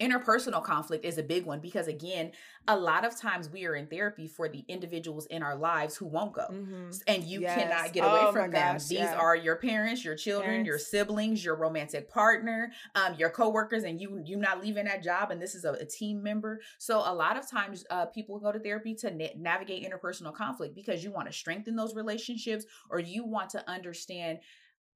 interpersonal 0.00 0.62
conflict 0.62 1.04
is 1.04 1.18
a 1.18 1.22
big 1.22 1.44
one 1.46 1.60
because 1.60 1.86
again 1.86 2.32
a 2.68 2.76
lot 2.76 3.04
of 3.04 3.16
times 3.16 3.50
we 3.50 3.66
are 3.66 3.74
in 3.74 3.86
therapy 3.86 4.26
for 4.26 4.48
the 4.48 4.64
individuals 4.68 5.26
in 5.26 5.42
our 5.42 5.56
lives 5.56 5.96
who 5.96 6.06
won't 6.06 6.32
go 6.32 6.46
mm-hmm. 6.50 6.90
and 7.06 7.24
you 7.24 7.40
yes. 7.40 7.58
cannot 7.58 7.92
get 7.92 8.04
away 8.04 8.20
oh 8.22 8.32
from 8.32 8.50
them 8.50 8.74
gosh, 8.74 8.86
these 8.86 8.98
yeah. 8.98 9.14
are 9.16 9.36
your 9.36 9.56
parents 9.56 10.04
your 10.04 10.16
children 10.16 10.50
parents. 10.50 10.66
your 10.66 10.78
siblings 10.78 11.44
your 11.44 11.54
romantic 11.54 12.10
partner 12.10 12.72
um, 12.94 13.14
your 13.18 13.30
coworkers 13.30 13.84
and 13.84 14.00
you 14.00 14.20
you 14.24 14.36
not 14.36 14.60
leaving 14.60 14.86
that 14.86 15.02
job 15.02 15.30
and 15.30 15.40
this 15.40 15.54
is 15.54 15.64
a, 15.64 15.72
a 15.72 15.84
team 15.84 16.22
member 16.22 16.60
so 16.78 16.98
a 16.98 17.14
lot 17.14 17.36
of 17.36 17.48
times 17.48 17.84
uh, 17.90 18.06
people 18.06 18.38
go 18.40 18.50
to 18.50 18.58
therapy 18.58 18.94
to 18.94 19.10
na- 19.10 19.26
navigate 19.36 19.88
interpersonal 19.88 20.34
conflict 20.34 20.74
because 20.74 21.04
you 21.04 21.12
want 21.12 21.26
to 21.26 21.32
strengthen 21.32 21.76
those 21.76 21.94
relationships 21.94 22.64
or 22.90 22.98
you 22.98 23.24
want 23.24 23.50
to 23.50 23.70
understand 23.70 24.38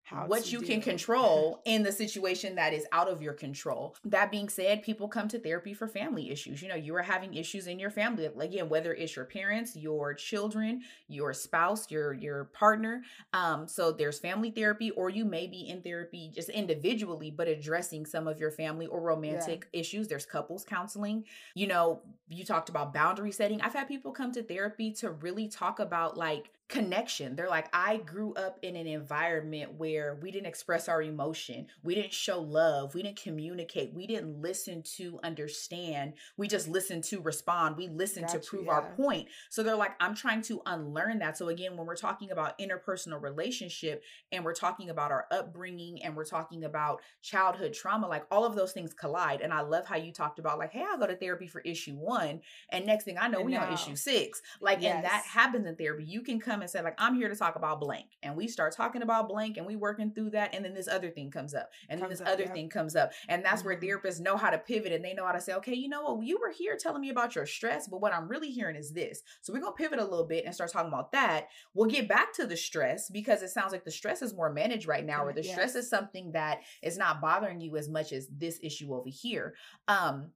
how 0.06 0.24
what 0.26 0.52
you 0.52 0.60
can 0.60 0.80
control 0.80 1.60
in 1.64 1.82
the 1.82 1.90
situation 1.90 2.54
that 2.54 2.72
is 2.72 2.86
out 2.92 3.08
of 3.08 3.20
your 3.20 3.32
control. 3.32 3.96
That 4.04 4.30
being 4.30 4.48
said, 4.48 4.84
people 4.84 5.08
come 5.08 5.26
to 5.26 5.38
therapy 5.40 5.74
for 5.74 5.88
family 5.88 6.30
issues. 6.30 6.62
You 6.62 6.68
know, 6.68 6.76
you 6.76 6.94
are 6.94 7.02
having 7.02 7.34
issues 7.34 7.66
in 7.66 7.80
your 7.80 7.90
family. 7.90 8.26
Again, 8.38 8.68
whether 8.68 8.94
it's 8.94 9.16
your 9.16 9.24
parents, 9.24 9.74
your 9.74 10.14
children, 10.14 10.82
your 11.08 11.32
spouse, 11.32 11.90
your 11.90 12.14
your 12.14 12.44
partner. 12.44 13.02
Um, 13.32 13.66
so 13.66 13.90
there's 13.90 14.20
family 14.20 14.52
therapy, 14.52 14.92
or 14.92 15.10
you 15.10 15.24
may 15.24 15.48
be 15.48 15.68
in 15.68 15.82
therapy 15.82 16.30
just 16.32 16.50
individually, 16.50 17.32
but 17.32 17.48
addressing 17.48 18.06
some 18.06 18.28
of 18.28 18.38
your 18.38 18.52
family 18.52 18.86
or 18.86 19.00
romantic 19.00 19.66
yeah. 19.72 19.80
issues. 19.80 20.06
There's 20.06 20.24
couples 20.24 20.64
counseling. 20.64 21.24
You 21.56 21.66
know, 21.66 22.00
you 22.28 22.44
talked 22.44 22.68
about 22.68 22.94
boundary 22.94 23.32
setting. 23.32 23.60
I've 23.60 23.74
had 23.74 23.88
people 23.88 24.12
come 24.12 24.30
to 24.32 24.42
therapy 24.44 24.92
to 24.92 25.10
really 25.10 25.48
talk 25.48 25.80
about 25.80 26.16
like 26.16 26.52
connection. 26.68 27.36
They're 27.36 27.48
like, 27.48 27.68
I 27.72 27.98
grew 27.98 28.34
up 28.34 28.58
in 28.62 28.74
an 28.74 28.88
environment 28.88 29.74
where 29.74 30.18
we 30.20 30.32
didn't 30.32 30.46
express 30.46 30.88
our 30.88 31.00
emotion, 31.00 31.68
we 31.82 31.94
didn't 31.94 32.12
show 32.12 32.40
love, 32.40 32.94
we 32.94 33.02
didn't 33.02 33.22
communicate, 33.22 33.94
we 33.94 34.06
didn't 34.06 34.40
listen 34.40 34.82
to 34.96 35.20
understand, 35.22 36.14
we 36.36 36.48
just 36.48 36.66
listened 36.66 37.04
to 37.04 37.20
respond, 37.20 37.76
we 37.76 37.86
listened 37.86 38.28
to 38.28 38.40
prove 38.40 38.66
yeah. 38.66 38.72
our 38.72 38.82
point. 38.96 39.28
So 39.48 39.62
they're 39.62 39.76
like, 39.76 39.92
I'm 40.00 40.14
trying 40.14 40.42
to 40.42 40.60
unlearn 40.66 41.20
that. 41.20 41.38
So 41.38 41.48
again, 41.48 41.76
when 41.76 41.86
we're 41.86 41.94
talking 41.94 42.32
about 42.32 42.58
interpersonal 42.58 43.22
relationship 43.22 44.02
and 44.32 44.44
we're 44.44 44.52
talking 44.52 44.90
about 44.90 45.12
our 45.12 45.26
upbringing 45.30 46.02
and 46.02 46.16
we're 46.16 46.24
talking 46.24 46.64
about 46.64 47.00
childhood 47.22 47.74
trauma, 47.74 48.08
like 48.08 48.24
all 48.30 48.44
of 48.44 48.56
those 48.56 48.72
things 48.72 48.92
collide. 48.92 49.40
And 49.40 49.52
I 49.52 49.60
love 49.60 49.86
how 49.86 49.96
you 49.96 50.12
talked 50.12 50.38
about 50.38 50.58
like, 50.58 50.72
hey, 50.72 50.84
I'll 50.88 50.98
go 50.98 51.06
to 51.06 51.16
therapy 51.16 51.46
for 51.46 51.60
issue 51.60 51.94
one, 51.94 52.40
and 52.70 52.86
next 52.86 53.04
thing 53.04 53.18
I 53.18 53.28
know, 53.28 53.38
and 53.38 53.46
we 53.46 53.56
on 53.56 53.72
issue 53.72 53.94
six. 53.94 54.42
Like, 54.60 54.82
yes. 54.82 54.96
and 54.96 55.04
that 55.04 55.22
happens 55.24 55.66
in 55.66 55.76
therapy. 55.76 56.04
You 56.04 56.22
can 56.22 56.40
come 56.40 56.55
come 56.56 56.62
and 56.62 56.70
say 56.70 56.80
like 56.82 56.94
i'm 56.98 57.14
here 57.14 57.28
to 57.28 57.36
talk 57.36 57.56
about 57.56 57.80
blank 57.80 58.06
and 58.22 58.34
we 58.34 58.48
start 58.48 58.74
talking 58.74 59.02
about 59.02 59.28
blank 59.28 59.58
and 59.58 59.66
we 59.66 59.76
working 59.76 60.10
through 60.10 60.30
that 60.30 60.54
and 60.54 60.64
then 60.64 60.72
this 60.72 60.88
other 60.88 61.10
thing 61.10 61.30
comes 61.30 61.54
up 61.54 61.68
and 61.90 62.00
comes 62.00 62.08
then 62.08 62.10
this 62.10 62.20
up, 62.26 62.32
other 62.32 62.44
yeah. 62.44 62.52
thing 62.52 62.68
comes 62.68 62.96
up 62.96 63.12
and 63.28 63.44
that's 63.44 63.62
mm-hmm. 63.62 63.68
where 63.68 63.80
therapists 63.80 64.20
know 64.20 64.36
how 64.36 64.48
to 64.48 64.58
pivot 64.58 64.92
and 64.92 65.04
they 65.04 65.12
know 65.12 65.26
how 65.26 65.32
to 65.32 65.40
say 65.40 65.52
okay 65.52 65.74
you 65.74 65.88
know 65.88 66.02
what 66.02 66.26
you 66.26 66.38
were 66.40 66.50
here 66.50 66.76
telling 66.80 67.02
me 67.02 67.10
about 67.10 67.34
your 67.34 67.44
stress 67.44 67.86
but 67.88 68.00
what 68.00 68.14
i'm 68.14 68.28
really 68.28 68.50
hearing 68.50 68.76
is 68.76 68.92
this 68.92 69.22
so 69.42 69.52
we're 69.52 69.60
going 69.60 69.72
to 69.72 69.82
pivot 69.82 69.98
a 69.98 70.04
little 70.04 70.26
bit 70.26 70.44
and 70.46 70.54
start 70.54 70.72
talking 70.72 70.88
about 70.88 71.12
that 71.12 71.48
we'll 71.74 71.88
get 71.88 72.08
back 72.08 72.32
to 72.32 72.46
the 72.46 72.56
stress 72.56 73.10
because 73.10 73.42
it 73.42 73.50
sounds 73.50 73.72
like 73.72 73.84
the 73.84 73.90
stress 73.90 74.22
is 74.22 74.34
more 74.34 74.52
managed 74.52 74.88
right 74.88 75.04
now 75.04 75.24
or 75.24 75.32
the 75.32 75.42
yes. 75.42 75.52
stress 75.52 75.74
is 75.74 75.90
something 75.90 76.32
that 76.32 76.60
is 76.82 76.96
not 76.96 77.20
bothering 77.20 77.60
you 77.60 77.76
as 77.76 77.88
much 77.88 78.12
as 78.12 78.28
this 78.28 78.58
issue 78.62 78.94
over 78.94 79.08
here 79.08 79.54
um 79.88 80.30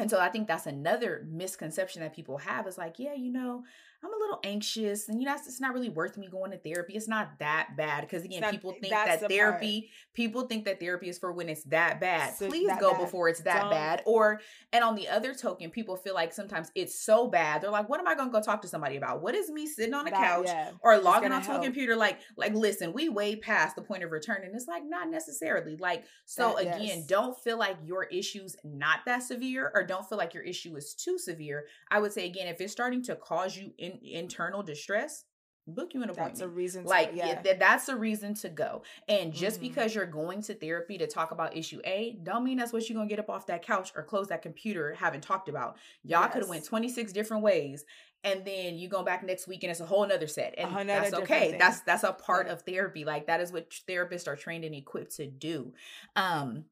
and 0.00 0.10
so 0.10 0.18
I 0.18 0.30
think 0.30 0.48
that's 0.48 0.66
another 0.66 1.26
misconception 1.30 2.00
that 2.00 2.16
people 2.16 2.38
have 2.38 2.66
is 2.66 2.78
like, 2.78 2.94
yeah, 2.98 3.12
you 3.12 3.30
know, 3.30 3.64
I'm 4.02 4.12
a 4.12 4.16
little 4.16 4.40
anxious 4.44 5.08
and 5.08 5.20
you 5.20 5.26
know 5.26 5.34
it's 5.34 5.60
not 5.60 5.74
really 5.74 5.90
worth 5.90 6.16
me 6.16 6.28
going 6.28 6.52
to 6.52 6.58
therapy. 6.58 6.94
It's 6.94 7.08
not 7.08 7.38
that 7.38 7.76
bad 7.76 8.02
because 8.02 8.24
again, 8.24 8.40
not, 8.40 8.50
people 8.50 8.72
think 8.72 8.92
that 8.92 9.28
therapy 9.28 9.80
part. 9.82 10.14
people 10.14 10.46
think 10.46 10.64
that 10.64 10.80
therapy 10.80 11.08
is 11.08 11.18
for 11.18 11.32
when 11.32 11.48
it's 11.48 11.64
that 11.64 12.00
bad. 12.00 12.34
So 12.34 12.48
Please 12.48 12.68
that 12.68 12.80
go 12.80 12.92
bad. 12.92 13.00
before 13.00 13.28
it's 13.28 13.40
that 13.40 13.62
Don't. 13.62 13.70
bad. 13.70 14.02
Or 14.06 14.40
and 14.72 14.82
on 14.82 14.94
the 14.94 15.08
other 15.08 15.34
token, 15.34 15.70
people 15.70 15.96
feel 15.96 16.14
like 16.14 16.32
sometimes 16.32 16.70
it's 16.74 16.98
so 16.98 17.28
bad. 17.28 17.60
They're 17.60 17.70
like, 17.70 17.88
what 17.88 18.00
am 18.00 18.08
I 18.08 18.14
going 18.14 18.28
to 18.28 18.32
go 18.32 18.40
talk 18.40 18.62
to 18.62 18.68
somebody 18.68 18.96
about? 18.96 19.20
What 19.20 19.34
is 19.34 19.50
me 19.50 19.66
sitting 19.66 19.94
on 19.94 20.06
a 20.06 20.10
couch 20.10 20.46
yeah, 20.46 20.70
or 20.80 20.98
logging 20.98 21.32
onto 21.32 21.48
help. 21.48 21.62
a 21.62 21.64
computer 21.64 21.94
like 21.94 22.20
like 22.36 22.54
listen, 22.54 22.92
we 22.94 23.08
way 23.10 23.36
past 23.36 23.76
the 23.76 23.82
point 23.82 24.02
of 24.02 24.10
return 24.10 24.42
and 24.44 24.54
it's 24.54 24.66
like 24.66 24.82
not 24.86 25.10
necessarily. 25.10 25.76
Like 25.76 26.04
so 26.24 26.56
that, 26.56 26.76
again, 26.76 26.98
yes. 26.98 27.06
don't 27.06 27.38
feel 27.38 27.58
like 27.58 27.76
your 27.84 28.04
issue's 28.04 28.56
not 28.64 29.00
that 29.04 29.22
severe 29.22 29.70
or 29.74 29.84
don't 29.84 30.08
feel 30.08 30.18
like 30.18 30.32
your 30.32 30.42
issue 30.42 30.74
is 30.76 30.94
too 30.94 31.18
severe. 31.18 31.66
I 31.90 32.00
would 32.00 32.12
say 32.12 32.26
again, 32.26 32.48
if 32.48 32.60
it's 32.60 32.72
starting 32.72 33.02
to 33.04 33.16
cause 33.16 33.56
you 33.56 33.72
in, 33.78 33.89
internal 34.02 34.62
distress, 34.62 35.24
book 35.66 35.94
you 35.94 36.02
an 36.02 36.10
appointment. 36.10 36.34
That's 36.34 36.40
a 36.42 36.48
reason. 36.48 36.82
To, 36.84 36.88
like 36.88 37.12
yeah. 37.14 37.40
that's 37.58 37.88
a 37.88 37.96
reason 37.96 38.34
to 38.34 38.48
go. 38.48 38.82
And 39.08 39.32
just 39.32 39.56
mm-hmm. 39.56 39.68
because 39.68 39.94
you're 39.94 40.06
going 40.06 40.42
to 40.42 40.54
therapy 40.54 40.98
to 40.98 41.06
talk 41.06 41.30
about 41.30 41.56
issue 41.56 41.80
A, 41.84 42.18
don't 42.22 42.44
mean 42.44 42.58
that's 42.58 42.72
what 42.72 42.88
you're 42.88 42.96
gonna 42.96 43.08
get 43.08 43.18
up 43.18 43.30
off 43.30 43.46
that 43.46 43.62
couch 43.62 43.92
or 43.96 44.02
close 44.02 44.28
that 44.28 44.42
computer 44.42 44.94
having 44.94 45.20
talked 45.20 45.48
about. 45.48 45.76
Y'all 46.02 46.22
yes. 46.22 46.32
could 46.32 46.42
have 46.42 46.48
went 46.48 46.64
26 46.64 47.12
different 47.12 47.42
ways. 47.42 47.84
And 48.22 48.44
then 48.44 48.76
you 48.76 48.88
go 48.88 49.02
back 49.02 49.24
next 49.24 49.48
week 49.48 49.62
and 49.62 49.70
it's 49.70 49.80
a 49.80 49.86
whole 49.86 50.06
nother 50.06 50.26
set. 50.26 50.54
And 50.58 50.86
that's 50.86 51.14
okay. 51.14 51.50
Thing. 51.50 51.58
That's 51.58 51.80
that's 51.80 52.04
a 52.04 52.12
part 52.12 52.46
yeah. 52.46 52.52
of 52.52 52.62
therapy. 52.62 53.04
Like 53.04 53.26
that 53.28 53.40
is 53.40 53.50
what 53.50 53.70
therapists 53.88 54.28
are 54.28 54.36
trained 54.36 54.64
and 54.64 54.74
equipped 54.74 55.16
to 55.16 55.26
do. 55.26 55.72
Um 56.16 56.64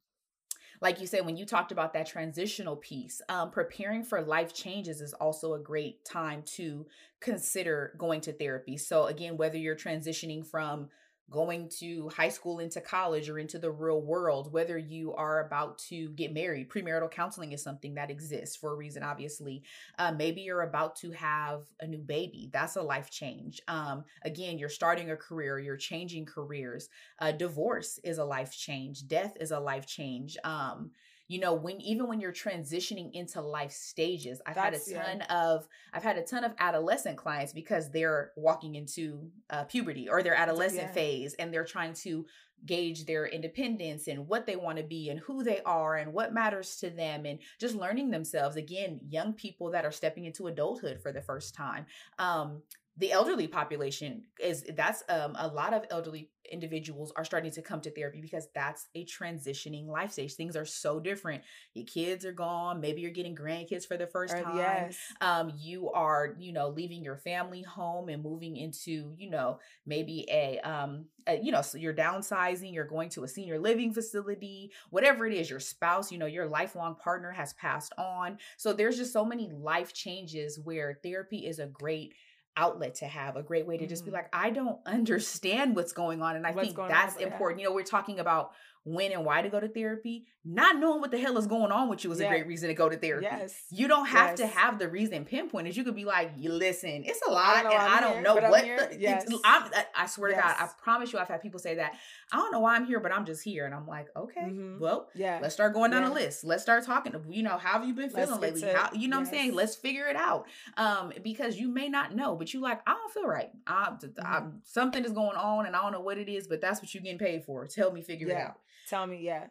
like 0.81 1.01
you 1.01 1.07
said, 1.07 1.27
when 1.27 1.37
you 1.37 1.45
talked 1.45 1.73
about 1.73 1.93
that 1.93 2.07
transitional 2.07 2.77
piece, 2.77 3.21
um, 3.29 3.51
preparing 3.51 4.03
for 4.05 4.21
life 4.23 4.55
changes 4.55 5.01
is 5.01 5.13
also 5.15 5.55
a 5.55 5.59
great 5.59 6.05
time 6.05 6.43
to 6.57 6.87
consider 7.21 7.95
going 7.99 8.21
to 8.23 8.33
therapy. 8.33 8.77
So, 8.77 9.07
again, 9.07 9.37
whether 9.37 9.57
you're 9.59 9.77
transitioning 9.77 10.47
from 10.47 10.89
going 11.31 11.69
to 11.69 12.09
high 12.09 12.29
school 12.29 12.59
into 12.59 12.81
college 12.81 13.29
or 13.29 13.39
into 13.39 13.59
the 13.59 13.71
real 13.71 14.01
world, 14.01 14.53
whether 14.53 14.79
you 14.79 15.15
are 15.15 15.47
about 15.47 15.79
to 15.79 16.09
get 16.11 16.33
married. 16.33 16.71
Premarital 16.71 17.11
counseling 17.11 17.53
is 17.53 17.63
something 17.63 17.95
that 17.95 18.11
exists 18.11 18.57
for 18.57 18.73
a 18.73 18.77
reason, 18.77 19.03
obviously. 19.03 19.63
Uh, 19.99 20.13
maybe 20.13 20.41
you're 20.41 20.63
about 20.63 20.97
to 20.97 21.11
have 21.13 21.65
a 21.81 21.87
new 21.87 21.99
baby. 21.99 22.49
That's 22.53 22.77
a 22.77 22.83
life 22.83 23.11
change. 23.11 23.61
Um, 23.69 24.05
again, 24.23 24.59
you're 24.59 24.69
starting 24.69 25.11
a 25.11 25.17
career, 25.17 25.59
you're 25.59 25.77
changing 25.77 26.27
careers. 26.27 26.89
Uh, 27.19 27.33
divorce 27.33 27.99
is 28.05 28.19
a 28.19 28.25
life 28.25 28.57
change, 28.57 29.07
death 29.07 29.37
is 29.41 29.51
a 29.51 29.61
life 29.61 29.87
change. 29.87 30.37
Um, 30.45 30.93
you 31.29 31.39
know 31.39 31.53
when 31.53 31.81
even 31.81 32.09
when 32.09 32.21
you're 32.21 32.33
transitioning 32.33 33.11
into 33.13 33.41
life 33.41 33.71
stages 33.71 34.41
i've 34.47 34.55
That's- 34.57 34.91
had 34.91 34.97
a 34.97 34.99
yeah. 34.99 35.13
ton 35.13 35.21
of 35.31 35.69
i've 35.93 36.03
had 36.03 36.19
a 36.19 36.23
ton 36.23 36.43
of 36.43 36.53
adolescent 36.59 37.17
clients 37.17 37.53
because 37.53 37.91
they're 37.91 38.33
walking 38.37 38.75
into 38.75 39.31
uh, 39.51 39.65
puberty 39.65 40.09
or 40.09 40.23
their 40.23 40.35
adolescent 40.35 40.89
yeah. 40.89 40.93
phase 40.93 41.35
and 41.35 41.53
they're 41.53 41.65
trying 41.65 41.93
to 41.95 42.27
gauge 42.67 43.07
their 43.07 43.27
independence 43.27 44.09
and 44.09 44.27
what 44.27 44.45
they 44.45 44.57
want 44.57 44.79
to 44.79 44.83
be 44.83 45.11
and 45.11 45.21
who 45.21 45.45
they 45.45 45.61
are 45.65 45.97
and 45.97 46.13
what 46.13 46.35
matters 46.35 46.77
to 46.77 46.91
them 46.91 47.25
and 47.25 47.39
just 47.61 47.77
learning 47.77 48.11
themselves 48.11 48.57
again 48.57 48.99
young 49.09 49.33
people 49.33 49.71
that 49.71 49.85
are 49.85 49.93
stepping 49.93 50.25
into 50.25 50.49
adulthood 50.49 51.01
for 51.01 51.13
the 51.13 51.23
first 51.23 51.55
time 51.55 51.87
um 52.19 52.61
the 52.99 53.13
elderly 53.13 53.47
population 53.47 54.25
is 54.41 54.65
that's 54.77 55.05
um, 55.09 55.37
a 55.39 55.47
lot 55.47 55.73
of 55.73 55.85
elderly 55.91 56.31
individuals 56.51 57.13
are 57.17 57.25
starting 57.25 57.51
to 57.53 57.63
come 57.63 57.81
to 57.81 57.91
therapy 57.91 58.21
because 58.21 58.49
that's 58.55 58.87
a 58.95 59.05
transitioning 59.05 59.87
life 59.87 60.13
stage. 60.13 60.35
Things 60.35 60.57
are 60.57 60.65
so 60.65 60.99
different. 60.99 61.43
Your 61.75 61.87
kids 61.87 62.25
are 62.25 62.33
gone. 62.33 62.81
Maybe 62.81 63.01
you're 63.01 63.11
getting 63.11 63.37
grandkids 63.37 63.87
for 63.87 63.97
the 63.97 64.07
first 64.07 64.35
time. 64.35 64.57
yes. 64.57 64.99
um 65.21 65.53
you 65.57 65.91
are 65.91 66.35
you 66.39 66.53
know 66.53 66.69
leaving 66.69 67.05
your 67.05 67.17
family 67.17 67.63
home 67.63 68.09
and 68.09 68.23
moving 68.23 68.57
into 68.57 69.15
you 69.17 69.31
know 69.31 69.59
maybe 69.87 70.27
a 70.31 70.59
um 70.61 71.05
a, 71.27 71.39
you 71.41 71.53
know 71.53 71.63
so 71.63 71.79
you're 71.79 71.95
downsizing 71.95 72.73
you're 72.73 72.85
going 72.85 73.09
to 73.11 73.25
a 73.25 73.29
senior 73.29 73.59
living 73.59 73.93
facility 73.93 74.73
whatever 74.91 75.27
it 75.27 75.35
is 75.35 75.51
your 75.51 75.61
spouse 75.61 76.11
you 76.11 76.19
know 76.19 76.27
your 76.27 76.47
lifelong 76.47 76.97
partner 76.97 77.31
has 77.31 77.53
passed 77.55 77.93
on. 77.97 78.39
So 78.57 78.73
there's 78.73 78.97
just 78.97 79.13
so 79.13 79.25
many 79.25 79.51
life 79.53 79.93
changes 79.93 80.59
where 80.59 80.99
therapy 81.03 81.47
is 81.47 81.59
a 81.59 81.67
great 81.67 82.15
outlet 82.59 82.97
to 82.97 83.07
have 83.07 83.37
a 83.37 83.43
great 83.43 83.67
way 83.67 83.79
to 83.79 83.87
just 83.87 84.05
be 84.05 84.11
Mhm. 84.11 84.15
like 84.15 84.29
i 84.33 84.51
don't 84.51 84.79
understand 84.87 85.77
what's 85.77 85.93
going 85.93 86.21
on 86.21 86.37
and 86.37 86.47
i 86.47 86.51
What's 86.51 86.73
think 86.75 86.89
that's 86.89 87.17
important 87.17 87.61
you 87.61 87.67
know 87.69 87.75
we're 87.75 87.83
talking 87.85 88.19
about 88.19 88.53
when 88.95 89.13
and 89.13 89.25
why 89.25 89.43
to 89.43 89.49
go 89.49 89.61
to 89.61 89.69
therapy 89.69 90.27
not 90.51 90.79
knowing 90.79 91.01
what 91.01 91.11
the 91.11 91.19
hell 91.19 91.37
is 91.37 91.47
going 91.47 91.71
on 91.71 91.89
with 91.91 92.05
you 92.05 92.11
is 92.13 92.21
Yeah. 92.21 92.27
a 92.27 92.31
great 92.31 92.47
reason 92.47 92.69
to 92.69 92.75
go 92.75 92.89
to 92.89 92.97
therapy 92.97 93.27
Yes. 93.31 93.55
you 93.71 93.87
don't 93.87 94.07
have 94.07 94.35
to 94.37 94.47
have 94.47 94.79
the 94.79 94.89
reason 94.89 95.27
pinpointed. 95.27 95.77
You 95.77 95.85
could 95.85 95.95
be 95.97 96.07
like, 96.07 96.31
listen, 96.39 97.03
it's 97.05 97.21
a 97.27 97.31
lot, 97.31 97.65
know 97.65 97.71
and 97.71 97.79
I'm 97.79 97.99
I 97.99 98.01
don't 98.01 98.13
here, 98.15 98.23
know 98.23 98.35
what. 98.37 98.63
The, 98.63 98.97
Yes. 98.99 99.27
I'm, 99.45 99.65
I- 99.75 99.85
I 99.95 100.07
swear 100.07 100.31
to 100.31 100.37
God, 100.37 100.55
I 100.59 100.69
promise 100.83 101.13
you, 101.13 101.19
I've 101.19 101.29
had 101.29 101.43
people 101.43 101.59
say 101.61 101.75
that. 101.75 101.93
I 102.33 102.37
don't 102.37 102.51
know 102.53 102.61
why 102.61 102.77
I'm 102.77 102.87
here, 102.87 102.99
but 103.01 103.13
I'm 103.13 103.27
just 103.27 103.43
here, 103.45 103.67
and 103.67 103.75
I'm 103.75 103.87
like, 103.87 104.07
okay, 104.17 104.41
Mhm. 104.43 104.79
well, 104.79 105.09
Yeah. 105.15 105.39
let's 105.43 105.53
start 105.55 105.75
going 105.75 105.91
down 105.91 106.03
Yeah. 106.03 106.11
a 106.11 106.15
list. 106.15 106.45
Let's 106.45 106.63
start 106.63 106.85
talking. 106.87 107.15
You 107.29 107.43
know, 107.43 107.59
how 107.59 107.73
have 107.79 107.87
you 107.87 107.93
been 107.93 108.11
Let's 108.15 108.27
feeling 108.31 108.41
lately? 108.41 108.61
to- 108.63 108.73
How 108.77 108.91
you 108.95 109.09
know 109.09 109.17
what 109.19 109.27
I'm 109.27 109.31
saying? 109.31 109.55
Let's 109.55 109.77
figure 109.77 110.07
it 110.07 110.17
out. 110.17 110.47
Um, 110.79 111.13
because 111.23 111.59
you 111.59 111.69
may 111.69 111.89
not 111.91 112.15
know, 112.15 112.37
but 112.37 112.55
you 112.55 112.61
like, 112.61 112.81
I 112.87 112.93
don't 112.95 113.13
feel 113.13 113.27
right. 113.27 113.51
I, 113.67 113.91
Mm-hmm. 113.91 114.21
I'm, 114.25 114.61
something 114.65 115.05
is 115.05 115.13
going 115.13 115.37
on, 115.37 115.67
and 115.67 115.77
I 115.77 115.83
don't 115.83 115.93
know 115.93 116.01
what 116.01 116.17
it 116.17 116.29
is, 116.31 116.47
but 116.49 116.61
that's 116.63 116.81
what 116.81 116.95
you're 116.95 117.03
getting 117.03 117.19
paid 117.19 117.45
for. 117.45 117.67
Tell 117.67 117.93
me, 117.93 118.01
figure 118.03 118.29
it 118.29 118.37
out. 118.37 118.57
Tell 118.89 119.07
me, 119.07 119.19
yeah. 119.19 119.47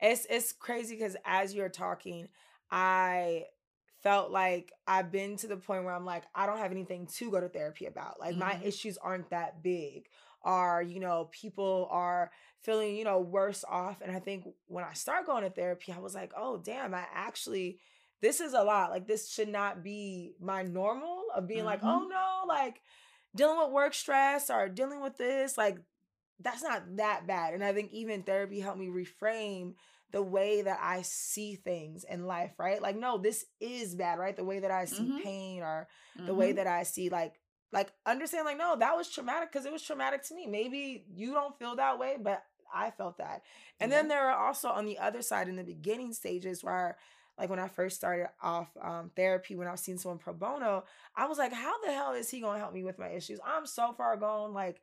It's 0.00 0.26
it's 0.28 0.52
crazy 0.52 0.94
because 0.96 1.16
as 1.24 1.54
you're 1.54 1.68
talking, 1.68 2.28
I 2.70 3.44
felt 4.02 4.30
like 4.30 4.72
I've 4.86 5.10
been 5.10 5.36
to 5.38 5.46
the 5.46 5.56
point 5.56 5.84
where 5.84 5.94
I'm 5.94 6.04
like, 6.04 6.24
I 6.34 6.46
don't 6.46 6.58
have 6.58 6.70
anything 6.70 7.06
to 7.16 7.30
go 7.30 7.40
to 7.40 7.48
therapy 7.48 7.86
about. 7.86 8.20
Like 8.20 8.36
my 8.36 8.54
Mhm. 8.54 8.64
issues 8.66 8.98
aren't 8.98 9.30
that 9.30 9.62
big. 9.62 10.08
Are, 10.42 10.80
you 10.82 11.00
know, 11.00 11.28
people 11.32 11.88
are 11.90 12.30
feeling, 12.60 12.94
you 12.96 13.04
know, 13.04 13.18
worse 13.20 13.64
off. 13.68 14.00
And 14.00 14.12
I 14.14 14.20
think 14.20 14.46
when 14.66 14.84
I 14.84 14.92
start 14.92 15.26
going 15.26 15.42
to 15.42 15.50
therapy, 15.50 15.92
I 15.92 15.98
was 15.98 16.14
like, 16.14 16.32
oh 16.36 16.58
damn, 16.58 16.94
I 16.94 17.06
actually 17.12 17.80
this 18.22 18.40
is 18.40 18.54
a 18.54 18.62
lot. 18.62 18.90
Like 18.90 19.06
this 19.06 19.28
should 19.30 19.48
not 19.48 19.82
be 19.82 20.34
my 20.40 20.62
normal 20.62 21.24
of 21.34 21.46
being 21.46 21.64
like, 21.64 21.82
Mhm. 21.82 21.88
oh 21.88 22.06
no, 22.08 22.44
like 22.46 22.80
dealing 23.34 23.58
with 23.58 23.70
work 23.70 23.92
stress 23.94 24.50
or 24.50 24.68
dealing 24.68 25.00
with 25.00 25.16
this. 25.16 25.58
Like 25.58 25.78
that's 26.40 26.62
not 26.62 26.96
that 26.96 27.26
bad. 27.26 27.54
And 27.54 27.64
I 27.64 27.72
think 27.72 27.92
even 27.92 28.22
therapy 28.22 28.60
helped 28.60 28.78
me 28.78 28.88
reframe 28.88 29.74
the 30.12 30.22
way 30.22 30.62
that 30.62 30.78
I 30.82 31.02
see 31.02 31.56
things 31.56 32.04
in 32.04 32.26
life, 32.26 32.52
right? 32.58 32.80
Like, 32.80 32.96
no, 32.96 33.18
this 33.18 33.44
is 33.60 33.94
bad, 33.94 34.18
right? 34.18 34.36
The 34.36 34.44
way 34.44 34.60
that 34.60 34.70
I 34.70 34.84
see 34.84 35.10
Mhm. 35.10 35.22
pain 35.22 35.62
or 35.62 35.88
the 36.26 36.34
way 36.34 36.52
Mhm. 36.52 36.56
that 36.56 36.66
I 36.66 36.82
see 36.84 37.08
like 37.08 37.40
like 37.72 37.92
understand 38.06 38.44
like 38.46 38.56
no, 38.58 38.76
that 38.76 38.96
was 38.96 39.10
traumatic 39.10 39.50
because 39.52 39.66
it 39.66 39.72
was 39.72 39.82
traumatic 39.82 40.22
to 40.24 40.34
me. 40.34 40.46
Maybe 40.46 41.04
you 41.14 41.32
don't 41.32 41.58
feel 41.58 41.76
that 41.76 41.98
way, 41.98 42.16
but 42.20 42.42
I 42.72 42.90
felt 42.90 43.18
that. 43.18 43.42
And 43.80 43.90
then 43.90 44.08
there 44.08 44.28
are 44.30 44.46
also 44.46 44.68
on 44.68 44.86
the 44.86 44.98
other 44.98 45.22
side 45.22 45.48
in 45.48 45.56
the 45.56 45.64
beginning 45.64 46.12
stages 46.12 46.62
where 46.62 46.96
like 47.38 47.50
when 47.50 47.58
I 47.58 47.68
first 47.68 47.96
started 47.96 48.28
off 48.42 48.68
um, 48.80 49.10
therapy, 49.14 49.56
when 49.56 49.68
I 49.68 49.72
was 49.72 49.80
seeing 49.80 49.98
someone 49.98 50.18
pro 50.18 50.32
bono, 50.32 50.84
I 51.14 51.26
was 51.26 51.38
like, 51.38 51.52
how 51.52 51.80
the 51.84 51.92
hell 51.92 52.12
is 52.12 52.30
he 52.30 52.40
gonna 52.40 52.58
help 52.58 52.72
me 52.72 52.82
with 52.84 52.98
my 52.98 53.08
issues? 53.08 53.40
I'm 53.44 53.66
so 53.66 53.92
far 53.92 54.16
gone. 54.16 54.52
Like 54.54 54.80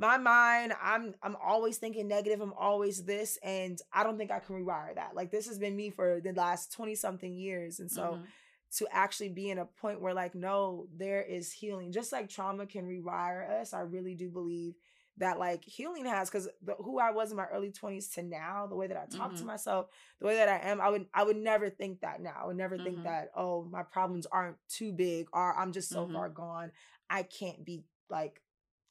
my 0.00 0.18
mind, 0.18 0.74
I'm 0.82 1.14
I'm 1.22 1.36
always 1.44 1.78
thinking 1.78 2.08
negative. 2.08 2.40
I'm 2.40 2.54
always 2.58 3.04
this, 3.04 3.38
and 3.44 3.80
I 3.92 4.04
don't 4.04 4.18
think 4.18 4.32
I 4.32 4.40
can 4.40 4.56
rewire 4.56 4.94
that. 4.96 5.14
Like 5.16 5.30
this 5.32 5.46
has 5.48 5.58
been 5.58 5.76
me 5.76 5.90
for 5.90 6.20
the 6.22 6.32
last 6.34 6.72
20 6.72 6.96
something 6.96 7.36
years. 7.36 7.80
And 7.80 7.90
so 7.90 8.20
Mhm. 8.20 8.32
to 8.78 8.88
actually 8.92 9.30
be 9.30 9.50
in 9.50 9.58
a 9.58 9.66
point 9.66 10.00
where 10.02 10.14
like, 10.14 10.34
no, 10.34 10.88
there 10.96 11.22
is 11.22 11.52
healing. 11.52 11.92
Just 11.92 12.12
like 12.12 12.28
trauma 12.30 12.66
can 12.66 12.86
rewire 12.86 13.60
us, 13.60 13.74
I 13.74 13.80
really 13.80 14.14
do 14.14 14.30
believe 14.30 14.74
that 15.18 15.38
like 15.38 15.64
healing 15.64 16.06
has 16.06 16.30
because 16.30 16.48
who 16.78 16.98
I 16.98 17.10
was 17.10 17.30
in 17.30 17.36
my 17.36 17.46
early 17.46 17.72
20s 17.72 18.08
to 18.10 18.22
now, 18.22 18.66
the 18.66 18.76
way 18.76 18.86
that 18.88 18.96
I 18.96 19.06
talk 19.14 19.36
to 19.36 19.44
Mhm. 19.44 19.46
myself, 19.46 19.88
the 20.20 20.26
way 20.26 20.36
that 20.36 20.48
I 20.48 20.58
am, 20.70 20.80
I 20.80 20.88
would 20.90 21.06
I 21.14 21.24
would 21.24 21.36
never 21.36 21.70
think 21.70 22.00
that 22.00 22.22
now. 22.22 22.36
I 22.42 22.46
would 22.46 22.56
never 22.56 22.78
think 22.78 23.02
Mhm. 23.02 23.04
that, 23.04 23.30
oh, 23.36 23.64
my 23.70 23.82
problems 23.82 24.26
aren't 24.26 24.56
too 24.68 24.92
big 24.92 25.28
or 25.32 25.56
I'm 25.58 25.72
just 25.72 25.92
so 25.92 26.06
Mhm. 26.06 26.12
far 26.12 26.28
gone. 26.30 26.72
I 27.10 27.22
can't 27.24 27.64
be 27.64 27.84
like 28.08 28.40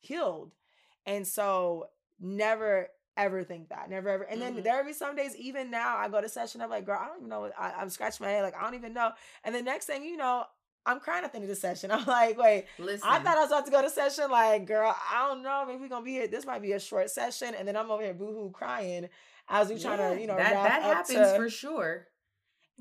healed. 0.02 0.54
And 1.06 1.28
so 1.28 1.90
never 2.20 2.90
ever 3.18 3.44
think 3.44 3.70
that. 3.70 3.90
Never 3.90 4.10
ever. 4.10 4.24
And 4.24 4.42
then 4.42 4.56
Mhm. 4.56 4.64
there 4.64 4.84
be 4.84 4.94
some 4.94 5.16
days, 5.16 5.36
even 5.36 5.70
now, 5.70 5.98
I 5.98 6.08
go 6.10 6.22
to 6.22 6.30
session, 6.30 6.62
I'm 6.62 6.70
like, 6.70 6.86
girl, 6.86 7.00
I 7.02 7.08
don't 7.08 7.18
even 7.18 7.30
know. 7.30 7.42
What, 7.42 7.54
I, 7.60 7.72
I'm 7.74 7.90
scratching 7.90 8.26
my 8.26 8.32
head, 8.32 8.44
like, 8.44 8.56
I 8.56 8.62
don't 8.64 8.76
even 8.76 8.94
know. 8.94 9.12
And 9.44 9.54
the 9.54 9.62
next 9.62 9.86
thing 9.86 10.04
you 10.06 10.16
know, 10.18 10.46
I'm 10.86 11.00
crying 11.02 11.26
at 11.26 11.32
the 11.32 11.38
end 11.38 11.44
of 11.44 11.50
the 11.50 11.56
session. 11.56 11.92
I'm 11.94 12.06
like, 12.06 12.38
wait, 12.38 12.68
Listen, 12.78 13.10
I 13.10 13.20
thought 13.20 13.38
I 13.38 13.42
was 13.42 13.52
about 13.52 13.66
to 13.66 13.72
go 13.72 13.82
to 13.82 13.90
session. 13.90 14.32
Like, 14.32 14.66
girl, 14.66 14.96
I 15.12 15.28
don't 15.28 15.44
know. 15.44 15.66
Maybe 15.68 15.82
we're 15.82 15.90
gonna 15.90 16.06
be 16.06 16.12
here. 16.14 16.28
This 16.28 16.46
might 16.46 16.62
be 16.62 16.72
a 16.74 16.80
short 16.80 17.10
session, 17.10 17.56
and 17.56 17.68
then 17.68 17.76
I'm 17.76 17.92
over 17.92 18.04
here 18.04 18.14
boohoo 18.14 18.52
crying 18.52 19.10
as 19.50 19.70
we 19.70 19.78
trying 19.80 19.98
Yeah, 19.98 20.16
to, 20.16 20.20
you 20.22 20.28
know, 20.28 20.36
that 20.38 20.64
that 20.64 20.82
happens 20.84 21.32
to, 21.32 21.36
for 21.36 21.50
sure. 21.50 22.08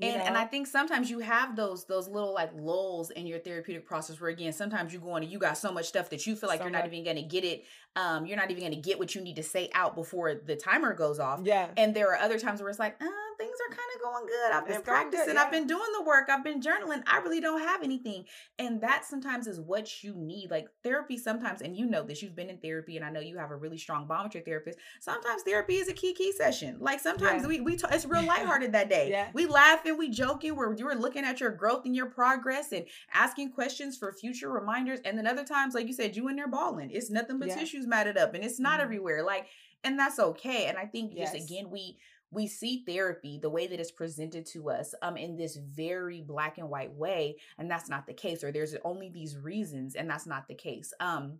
And 0.01 0.21
and 0.21 0.37
I 0.37 0.45
think 0.45 0.67
sometimes 0.67 1.09
you 1.09 1.19
have 1.19 1.55
those 1.57 1.85
those 1.85 2.07
little 2.07 2.33
like 2.33 2.51
lulls 2.55 3.11
in 3.11 3.27
your 3.27 3.39
therapeutic 3.39 3.85
process 3.85 4.21
where 4.21 4.29
again 4.29 4.53
sometimes 4.53 4.93
you 4.93 4.99
go 4.99 5.11
on 5.11 5.23
and 5.23 5.31
you 5.31 5.39
got 5.39 5.57
so 5.57 5.71
much 5.73 5.87
stuff 5.87 6.09
that 6.11 6.25
you 6.25 6.35
feel 6.37 6.49
like 6.49 6.61
So 6.61 6.63
you're 6.63 6.71
not 6.71 6.85
much. 6.85 6.91
even 6.91 7.03
gonna 7.03 7.23
get 7.27 7.43
it 7.43 7.65
um 7.95 8.25
you're 8.25 8.37
not 8.37 8.51
even 8.51 8.63
gonna 8.63 8.75
get 8.75 8.99
what 8.99 9.15
you 9.15 9.21
need 9.21 9.35
to 9.35 9.43
say 9.43 9.69
out 9.73 9.95
before 9.95 10.35
the 10.45 10.55
timer 10.55 10.93
goes 10.93 11.19
off. 11.19 11.41
yeah, 11.43 11.69
And 11.77 11.95
there 11.95 12.09
are 12.11 12.17
other 12.17 12.37
times 12.39 12.61
where 12.61 12.69
it's 12.69 12.79
like, 12.79 12.95
uh, 13.01 13.05
things 13.37 13.55
are 13.69 13.73
kind 13.73 13.89
of 13.95 14.01
going 14.03 14.25
good. 14.27 14.51
I've 14.51 14.67
been 14.67 14.75
It's 14.77 14.85
going 14.85 15.03
good, 15.03 15.11
practicing. 15.11 15.35
yeah. 15.35 15.43
I've 15.43 15.51
been 15.51 15.65
doing 15.65 15.89
the 15.97 16.03
work. 16.03 16.27
I've 16.29 16.43
been 16.43 16.59
journaling. 16.61 17.03
I 17.07 17.19
really 17.19 17.39
don't 17.39 17.61
have 17.61 17.83
anything. 17.83 18.25
And 18.59 18.81
that 18.81 19.05
sometimes 19.05 19.47
is 19.47 19.59
what 19.61 20.03
you 20.03 20.13
need. 20.15 20.51
Like 20.51 20.67
therapy 20.83 21.17
sometimes, 21.17 21.61
and 21.61 21.75
you 21.75 21.85
know 21.85 22.03
this, 22.03 22.21
you've 22.21 22.35
been 22.35 22.49
in 22.49 22.57
therapy, 22.57 22.97
and 22.97 23.05
I 23.05 23.09
know 23.09 23.21
you 23.21 23.37
have 23.37 23.51
a 23.51 23.55
really 23.55 23.77
strong 23.77 24.07
bond 24.07 24.25
with 24.25 24.35
your 24.35 24.43
therapist. 24.43 24.77
Sometimes 24.99 25.43
therapy 25.43 25.75
is 25.77 25.87
a 25.87 25.93
key 25.93 26.13
key 26.13 26.31
session. 26.33 26.77
Like 26.79 26.99
sometimes 26.99 27.43
Yeah. 27.43 27.47
we 27.47 27.61
we 27.61 27.73
it's 27.75 28.05
real 28.05 28.23
lighthearted 28.33 28.73
that 28.73 28.89
day. 28.89 29.09
Yeah. 29.09 29.29
We 29.33 29.45
laughing, 29.45 29.97
we 29.97 30.09
joking, 30.09 30.55
we're 30.55 30.75
we're 30.75 30.93
looking 30.95 31.23
at 31.23 31.39
your 31.39 31.51
growth 31.51 31.85
and 31.85 31.95
your 31.95 32.07
progress 32.07 32.71
and 32.73 32.85
asking 33.13 33.51
questions 33.53 33.97
for 33.97 34.11
future 34.11 34.49
reminders. 34.51 34.99
And 35.05 35.17
then 35.17 35.25
other 35.25 35.45
times, 35.45 35.73
like 35.73 35.87
you 35.87 35.93
said, 35.93 36.15
you 36.15 36.27
in 36.27 36.35
there 36.35 36.47
bawling. 36.49 36.91
It's 36.91 37.09
nothing 37.09 37.39
but 37.39 37.47
Yeah. 37.47 37.55
Matted 37.87 38.17
up, 38.17 38.33
and 38.33 38.43
it's 38.43 38.59
not 38.59 38.79
Mhm. 38.79 38.83
everywhere. 38.83 39.23
Like, 39.23 39.47
and 39.83 39.97
that's 39.97 40.19
okay. 40.19 40.65
And 40.65 40.77
I 40.77 40.85
think 40.85 41.15
just 41.15 41.33
again, 41.35 41.69
we 41.69 41.97
we 42.31 42.45
see 42.47 42.83
therapy 42.85 43.39
the 43.41 43.49
way 43.49 43.65
that 43.65 43.79
it's 43.79 43.89
presented 43.91 44.45
to 44.45 44.69
us 44.69 44.93
um 45.01 45.17
in 45.17 45.35
this 45.35 45.55
very 45.55 46.21
black 46.21 46.59
and 46.59 46.69
white 46.69 46.93
way 46.93 47.35
and 47.57 47.71
that's 47.71 47.89
not 47.89 48.05
the 48.05 48.13
case 48.13 48.43
or 48.43 48.51
there's 48.51 48.75
only 48.85 49.09
these 49.09 49.35
reasons 49.35 49.95
and 49.95 50.07
that's 50.07 50.27
not 50.27 50.47
the 50.47 50.53
case 50.53 50.93
um 50.99 51.39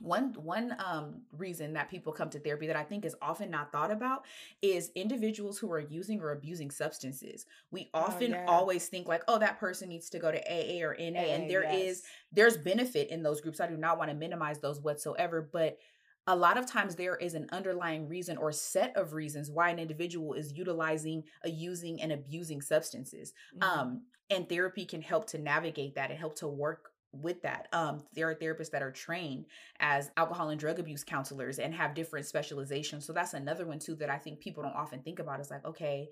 one 0.00 0.32
one 0.34 0.74
um 0.84 1.22
reason 1.32 1.72
that 1.72 1.88
people 1.88 2.12
come 2.12 2.28
to 2.28 2.40
therapy 2.40 2.66
that 2.66 2.74
i 2.76 2.82
think 2.82 3.04
is 3.04 3.14
often 3.22 3.48
not 3.50 3.70
thought 3.70 3.92
about 3.92 4.24
is 4.60 4.90
individuals 4.96 5.56
who 5.58 5.70
are 5.70 5.78
using 5.80 6.20
or 6.20 6.32
abusing 6.32 6.70
substances 6.70 7.46
we 7.70 7.90
Oh, 7.94 8.00
often 8.00 8.32
yeah. 8.32 8.44
always 8.48 8.88
think 8.88 9.06
like 9.06 9.22
oh 9.28 9.38
that 9.38 9.58
person 9.60 9.88
needs 9.88 10.10
to 10.10 10.18
go 10.18 10.32
to 10.32 10.38
aa 10.38 10.82
or 10.84 10.96
na 10.98 11.20
and 11.20 11.44
AA, 11.44 11.48
there 11.48 11.62
is 11.62 11.98
yes. 11.98 12.02
there's 12.32 12.56
benefit 12.56 13.08
in 13.10 13.22
those 13.22 13.40
groups 13.40 13.60
i 13.60 13.66
do 13.68 13.76
not 13.76 13.98
want 13.98 14.10
to 14.10 14.16
minimize 14.16 14.58
those 14.58 14.80
whatsoever 14.80 15.48
but 15.52 15.78
a 16.26 16.34
lot 16.34 16.56
of 16.56 16.66
times 16.66 16.96
there 16.96 17.16
is 17.16 17.34
an 17.34 17.46
underlying 17.52 18.08
reason 18.08 18.36
or 18.38 18.50
set 18.50 18.96
of 18.96 19.12
reasons 19.12 19.50
why 19.50 19.68
an 19.68 19.78
individual 19.78 20.32
is 20.34 20.52
utilizing 20.54 21.22
uh, 21.44 21.48
using 21.48 22.00
and 22.02 22.10
abusing 22.12 22.60
substances 22.60 23.32
Mhm. 23.56 23.62
um 23.62 24.02
and 24.30 24.48
therapy 24.48 24.86
can 24.86 25.02
help 25.02 25.26
to 25.28 25.38
navigate 25.38 25.94
that 25.94 26.10
and 26.10 26.18
help 26.18 26.34
to 26.36 26.48
work 26.48 26.90
with 27.22 27.42
that 27.42 27.68
um 27.72 28.02
there 28.14 28.28
are 28.28 28.34
therapists 28.34 28.70
that 28.70 28.82
are 28.82 28.90
trained 28.90 29.46
as 29.80 30.10
alcohol 30.16 30.50
and 30.50 30.60
drug 30.60 30.78
abuse 30.78 31.04
counselors 31.04 31.58
and 31.58 31.74
have 31.74 31.94
different 31.94 32.26
specializations 32.26 33.04
so 33.04 33.12
that's 33.12 33.34
another 33.34 33.66
one 33.66 33.78
too 33.78 33.94
that 33.94 34.10
i 34.10 34.18
think 34.18 34.40
people 34.40 34.62
don't 34.62 34.74
often 34.74 35.00
think 35.00 35.18
about 35.18 35.40
it's 35.40 35.50
like 35.50 35.64
okay 35.64 36.08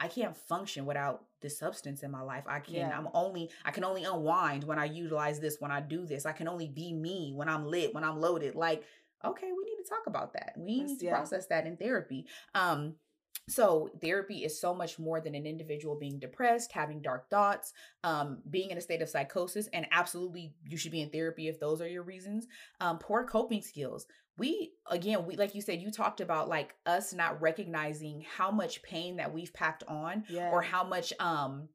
I 0.00 0.08
can't 0.08 0.36
function 0.36 0.86
without 0.86 1.24
this 1.40 1.58
substance 1.58 2.02
in 2.02 2.10
my 2.10 2.20
life. 2.20 2.44
I 2.46 2.60
can 2.60 2.74
Yeah. 2.74 2.98
I'm 2.98 3.08
only 3.14 3.50
I 3.64 3.70
can 3.70 3.84
only 3.84 4.04
unwind 4.04 4.64
when 4.64 4.78
I 4.78 4.86
utilize 4.86 5.40
this, 5.40 5.60
when 5.60 5.70
I 5.70 5.80
do 5.80 6.04
this. 6.04 6.26
I 6.26 6.32
can 6.32 6.48
only 6.48 6.68
be 6.68 6.92
me 6.92 7.32
when 7.34 7.48
I'm 7.48 7.66
lit, 7.66 7.94
when 7.94 8.04
I'm 8.04 8.20
loaded. 8.20 8.54
Like, 8.54 8.82
okay, 9.24 9.46
we 9.46 9.64
need 9.64 9.82
to 9.82 9.88
talk 9.88 10.06
about 10.06 10.32
that. 10.32 10.54
We 10.56 10.82
need 10.82 10.98
to 10.98 11.04
yeah. 11.04 11.14
process 11.14 11.46
that 11.46 11.66
in 11.66 11.76
therapy. 11.76 12.26
Um 12.54 12.94
so 13.48 13.90
therapy 14.00 14.44
is 14.44 14.58
so 14.58 14.74
much 14.74 14.98
more 14.98 15.20
than 15.20 15.34
an 15.34 15.46
individual 15.46 15.96
being 15.98 16.18
depressed 16.18 16.72
having 16.72 17.02
dark 17.02 17.28
thoughts 17.30 17.72
um, 18.02 18.38
being 18.50 18.70
in 18.70 18.78
a 18.78 18.80
state 18.80 19.02
of 19.02 19.08
psychosis 19.08 19.68
and 19.72 19.86
absolutely 19.92 20.54
you 20.66 20.76
should 20.76 20.92
be 20.92 21.02
in 21.02 21.10
therapy 21.10 21.48
if 21.48 21.60
those 21.60 21.80
are 21.80 21.88
your 21.88 22.02
reasons 22.02 22.46
um, 22.80 22.98
poor 22.98 23.24
coping 23.24 23.60
skills 23.62 24.06
we 24.36 24.72
again 24.90 25.24
we 25.26 25.36
like 25.36 25.54
you 25.54 25.62
said 25.62 25.80
you 25.80 25.90
talked 25.92 26.20
about 26.20 26.48
like 26.48 26.74
us 26.86 27.12
not 27.12 27.40
recognizing 27.40 28.24
how 28.36 28.50
much 28.50 28.82
pain 28.82 29.16
that 29.16 29.32
we've 29.32 29.52
packed 29.54 29.84
on 29.86 30.24
Yeah. 30.28 30.50
or 30.50 30.60
how 30.60 30.82
much 30.82 31.12
um 31.20 31.68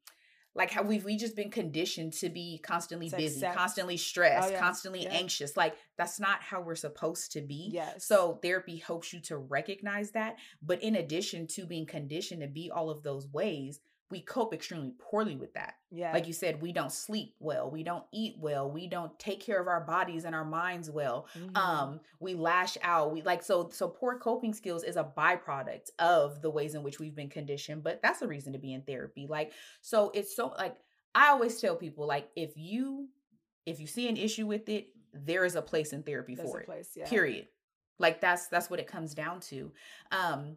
like 0.60 0.70
how 0.72 0.84
we've 0.84 1.06
we 1.06 1.16
just 1.18 1.36
been 1.36 1.50
conditioned 1.50 2.14
to 2.14 2.30
be 2.30 2.60
constantly 2.64 3.10
To 3.10 3.16
busy 3.18 3.38
accept- 3.38 3.58
constantly 3.58 3.94
oh, 3.96 3.98
stressed 3.98 4.50
Oh, 4.50 4.52
yeah. 4.52 4.60
constantly 4.60 5.04
Yeah. 5.04 5.14
anxious 5.14 5.56
like 5.58 5.76
that's 5.98 6.20
not 6.20 6.42
how 6.42 6.62
we're 6.62 6.76
supposed 6.76 7.32
to 7.32 7.42
be 7.42 7.70
Yes. 7.74 8.06
so 8.06 8.38
therapy 8.44 8.76
helps 8.78 9.12
you 9.14 9.22
to 9.22 9.38
recognize 9.38 10.12
that 10.12 10.36
but 10.62 10.84
in 10.84 10.96
addition 10.98 11.48
to 11.56 11.66
being 11.66 11.86
conditioned 11.88 12.42
to 12.42 12.48
be 12.48 12.70
all 12.70 12.90
of 12.92 13.02
those 13.02 13.26
ways 13.30 13.80
we 14.12 14.22
cope 14.22 14.54
extremely 14.54 14.92
poorly 14.98 15.36
with 15.36 15.54
that 15.54 15.76
yeah. 15.92 16.12
like 16.14 16.26
you 16.28 16.34
said 16.34 16.62
we 16.62 16.72
don't 16.72 16.92
sleep 16.92 17.36
well 17.40 17.70
we 17.70 17.84
don't 17.84 18.04
eat 18.12 18.36
well 18.40 18.70
we 18.70 18.88
don't 18.88 19.18
take 19.20 19.40
care 19.40 19.60
of 19.62 19.68
our 19.68 19.82
bodies 19.82 20.26
and 20.26 20.34
our 20.34 20.46
minds 20.46 20.90
well 20.90 21.28
Mhm. 21.38 21.56
um 21.58 22.00
we 22.20 22.34
lash 22.34 22.78
out 22.82 23.12
we 23.14 23.22
like 23.22 23.44
so 23.44 23.70
so 23.72 23.88
poor 23.88 24.18
coping 24.18 24.54
skills 24.54 24.84
is 24.84 24.96
a 24.96 25.04
byproduct 25.04 25.90
of 26.00 26.42
the 26.42 26.50
ways 26.50 26.76
in 26.76 26.84
which 26.84 27.00
we've 27.00 27.16
been 27.16 27.30
conditioned 27.30 27.84
but 27.84 28.02
that's 28.02 28.22
a 28.22 28.28
reason 28.28 28.54
to 28.54 28.60
be 28.60 28.74
in 28.74 28.82
therapy 28.82 29.28
like 29.28 29.54
so 29.82 30.12
it's 30.14 30.36
so 30.36 30.54
like 30.58 30.76
i 31.16 31.30
always 31.30 31.60
tell 31.62 31.76
people 31.76 32.08
like 32.08 32.30
if 32.36 32.52
you 32.56 33.08
if 33.66 33.80
you 33.80 33.88
see 33.88 34.08
an 34.08 34.18
issue 34.18 34.48
with 34.48 34.68
it 34.70 34.88
there 35.14 35.46
is 35.46 35.56
a 35.56 35.62
place 35.62 35.94
in 35.94 36.04
therapy 36.04 36.36
There's 36.36 36.50
for 36.50 36.58
a 36.60 36.62
it 36.62 36.66
place, 36.66 36.90
yeah. 36.96 37.08
period 37.08 37.48
like 38.00 38.22
that's 38.22 38.48
that's 38.48 38.70
what 38.70 38.80
it 38.80 38.88
comes 38.88 39.14
down 39.14 39.40
to 39.42 39.72
um 40.12 40.56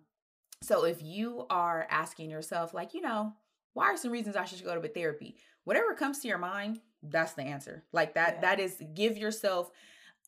so 0.62 0.84
if 0.84 1.02
you 1.02 1.44
are 1.50 1.86
asking 1.90 2.30
yourself 2.30 2.72
like 2.72 2.94
you 2.94 3.00
know 3.00 3.32
why 3.74 3.84
are 3.86 3.96
some 3.96 4.10
reasons 4.12 4.36
i 4.36 4.44
should 4.44 4.64
go 4.64 4.80
to 4.80 4.88
therapy? 4.88 5.36
Whatever 5.64 5.94
comes 5.94 6.18
to 6.20 6.28
your 6.28 6.38
mind 6.38 6.80
that's 7.02 7.32
the 7.34 7.42
answer. 7.42 7.82
Like 7.92 8.14
that 8.14 8.34
Yeah. 8.36 8.40
that 8.42 8.60
is 8.60 8.80
give 8.94 9.16
yourself 9.18 9.70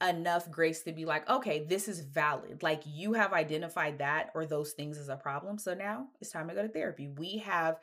enough 0.02 0.50
grace 0.50 0.82
to 0.82 0.92
be 0.92 1.04
like 1.04 1.28
okay 1.30 1.64
this 1.64 1.86
is 1.88 2.00
valid. 2.00 2.62
Like 2.62 2.82
you 2.84 3.12
have 3.12 3.32
identified 3.32 3.98
that 3.98 4.30
or 4.34 4.44
those 4.44 4.72
things 4.72 4.98
as 4.98 5.08
a 5.08 5.16
problem 5.16 5.58
so 5.58 5.74
now 5.74 6.08
it's 6.20 6.30
time 6.30 6.48
to 6.48 6.54
go 6.54 6.62
to 6.62 6.68
therapy. 6.68 7.08
We 7.08 7.38
have 7.38 7.78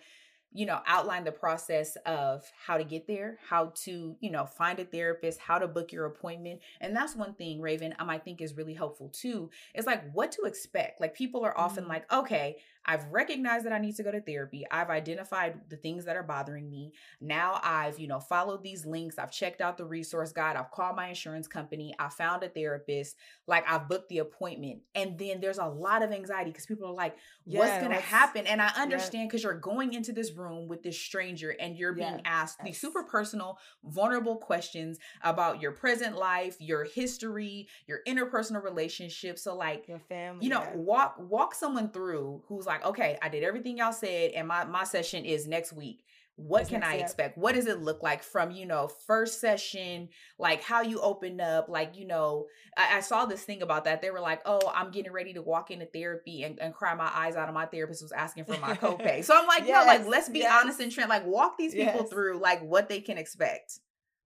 you 0.54 0.66
know 0.66 0.82
outlined 0.86 1.26
the 1.26 1.32
process 1.32 1.96
of 2.06 2.44
how 2.66 2.78
to 2.78 2.84
get 2.84 3.08
there 3.08 3.38
how 3.48 3.72
to 3.74 4.18
you 4.20 4.30
know 4.30 4.46
find 4.46 4.80
a 4.80 4.84
therapist 4.84 5.40
how 5.40 5.58
to 5.58 5.66
book 5.66 5.94
your 5.94 6.06
appointment 6.08 6.60
and 6.82 6.94
that's 6.94 7.16
one 7.16 7.34
thing 7.36 7.62
raven 7.62 7.96
um, 8.00 8.10
i 8.10 8.18
think 8.18 8.42
is 8.42 8.58
really 8.58 8.74
helpful 8.74 9.08
too. 9.10 9.50
It's 9.74 9.88
like 9.88 10.12
what 10.12 10.32
to 10.34 10.42
expect? 10.44 11.00
Like 11.00 11.14
people 11.14 11.46
are 11.46 11.58
often 11.58 11.86
Mhm. 11.86 11.90
like 11.90 12.12
okay 12.12 12.58
i've 12.86 13.06
recognized 13.12 13.66
that 13.66 13.74
i 13.74 13.80
need 13.80 13.96
to 13.96 14.04
go 14.04 14.12
to 14.12 14.22
therapy. 14.22 14.64
I've 14.72 14.90
identified 14.90 15.62
the 15.70 15.78
things 15.78 16.06
that 16.06 16.16
are 16.16 16.24
bothering 16.24 16.70
me. 16.70 16.94
Now 17.20 17.60
i've 17.64 18.00
you 18.00 18.08
know 18.08 18.20
followed 18.20 18.64
these 18.64 18.86
links. 18.86 19.18
I've 19.18 19.32
checked 19.32 19.62
out 19.62 19.78
the 19.78 19.86
resource 19.86 20.32
guide. 20.32 20.56
I've 20.56 20.72
called 20.72 20.96
my 20.96 21.08
insurance 21.10 21.48
company. 21.48 21.94
I 22.00 22.10
found 22.10 22.44
a 22.44 22.50
therapist. 22.50 23.16
Like 23.48 23.70
i've 23.70 23.88
booked 23.88 24.10
the 24.10 24.20
appointment. 24.20 24.82
And 24.96 25.18
then 25.18 25.42
there's 25.42 25.58
a 25.60 25.66
lot 25.66 26.04
of 26.04 26.12
anxiety 26.12 26.52
because 26.52 26.66
people 26.66 26.88
are 26.88 26.94
like 26.94 27.16
what's 27.46 27.78
Yeah, 27.78 27.78
gonna 27.78 28.00
happen? 28.00 28.46
And 28.48 28.62
i 28.62 28.70
understand 28.78 29.30
because 29.30 29.44
you're 29.44 29.54
going 29.60 29.94
into 29.94 30.14
this 30.14 30.34
room 30.34 30.68
with 30.68 30.84
this 30.84 30.98
stranger 31.00 31.56
and 31.60 31.76
you're 31.78 31.94
being 31.94 32.22
Yeah, 32.22 32.26
asked 32.26 32.64
these 32.64 32.80
super 32.80 33.04
personal 33.04 33.58
vulnerable 33.84 34.38
questions 34.38 35.00
about 35.24 35.62
your 35.62 35.72
present 35.72 36.18
life 36.18 36.56
your 36.60 36.84
history 36.84 37.68
your 37.88 38.00
interpersonal 38.08 38.64
relationships. 38.64 39.44
So 39.44 39.56
like 39.56 39.86
Your 39.88 40.00
family. 40.00 40.44
you 40.44 40.50
know 40.50 40.68
walk 40.74 41.16
walk 41.20 41.54
someone 41.56 41.92
through 41.92 42.42
who's 42.48 42.66
like 42.72 42.86
okay 42.86 43.18
i 43.22 43.30
did 43.30 43.44
everything 43.44 43.78
y'all 43.78 43.92
said 43.92 44.32
and 44.32 44.48
my 44.48 44.64
my 44.66 44.84
session 44.84 45.26
is 45.26 45.48
next 45.48 45.74
week. 45.74 46.04
What 46.38 46.70
can 46.70 46.82
i 46.82 46.96
expect? 46.96 47.38
What 47.38 47.54
does 47.54 47.68
it 47.68 47.82
look 47.82 48.02
like 48.02 48.24
from 48.24 48.50
you 48.52 48.66
know 48.66 48.88
first 49.06 49.40
session? 49.40 50.10
Like 50.40 50.64
how 50.64 50.82
you 50.82 51.00
open 51.00 51.40
up? 51.40 51.70
Like 51.70 51.96
you 51.98 52.08
know 52.08 52.48
I, 52.76 52.98
I 52.98 53.00
saw 53.02 53.26
this 53.26 53.44
thing 53.44 53.62
about 53.62 53.84
that. 53.86 54.02
They 54.02 54.10
were 54.10 54.22
like 54.22 54.42
oh 54.46 54.72
i'm 54.74 54.90
getting 54.92 55.12
ready 55.12 55.34
to 55.34 55.42
walk 55.42 55.70
into 55.70 55.86
therapy 55.86 56.44
and, 56.44 56.60
and 56.60 56.74
cry 56.74 56.96
my 56.96 57.12
eyes 57.14 57.36
out 57.36 57.48
and 57.48 57.54
my 57.54 57.66
therapist 57.68 58.02
was 58.02 58.12
asking 58.12 58.46
for 58.46 58.58
my 58.58 58.74
copay. 58.84 59.24
So 59.24 59.36
i'm 59.38 59.46
like 59.46 59.68
no 59.68 59.84
like 59.86 60.08
let's 60.08 60.30
be 60.30 60.40
yes. 60.40 60.62
honest 60.62 60.80
and 60.80 60.92
trend 60.92 61.10
like 61.10 61.26
walk 61.28 61.58
these 61.58 61.74
people 61.74 62.02
Yes. 62.02 62.10
through 62.10 62.40
like 62.40 62.62
what 62.62 62.90
they 62.90 63.02
can 63.02 63.18
expect 63.18 63.80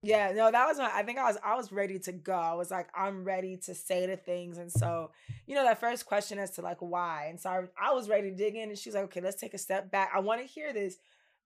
Yeah, 0.06 0.32
no, 0.34 0.52
that 0.52 0.68
was 0.68 0.78
my 0.78 0.90
I 0.94 1.04
think 1.04 1.18
I 1.18 1.24
was 1.24 1.38
I 1.44 1.56
was 1.56 1.72
ready 1.72 1.98
to 2.00 2.12
go. 2.12 2.34
I 2.34 2.54
was 2.54 2.70
like, 2.72 2.88
I'm 2.96 3.24
ready 3.24 3.58
to 3.66 3.74
say 3.74 4.06
the 4.06 4.18
things. 4.18 4.58
And 4.60 4.72
so, 4.72 5.12
you 5.48 5.56
know, 5.56 5.64
that 5.64 5.80
first 5.80 6.06
question 6.06 6.38
as 6.38 6.52
to 6.52 6.62
like 6.62 6.78
why. 6.80 7.28
And 7.30 7.40
so 7.40 7.50
I, 7.50 7.90
I 7.90 7.94
was 7.94 8.08
ready 8.08 8.30
to 8.30 8.36
dig 8.36 8.56
in 8.56 8.70
and 8.70 8.78
she's 8.78 8.94
like, 8.94 9.06
okay, 9.06 9.22
let's 9.22 9.40
take 9.42 9.54
a 9.56 9.58
step 9.58 9.90
back. 9.92 10.12
I 10.14 10.20
want 10.20 10.42
to 10.42 10.48
hear 10.48 10.74
this. 10.74 10.98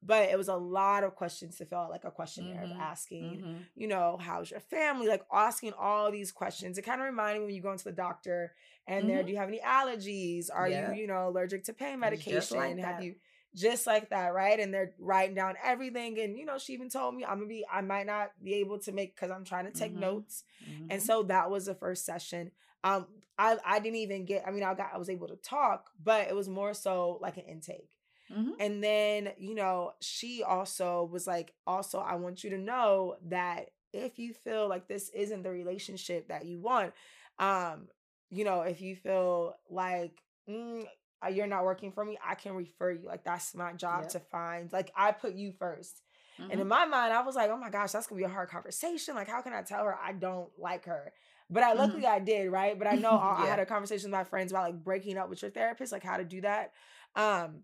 But 0.02 0.30
it 0.30 0.38
was 0.38 0.48
a 0.48 0.56
lot 0.56 1.04
of 1.04 1.16
questions 1.16 1.58
to 1.58 1.66
fill 1.66 1.80
out, 1.80 1.90
like 1.90 2.06
a 2.06 2.12
questionnaire 2.12 2.62
Mhm, 2.66 2.72
of 2.72 2.78
asking, 2.80 3.42
Mhm. 3.42 3.66
you 3.76 3.88
know, 3.88 4.18
how's 4.20 4.50
your 4.50 4.62
family? 4.62 5.08
Like 5.10 5.26
asking 5.32 5.74
all 5.74 6.10
these 6.10 6.32
questions. 6.32 6.78
It 6.78 6.84
kind 6.84 7.02
of 7.02 7.06
reminded 7.08 7.40
me 7.42 7.46
when 7.48 7.56
you 7.56 7.62
go 7.62 7.72
into 7.74 7.84
the 7.84 7.92
doctor 7.92 8.54
and 8.88 9.10
there, 9.10 9.24
Mhm. 9.24 9.26
do 9.26 9.32
you 9.34 9.38
have 9.38 9.50
any 9.50 9.60
allergies? 9.60 10.50
Are 10.54 10.70
Yeah. 10.70 10.94
you, 10.94 11.02
you 11.02 11.08
know, 11.08 11.28
allergic 11.28 11.66
to 11.66 11.74
pain 11.74 12.00
medication? 12.00 12.58
like 12.58 12.78
have 12.80 12.98
that. 12.98 13.04
you 13.04 13.16
just 13.56 13.86
like 13.88 14.10
that, 14.10 14.34
right? 14.34 14.60
And 14.60 14.74
they're 14.74 14.94
writing 15.00 15.36
down 15.36 15.56
everything. 15.64 16.20
And 16.20 16.38
you 16.38 16.46
know, 16.46 16.58
she 16.58 16.74
even 16.74 16.90
told 16.90 17.16
me 17.16 17.26
I'm 17.26 17.38
gonna 17.40 17.48
be, 17.48 17.66
I 17.72 17.82
might 17.82 18.06
not 18.08 18.32
be 18.44 18.56
able 18.56 18.80
to 18.80 18.92
make 18.92 19.16
because 19.16 19.32
I'm 19.32 19.46
trying 19.46 19.66
to 19.66 19.72
take 19.72 19.94
Mhm. 19.94 19.96
notes. 19.96 20.44
And 20.90 21.02
Mhm. 21.02 21.04
so 21.04 21.24
that 21.24 21.50
was 21.50 21.66
the 21.66 21.76
first 21.76 22.06
session. 22.06 22.52
Um, 22.84 23.08
I 23.38 23.58
I 23.66 23.80
didn't 23.80 23.98
even 23.98 24.26
get. 24.26 24.44
I 24.48 24.52
mean, 24.52 24.64
I 24.64 24.74
got 24.74 24.92
I 24.94 24.98
was 24.98 25.10
able 25.10 25.28
to 25.28 25.36
talk, 25.38 25.90
but 26.04 26.28
it 26.28 26.36
was 26.36 26.50
more 26.50 26.74
so 26.74 27.18
like 27.22 27.38
an 27.38 27.44
intake. 27.46 27.92
Mhm. 28.30 28.54
And 28.60 28.84
then, 28.84 29.32
you 29.38 29.56
know, 29.56 29.94
she 30.02 30.44
also 30.44 31.04
was 31.12 31.28
like, 31.28 31.54
also, 31.66 32.00
I 32.00 32.16
want 32.16 32.44
you 32.44 32.50
to 32.52 32.58
know 32.58 33.16
that 33.28 33.68
if 33.94 34.20
you 34.20 34.34
feel 34.34 34.68
like 34.68 34.88
this 34.88 35.10
isn't 35.10 35.44
the 35.44 35.50
relationship 35.52 36.28
that 36.30 36.46
you 36.46 36.60
want, 36.60 36.94
um, 37.40 37.88
you 38.30 38.44
know, 38.44 38.62
if 38.62 38.82
you 38.82 38.96
feel 38.96 39.56
like 39.70 40.22
mm, 40.50 40.86
uh, 41.24 41.30
you're 41.30 41.48
not 41.48 41.66
working 41.66 41.92
for 41.92 42.06
me, 42.06 42.18
I 42.26 42.36
can 42.36 42.54
refer 42.56 42.92
you. 42.92 43.02
Like 43.06 43.24
that's 43.24 43.56
my 43.56 43.74
job 43.74 44.04
Yep. 44.04 44.10
to 44.10 44.20
find. 44.20 44.72
Like 44.72 44.92
I 44.96 45.12
put 45.12 45.34
you 45.34 45.52
1st 45.60 46.02
And 46.50 46.60
Mhm. 46.60 46.62
in 46.62 46.68
my 46.68 46.86
mind, 46.86 47.14
I 47.14 47.22
was 47.22 47.36
like, 47.36 47.50
oh 47.52 47.58
my 47.58 47.70
gosh, 47.70 47.92
that's 47.92 48.08
gonna 48.08 48.20
be 48.20 48.26
a 48.26 48.30
hard 48.30 48.50
conversation. 48.50 49.16
Like, 49.16 49.28
how 49.28 49.42
can 49.42 49.54
I 49.54 49.62
tell 49.62 49.84
her 49.86 49.96
I 49.96 50.14
don't 50.14 50.50
like 50.58 50.86
her? 50.86 51.14
But 51.50 51.64
I 51.64 51.74
luckily 51.74 52.06
I 52.06 52.20
did, 52.20 52.52
right? 52.52 52.78
But 52.78 52.88
I 52.88 52.96
know 52.96 53.16
I, 53.18 53.44
I 53.44 53.46
had 53.48 53.60
a 53.60 53.66
conversation 53.66 54.10
with 54.12 54.18
my 54.18 54.24
friends 54.24 54.52
about 54.52 54.64
like 54.64 54.84
breaking 54.84 55.18
up 55.18 55.30
with 55.30 55.42
your 55.42 55.52
therapist, 55.52 55.92
like 55.92 56.04
how 56.04 56.18
to 56.18 56.24
do 56.26 56.42
that. 56.42 56.74
Um, 57.16 57.64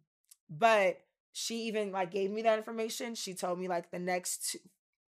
but 0.49 0.99
she 1.33 1.63
even 1.63 1.91
like 1.91 2.11
gave 2.11 2.31
me 2.31 2.41
that 2.43 2.57
information. 2.57 3.15
She 3.15 3.33
told 3.33 3.59
me 3.59 3.67
like 3.67 3.91
the 3.91 3.99
next 3.99 4.51
two, 4.51 4.59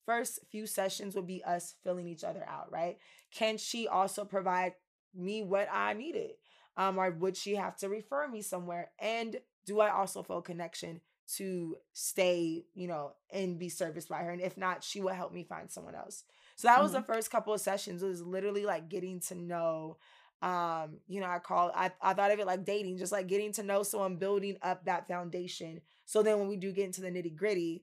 first 0.06 0.40
few 0.50 0.66
sessions 0.66 1.14
would 1.14 1.26
be 1.26 1.42
us 1.44 1.74
filling 1.82 2.06
each 2.08 2.24
other 2.24 2.44
out, 2.48 2.70
right? 2.72 2.98
Can 3.32 3.56
she 3.58 3.86
also 3.88 4.24
provide 4.24 4.74
me 5.14 5.42
what 5.42 5.68
I 5.72 5.92
needed? 5.94 6.32
Um, 6.80 6.98
or 6.98 7.10
would 7.10 7.36
she 7.36 7.56
have 7.56 7.76
to 7.78 7.90
refer 7.90 8.26
me 8.26 8.40
somewhere? 8.40 8.90
And 8.98 9.38
do 9.66 9.80
I 9.80 9.90
also 9.90 10.22
feel 10.22 10.38
a 10.38 10.42
connection 10.42 11.02
to 11.36 11.76
stay, 11.92 12.64
you 12.72 12.88
know, 12.88 13.12
and 13.30 13.58
be 13.58 13.68
serviced 13.68 14.08
by 14.08 14.22
her? 14.22 14.30
And 14.30 14.40
if 14.40 14.56
not, 14.56 14.82
she 14.82 15.02
will 15.02 15.12
help 15.12 15.30
me 15.30 15.44
find 15.44 15.70
someone 15.70 15.94
else. 15.94 16.24
So 16.56 16.68
that 16.68 16.82
was 16.82 16.92
the 16.92 17.02
first 17.02 17.30
couple 17.30 17.52
of 17.52 17.60
sessions. 17.60 18.02
It 18.02 18.08
was 18.08 18.22
literally 18.22 18.64
like 18.64 18.88
getting 18.88 19.20
to 19.20 19.34
know 19.34 19.98
um 20.42 20.96
you 21.06 21.20
know 21.20 21.26
i 21.26 21.38
call 21.38 21.70
I, 21.74 21.90
I 22.00 22.14
thought 22.14 22.30
of 22.30 22.38
it 22.38 22.46
like 22.46 22.64
dating 22.64 22.96
just 22.96 23.12
like 23.12 23.26
getting 23.26 23.52
to 23.52 23.62
know 23.62 23.82
someone 23.82 24.16
building 24.16 24.56
up 24.62 24.86
that 24.86 25.06
foundation 25.06 25.82
so 26.06 26.22
then 26.22 26.38
when 26.38 26.48
we 26.48 26.56
do 26.56 26.72
get 26.72 26.86
into 26.86 27.02
the 27.02 27.10
nitty 27.10 27.36
gritty 27.36 27.82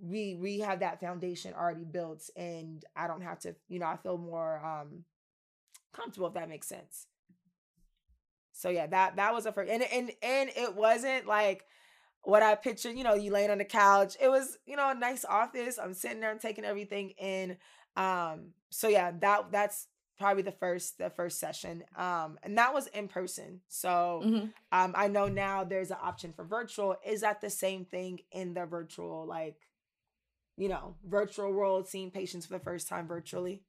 we 0.00 0.36
we 0.36 0.60
have 0.60 0.78
that 0.80 1.00
foundation 1.00 1.52
already 1.52 1.82
built 1.82 2.30
and 2.36 2.84
i 2.94 3.08
don't 3.08 3.22
have 3.22 3.40
to 3.40 3.56
you 3.66 3.80
know 3.80 3.86
i 3.86 3.96
feel 3.96 4.16
more 4.16 4.64
um 4.64 5.02
comfortable 5.92 6.28
if 6.28 6.34
that 6.34 6.48
makes 6.48 6.68
sense 6.68 7.08
so 8.64 8.70
yeah 8.70 8.86
that 8.86 9.16
that 9.16 9.34
was 9.34 9.44
a 9.44 9.52
first 9.52 9.70
and 9.70 9.82
and 9.82 10.10
and 10.22 10.50
it 10.56 10.74
wasn't 10.74 11.26
like 11.26 11.66
what 12.22 12.42
i 12.42 12.54
pictured 12.54 12.96
you 12.96 13.04
know 13.04 13.12
you 13.12 13.30
laying 13.30 13.50
on 13.50 13.58
the 13.58 13.64
couch. 13.64 14.16
It 14.18 14.28
was 14.30 14.56
you 14.64 14.74
know 14.74 14.88
a 14.90 14.94
nice 14.94 15.22
office. 15.26 15.78
I'm 15.78 15.92
sitting 15.92 16.20
there 16.20 16.30
and 16.30 16.40
taking 16.40 16.64
everything 16.64 17.10
in 17.18 17.58
um 17.94 18.52
so 18.70 18.88
yeah 18.88 19.12
that 19.20 19.52
that's 19.52 19.88
probably 20.18 20.42
the 20.42 20.52
first 20.52 20.96
the 20.96 21.10
first 21.10 21.38
session 21.38 21.84
um 21.94 22.38
and 22.42 22.56
that 22.56 22.72
was 22.72 22.86
in 22.86 23.06
person. 23.06 23.60
So 23.68 24.22
Mhm. 24.24 24.52
um 24.72 24.94
i 24.96 25.08
know 25.08 25.28
now 25.28 25.62
there's 25.64 25.90
an 25.90 25.98
option 26.02 26.32
for 26.32 26.46
virtual. 26.46 26.96
Is 27.06 27.20
that 27.20 27.42
the 27.42 27.50
same 27.50 27.84
thing 27.84 28.20
in 28.32 28.54
the 28.54 28.64
virtual 28.64 29.26
like 29.26 29.58
you 30.56 30.70
know 30.70 30.96
virtual 31.06 31.52
world 31.52 31.86
seeing 31.86 32.10
patients 32.10 32.46
for 32.46 32.54
the 32.54 32.64
first 32.64 32.88
time 32.88 33.06
virtually? 33.06 33.62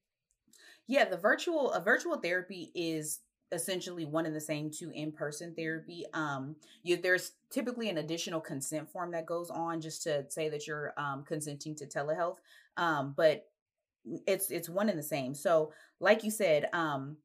Yeah, 0.87 1.05
the 1.05 1.17
virtual 1.17 1.73
a 1.73 1.81
virtual 1.81 2.17
therapy 2.17 2.71
is 2.73 3.19
essentially 3.51 4.05
one 4.05 4.25
and 4.25 4.35
the 4.35 4.41
same 4.41 4.69
to 4.71 4.91
in-person 4.91 5.53
therapy. 5.55 6.05
Um 6.13 6.55
you 6.83 6.97
there's 6.97 7.33
typically 7.49 7.89
an 7.89 7.97
additional 7.97 8.41
consent 8.41 8.91
form 8.91 9.11
that 9.11 9.25
goes 9.25 9.49
on 9.49 9.81
just 9.81 10.03
to 10.03 10.25
say 10.29 10.49
that 10.49 10.67
you're 10.67 10.93
um 10.97 11.23
consenting 11.23 11.75
to 11.75 11.85
telehealth. 11.85 12.37
Um 12.77 13.13
but 13.15 13.47
it's 14.27 14.51
it's 14.51 14.69
one 14.69 14.89
and 14.89 14.99
the 14.99 15.03
same. 15.03 15.33
So 15.33 15.73
like 15.99 16.23
you 16.23 16.31
said, 16.31 16.69
um 16.73 17.17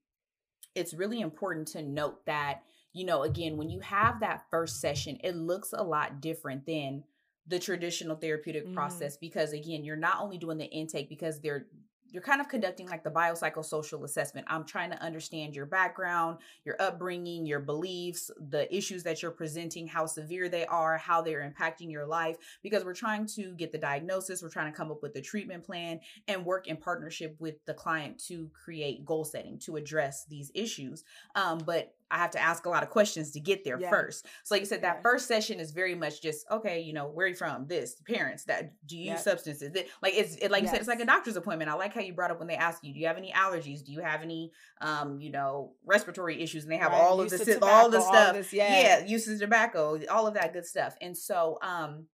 it's 0.74 0.94
really 0.94 1.20
important 1.20 1.68
to 1.68 1.82
note 1.82 2.24
that 2.26 2.62
you 2.92 3.04
know, 3.04 3.22
again, 3.22 3.56
when 3.56 3.70
you 3.70 3.80
have 3.80 4.20
that 4.20 4.44
first 4.50 4.80
session, 4.80 5.18
it 5.22 5.36
looks 5.36 5.72
a 5.72 5.82
lot 5.82 6.20
different 6.20 6.66
than 6.66 7.04
the 7.46 7.58
traditional 7.58 8.16
therapeutic 8.16 8.64
mm-hmm. 8.64 8.74
process 8.74 9.16
because 9.16 9.52
again, 9.52 9.84
you're 9.84 9.96
not 9.96 10.20
only 10.20 10.38
doing 10.38 10.58
the 10.58 10.66
intake 10.66 11.08
because 11.08 11.40
they're 11.40 11.66
you're 12.10 12.22
kind 12.22 12.40
of 12.40 12.48
conducting 12.48 12.88
like 12.88 13.04
the 13.04 13.10
biopsychosocial 13.10 14.04
assessment. 14.04 14.46
I'm 14.50 14.64
trying 14.64 14.90
to 14.90 15.02
understand 15.02 15.54
your 15.54 15.66
background, 15.66 16.38
your 16.64 16.76
upbringing, 16.80 17.46
your 17.46 17.60
beliefs, 17.60 18.30
the 18.50 18.74
issues 18.74 19.02
that 19.04 19.22
you're 19.22 19.30
presenting, 19.30 19.86
how 19.86 20.06
severe 20.06 20.48
they 20.48 20.66
are, 20.66 20.98
how 20.98 21.22
they're 21.22 21.48
impacting 21.48 21.90
your 21.90 22.06
life, 22.06 22.36
because 22.62 22.84
we're 22.84 22.94
trying 22.94 23.26
to 23.26 23.54
get 23.54 23.72
the 23.72 23.78
diagnosis, 23.78 24.42
we're 24.42 24.48
trying 24.48 24.70
to 24.70 24.76
come 24.76 24.90
up 24.90 25.02
with 25.02 25.14
the 25.14 25.20
treatment 25.20 25.64
plan 25.64 26.00
and 26.28 26.44
work 26.44 26.66
in 26.66 26.76
partnership 26.76 27.36
with 27.38 27.64
the 27.66 27.74
client 27.74 28.18
to 28.26 28.50
create 28.52 29.04
goal 29.04 29.24
setting 29.24 29.58
to 29.60 29.76
address 29.76 30.24
these 30.26 30.50
issues. 30.54 31.04
Um, 31.34 31.58
but 31.58 31.94
I 32.10 32.18
have 32.18 32.30
to 32.32 32.40
ask 32.40 32.66
a 32.66 32.68
lot 32.68 32.82
of 32.82 32.90
questions 32.90 33.30
to 33.32 33.40
get 33.40 33.64
there 33.64 33.78
yeah. 33.80 33.90
first. 33.90 34.26
So, 34.44 34.54
like 34.54 34.62
you 34.62 34.66
said, 34.66 34.82
that 34.82 34.96
yeah. 34.96 35.02
first 35.02 35.28
session 35.28 35.60
is 35.60 35.70
very 35.70 35.94
much 35.94 36.22
just 36.22 36.46
okay. 36.50 36.80
You 36.80 36.92
know, 36.92 37.06
where 37.06 37.26
are 37.26 37.28
you 37.28 37.34
from? 37.34 37.66
This 37.66 37.96
parents 38.06 38.44
that 38.44 38.72
do 38.86 38.96
you 38.96 39.12
use 39.12 39.22
substances? 39.22 39.72
That, 39.72 39.86
like 40.02 40.14
it's 40.14 40.36
it, 40.36 40.50
like 40.50 40.62
yes. 40.62 40.70
you 40.70 40.74
said, 40.76 40.80
it's 40.80 40.88
like 40.88 41.00
a 41.00 41.06
doctor's 41.06 41.36
appointment. 41.36 41.70
I 41.70 41.74
like 41.74 41.94
how 41.94 42.00
you 42.00 42.12
brought 42.12 42.30
up 42.30 42.38
when 42.38 42.48
they 42.48 42.56
ask 42.56 42.82
you, 42.82 42.92
do 42.92 43.00
you 43.00 43.06
have 43.06 43.16
any 43.16 43.32
allergies? 43.32 43.84
Do 43.84 43.92
you 43.92 44.00
have 44.00 44.22
any 44.22 44.52
um 44.80 45.20
you 45.20 45.30
know 45.30 45.72
respiratory 45.84 46.42
issues? 46.42 46.64
And 46.64 46.72
they 46.72 46.78
have 46.78 46.92
right. 46.92 47.00
all 47.00 47.20
of 47.20 47.30
this, 47.30 47.48
all 47.62 47.88
the 47.90 48.00
stuff. 48.00 48.28
All 48.28 48.32
this, 48.34 48.52
yeah, 48.52 48.82
yeah, 49.00 49.04
uses 49.06 49.40
tobacco, 49.40 50.00
all 50.10 50.26
of 50.26 50.34
that 50.34 50.52
good 50.52 50.66
stuff. 50.66 50.96
And 51.00 51.16
so, 51.16 51.58
um, 51.62 52.06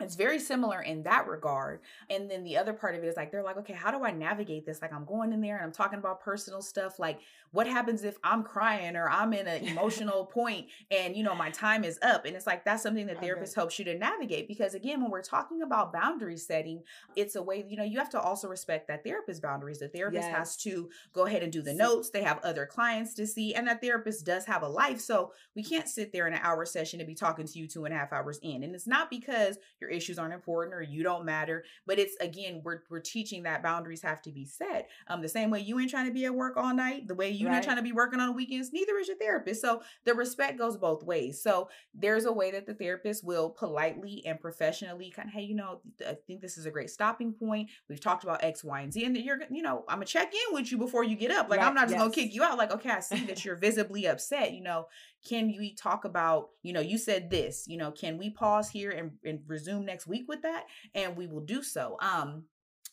it's 0.00 0.16
very 0.16 0.40
similar 0.40 0.82
in 0.82 1.04
that 1.04 1.28
regard. 1.28 1.80
And 2.10 2.28
then 2.28 2.42
the 2.42 2.56
other 2.56 2.72
part 2.72 2.96
of 2.96 3.04
it 3.04 3.06
is 3.06 3.16
like, 3.16 3.30
they're 3.30 3.44
like, 3.44 3.58
okay, 3.58 3.74
how 3.74 3.92
do 3.92 4.04
I 4.04 4.10
navigate 4.10 4.66
this? 4.66 4.82
Like, 4.82 4.92
I'm 4.92 5.04
going 5.04 5.32
in 5.32 5.40
there 5.40 5.56
and 5.56 5.64
I'm 5.64 5.72
talking 5.72 6.00
about 6.00 6.20
personal 6.20 6.62
stuff. 6.62 6.98
Like, 6.98 7.20
what 7.54 7.68
happens 7.68 8.02
if 8.02 8.18
I'm 8.24 8.42
crying 8.42 8.96
or 8.96 9.08
I'm 9.08 9.32
in 9.32 9.46
an 9.46 9.64
emotional 9.68 10.26
point 10.26 10.66
and, 10.90 11.16
you 11.16 11.22
know, 11.22 11.36
my 11.36 11.50
time 11.50 11.84
is 11.84 12.00
up? 12.02 12.24
And 12.24 12.34
it's 12.34 12.48
like, 12.48 12.64
that's 12.64 12.82
something 12.82 13.06
that 13.06 13.20
therapist 13.20 13.52
okay. 13.52 13.60
helps 13.60 13.78
you 13.78 13.84
to 13.84 13.96
navigate. 13.96 14.48
Because 14.48 14.74
again, 14.74 15.00
when 15.00 15.12
we're 15.12 15.22
talking 15.22 15.62
about 15.62 15.92
boundary 15.92 16.36
setting, 16.36 16.82
it's 17.14 17.36
a 17.36 17.42
way, 17.42 17.64
you 17.68 17.76
know, 17.76 17.84
you 17.84 17.98
have 17.98 18.10
to 18.10 18.20
also 18.20 18.48
respect 18.48 18.88
that 18.88 19.04
therapist 19.04 19.40
boundaries. 19.40 19.78
The 19.78 19.86
therapist 19.86 20.26
yes. 20.26 20.36
has 20.36 20.56
to 20.58 20.90
go 21.12 21.26
ahead 21.26 21.44
and 21.44 21.52
do 21.52 21.62
the 21.62 21.72
notes. 21.72 22.10
They 22.10 22.24
have 22.24 22.40
other 22.42 22.66
clients 22.66 23.14
to 23.14 23.26
see. 23.26 23.54
And 23.54 23.68
that 23.68 23.80
therapist 23.80 24.26
does 24.26 24.44
have 24.46 24.64
a 24.64 24.68
life. 24.68 24.98
So 24.98 25.30
we 25.54 25.62
can't 25.62 25.88
sit 25.88 26.12
there 26.12 26.26
in 26.26 26.34
an 26.34 26.40
hour 26.42 26.64
session 26.64 26.98
and 26.98 27.06
be 27.06 27.14
talking 27.14 27.46
to 27.46 27.58
you 27.58 27.68
two 27.68 27.84
and 27.84 27.94
a 27.94 27.96
half 27.96 28.12
hours 28.12 28.40
in. 28.42 28.64
And 28.64 28.74
it's 28.74 28.88
not 28.88 29.10
because 29.10 29.58
your 29.80 29.90
issues 29.90 30.18
aren't 30.18 30.34
important 30.34 30.74
or 30.74 30.82
you 30.82 31.04
don't 31.04 31.24
matter. 31.24 31.62
But 31.86 32.00
it's 32.00 32.16
again, 32.16 32.62
we're 32.64 32.80
we're 32.90 32.98
teaching 32.98 33.44
that 33.44 33.62
boundaries 33.62 34.02
have 34.02 34.22
to 34.22 34.32
be 34.32 34.44
set. 34.44 34.88
Um, 35.06 35.22
the 35.22 35.28
same 35.28 35.50
way 35.50 35.60
you 35.60 35.78
ain't 35.78 35.90
trying 35.90 36.06
to 36.06 36.12
be 36.12 36.24
at 36.24 36.34
work 36.34 36.56
all 36.56 36.74
night, 36.74 37.06
the 37.06 37.14
way 37.14 37.30
you're 37.44 37.52
right. 37.52 37.58
not 37.58 37.64
trying 37.64 37.76
to 37.76 37.82
be 37.82 37.92
working 37.92 38.20
on 38.20 38.28
the 38.28 38.32
weekends, 38.32 38.72
neither 38.72 38.96
is 38.98 39.08
your 39.08 39.16
therapist. 39.16 39.60
So 39.60 39.82
the 40.04 40.14
respect 40.14 40.58
goes 40.58 40.76
both 40.76 41.02
ways. 41.04 41.42
So 41.42 41.68
there's 41.94 42.24
a 42.24 42.32
way 42.32 42.50
that 42.50 42.66
the 42.66 42.74
therapist 42.74 43.24
will 43.24 43.50
politely 43.50 44.22
and 44.26 44.40
professionally 44.40 45.10
kind 45.10 45.28
of, 45.28 45.34
hey, 45.34 45.42
you 45.42 45.54
know, 45.54 45.80
I 46.06 46.16
think 46.26 46.40
this 46.40 46.58
is 46.58 46.66
a 46.66 46.70
great 46.70 46.90
stopping 46.90 47.32
point. 47.32 47.70
We've 47.88 48.00
talked 48.00 48.24
about 48.24 48.42
X, 48.42 48.64
Y, 48.64 48.80
and 48.80 48.92
Z, 48.92 49.04
and 49.04 49.16
you're, 49.16 49.40
you 49.50 49.62
know, 49.62 49.84
I'm 49.88 49.96
gonna 49.96 50.06
check 50.06 50.32
in 50.32 50.54
with 50.54 50.70
you 50.70 50.78
before 50.78 51.04
you 51.04 51.16
get 51.16 51.30
up. 51.30 51.48
Like 51.48 51.60
right. 51.60 51.68
I'm 51.68 51.74
not 51.74 51.84
just 51.84 51.92
yes. 51.92 52.00
gonna 52.00 52.12
kick 52.12 52.34
you 52.34 52.42
out. 52.42 52.58
Like, 52.58 52.72
okay, 52.72 52.90
I 52.90 53.00
see 53.00 53.24
that 53.26 53.44
you're 53.44 53.56
visibly 53.56 54.06
upset. 54.06 54.52
You 54.52 54.62
know, 54.62 54.86
can 55.26 55.54
we 55.58 55.74
talk 55.74 56.04
about 56.04 56.50
you 56.62 56.72
know 56.72 56.80
you 56.80 56.98
said 56.98 57.30
this 57.30 57.64
you 57.66 57.76
know 57.76 57.90
can 57.90 58.18
we 58.18 58.30
pause 58.30 58.68
here 58.68 58.90
and, 58.90 59.12
and 59.24 59.40
resume 59.46 59.84
next 59.84 60.06
week 60.06 60.26
with 60.28 60.42
that 60.42 60.64
and 60.94 61.16
we 61.16 61.26
will 61.26 61.40
do 61.40 61.62
so 61.62 61.96
um 62.00 62.44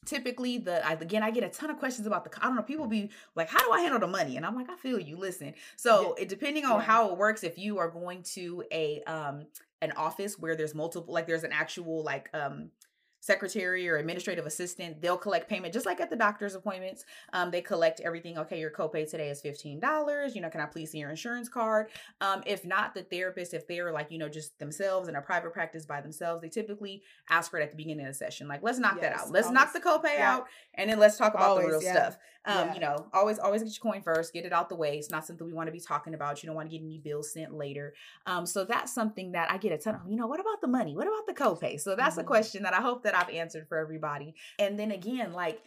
typically 0.05 0.57
the 0.57 0.85
I, 0.85 0.93
again 0.93 1.21
i 1.21 1.29
get 1.29 1.43
a 1.43 1.49
ton 1.49 1.69
of 1.69 1.77
questions 1.77 2.07
about 2.07 2.23
the 2.23 2.31
i 2.43 2.47
don't 2.47 2.55
know 2.55 2.63
people 2.63 2.87
be 2.87 3.11
like 3.35 3.49
how 3.49 3.59
do 3.59 3.71
i 3.71 3.81
handle 3.81 3.99
the 3.99 4.07
money 4.07 4.35
and 4.35 4.45
i'm 4.45 4.55
like 4.55 4.69
i 4.69 4.75
feel 4.75 4.99
you 4.99 5.15
listen 5.15 5.53
so 5.75 6.15
yeah. 6.17 6.23
it, 6.23 6.29
depending 6.29 6.65
on 6.65 6.79
yeah. 6.79 6.85
how 6.85 7.11
it 7.11 7.17
works 7.17 7.43
if 7.43 7.57
you 7.57 7.77
are 7.77 7.89
going 7.89 8.23
to 8.23 8.63
a 8.71 9.03
um 9.03 9.45
an 9.81 9.91
office 9.93 10.39
where 10.39 10.55
there's 10.55 10.73
multiple 10.73 11.13
like 11.13 11.27
there's 11.27 11.43
an 11.43 11.51
actual 11.51 12.03
like 12.03 12.29
um 12.33 12.71
secretary 13.21 13.87
or 13.87 13.97
administrative 13.97 14.45
assistant, 14.45 15.01
they'll 15.01 15.17
collect 15.17 15.47
payment 15.47 15.73
just 15.73 15.85
like 15.85 16.01
at 16.01 16.09
the 16.09 16.15
doctor's 16.15 16.55
appointments. 16.55 17.05
Um, 17.33 17.51
they 17.51 17.61
collect 17.61 18.01
everything. 18.01 18.37
Okay, 18.39 18.59
your 18.59 18.71
copay 18.71 19.09
today 19.09 19.29
is 19.29 19.41
$15. 19.41 20.35
You 20.35 20.41
know, 20.41 20.49
can 20.49 20.59
I 20.59 20.65
please 20.65 20.91
see 20.91 20.97
your 20.97 21.11
insurance 21.11 21.47
card? 21.47 21.87
Um, 22.19 22.41
if 22.45 22.65
not, 22.65 22.93
the 22.95 23.03
therapist, 23.03 23.53
if 23.53 23.67
they're 23.67 23.93
like, 23.93 24.11
you 24.11 24.17
know, 24.17 24.27
just 24.27 24.57
themselves 24.59 25.07
in 25.07 25.15
a 25.15 25.21
private 25.21 25.53
practice 25.53 25.85
by 25.85 26.01
themselves, 26.01 26.41
they 26.41 26.49
typically 26.49 27.03
ask 27.29 27.51
for 27.51 27.59
it 27.59 27.63
at 27.63 27.71
the 27.71 27.77
beginning 27.77 28.05
of 28.05 28.11
the 28.11 28.17
session. 28.17 28.47
Like, 28.47 28.63
let's 28.63 28.79
knock 28.79 28.97
yes, 28.99 29.03
that 29.03 29.13
out. 29.13 29.31
Let's 29.31 29.47
always. 29.47 29.59
knock 29.59 29.73
the 29.73 29.79
copay 29.79 30.15
yeah. 30.15 30.33
out 30.33 30.47
and 30.73 30.89
then 30.89 30.99
let's 30.99 31.17
talk 31.17 31.35
about 31.35 31.49
always, 31.49 31.65
the 31.65 31.71
real 31.71 31.83
yeah. 31.83 31.93
stuff. 31.93 32.17
Um, 32.43 32.69
yeah. 32.69 32.73
you 32.73 32.79
know, 32.79 33.05
always, 33.13 33.37
always 33.37 33.61
get 33.61 33.71
your 33.71 33.91
coin 33.91 34.01
first, 34.01 34.33
get 34.33 34.45
it 34.45 34.51
out 34.51 34.67
the 34.67 34.75
way. 34.75 34.97
It's 34.97 35.11
not 35.11 35.27
something 35.27 35.45
we 35.45 35.53
want 35.53 35.67
to 35.67 35.71
be 35.71 35.79
talking 35.79 36.15
about. 36.15 36.41
You 36.41 36.47
don't 36.47 36.55
want 36.55 36.71
to 36.71 36.75
get 36.75 36.83
any 36.83 36.97
bills 36.97 37.31
sent 37.31 37.53
later. 37.53 37.93
Um, 38.25 38.47
so 38.47 38.65
that's 38.65 38.91
something 38.91 39.33
that 39.33 39.51
I 39.51 39.57
get 39.57 39.71
a 39.71 39.77
ton 39.77 39.95
of, 39.95 40.01
you 40.09 40.15
know, 40.15 40.25
what 40.25 40.39
about 40.39 40.59
the 40.59 40.67
money? 40.67 40.95
What 40.95 41.05
about 41.05 41.27
the 41.27 41.33
copay? 41.33 41.79
So 41.79 41.95
that's 41.95 42.15
mm-hmm. 42.15 42.21
a 42.21 42.23
question 42.23 42.63
that 42.63 42.73
I 42.73 42.81
hope 42.81 43.03
that 43.03 43.10
I've 43.15 43.29
answered 43.29 43.67
for 43.67 43.77
everybody. 43.77 44.35
And 44.59 44.79
then 44.79 44.91
again, 44.91 45.33
like 45.33 45.61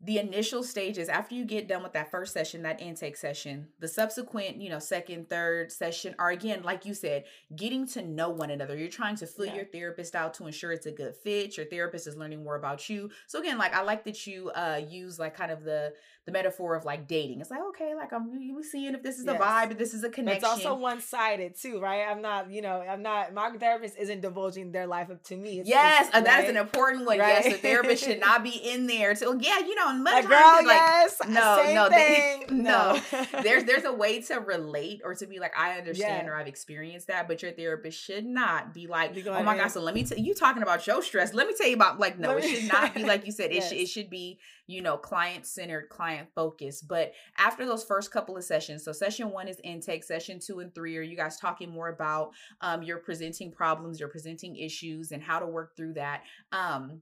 the 0.00 0.18
initial 0.18 0.62
stages 0.62 1.08
after 1.08 1.34
you 1.34 1.44
get 1.44 1.66
done 1.66 1.82
with 1.82 1.92
that 1.92 2.08
first 2.10 2.32
session 2.32 2.62
that 2.62 2.80
intake 2.80 3.16
session 3.16 3.66
the 3.80 3.88
subsequent 3.88 4.60
you 4.60 4.70
know 4.70 4.78
second 4.78 5.28
third 5.28 5.72
session 5.72 6.14
are 6.20 6.30
again 6.30 6.62
like 6.62 6.86
you 6.86 6.94
said 6.94 7.24
getting 7.56 7.84
to 7.84 8.02
know 8.02 8.28
one 8.28 8.50
another 8.50 8.76
you're 8.76 8.88
trying 8.88 9.16
to 9.16 9.26
fill 9.26 9.46
yeah. 9.46 9.56
your 9.56 9.64
therapist 9.64 10.14
out 10.14 10.32
to 10.32 10.46
ensure 10.46 10.70
it's 10.70 10.86
a 10.86 10.92
good 10.92 11.16
fit 11.16 11.56
your 11.56 11.66
therapist 11.66 12.06
is 12.06 12.16
learning 12.16 12.44
more 12.44 12.54
about 12.54 12.88
you 12.88 13.10
so 13.26 13.40
again 13.40 13.58
like 13.58 13.74
i 13.74 13.82
like 13.82 14.04
that 14.04 14.24
you 14.24 14.50
uh 14.50 14.80
use 14.88 15.18
like 15.18 15.36
kind 15.36 15.50
of 15.50 15.64
the 15.64 15.92
the 16.28 16.32
metaphor 16.32 16.74
of 16.74 16.84
like 16.84 17.08
dating. 17.08 17.40
It's 17.40 17.50
like, 17.50 17.62
okay, 17.70 17.94
like 17.94 18.12
I'm 18.12 18.30
we 18.30 18.62
seeing 18.62 18.94
if 18.94 19.02
this 19.02 19.18
is 19.18 19.24
yes. 19.24 19.40
a 19.40 19.42
vibe, 19.42 19.70
if 19.70 19.78
this 19.78 19.94
is 19.94 20.04
a 20.04 20.10
connection. 20.10 20.42
But 20.42 20.58
it's 20.58 20.66
also 20.66 20.78
one 20.78 21.00
sided 21.00 21.56
too, 21.56 21.80
right? 21.80 22.06
I'm 22.06 22.20
not, 22.20 22.50
you 22.50 22.60
know, 22.60 22.82
I'm 22.82 23.00
not 23.02 23.32
my 23.32 23.50
therapist 23.52 23.96
isn't 23.98 24.20
divulging 24.20 24.70
their 24.70 24.86
life 24.86 25.10
up 25.10 25.22
to 25.24 25.36
me. 25.36 25.60
It's, 25.60 25.68
yes, 25.68 26.06
it's, 26.06 26.14
right? 26.14 26.24
that 26.24 26.44
is 26.44 26.50
an 26.50 26.58
important 26.58 27.06
one. 27.06 27.18
Right? 27.18 27.44
Yes, 27.44 27.54
the 27.54 27.58
therapist 27.58 28.04
should 28.04 28.20
not 28.28 28.44
be 28.44 28.50
in 28.50 28.86
there 28.86 29.14
to 29.14 29.38
yeah, 29.40 29.60
you 29.60 29.74
know, 29.74 29.87
much 29.94 30.12
like, 30.12 30.28
girl, 30.28 30.66
like, 30.66 30.66
yes, 30.66 31.18
no, 31.28 31.62
no, 31.74 31.88
they, 31.88 32.44
no. 32.50 33.00
there's 33.42 33.64
there's 33.64 33.84
a 33.84 33.92
way 33.92 34.20
to 34.22 34.34
relate 34.36 35.00
or 35.04 35.14
to 35.14 35.26
be 35.26 35.38
like, 35.38 35.52
I 35.56 35.78
understand 35.78 36.26
yeah. 36.26 36.30
or 36.30 36.36
I've 36.36 36.46
experienced 36.46 37.08
that, 37.08 37.28
but 37.28 37.42
your 37.42 37.52
therapist 37.52 37.98
should 38.02 38.24
not 38.24 38.74
be 38.74 38.86
like, 38.86 39.16
oh 39.26 39.42
my 39.42 39.56
god, 39.56 39.68
so 39.68 39.80
let 39.80 39.94
me 39.94 40.04
tell 40.04 40.18
you 40.18 40.34
talking 40.34 40.62
about 40.62 40.86
your 40.86 41.02
stress. 41.02 41.34
Let 41.34 41.46
me 41.46 41.54
tell 41.56 41.68
you 41.68 41.76
about 41.76 41.98
like 41.98 42.18
no, 42.18 42.36
it 42.36 42.44
should 42.44 42.68
not 42.68 42.94
be 42.94 43.04
like 43.04 43.26
you 43.26 43.32
said. 43.32 43.48
It 43.58 43.62
yes. 43.62 43.68
should 43.70 43.78
it 43.78 43.88
should 43.88 44.10
be 44.10 44.38
you 44.68 44.82
know, 44.82 44.98
client 44.98 45.46
centered, 45.46 45.88
client 45.88 46.28
focused. 46.34 46.86
But 46.86 47.14
after 47.38 47.64
those 47.64 47.82
first 47.82 48.12
couple 48.12 48.36
of 48.36 48.44
sessions, 48.44 48.84
so 48.84 48.92
session 48.92 49.30
one 49.30 49.48
is 49.48 49.58
intake, 49.64 50.04
session 50.04 50.38
two 50.38 50.60
and 50.60 50.72
three 50.74 50.96
are 50.98 51.02
you 51.02 51.16
guys 51.16 51.38
talking 51.38 51.70
more 51.70 51.88
about 51.88 52.32
um, 52.60 52.82
your 52.82 52.98
presenting 52.98 53.50
problems, 53.50 53.98
your 53.98 54.10
presenting 54.10 54.56
issues, 54.56 55.10
and 55.10 55.22
how 55.22 55.38
to 55.38 55.46
work 55.46 55.74
through 55.74 55.94
that. 55.94 56.22
Um, 56.52 57.00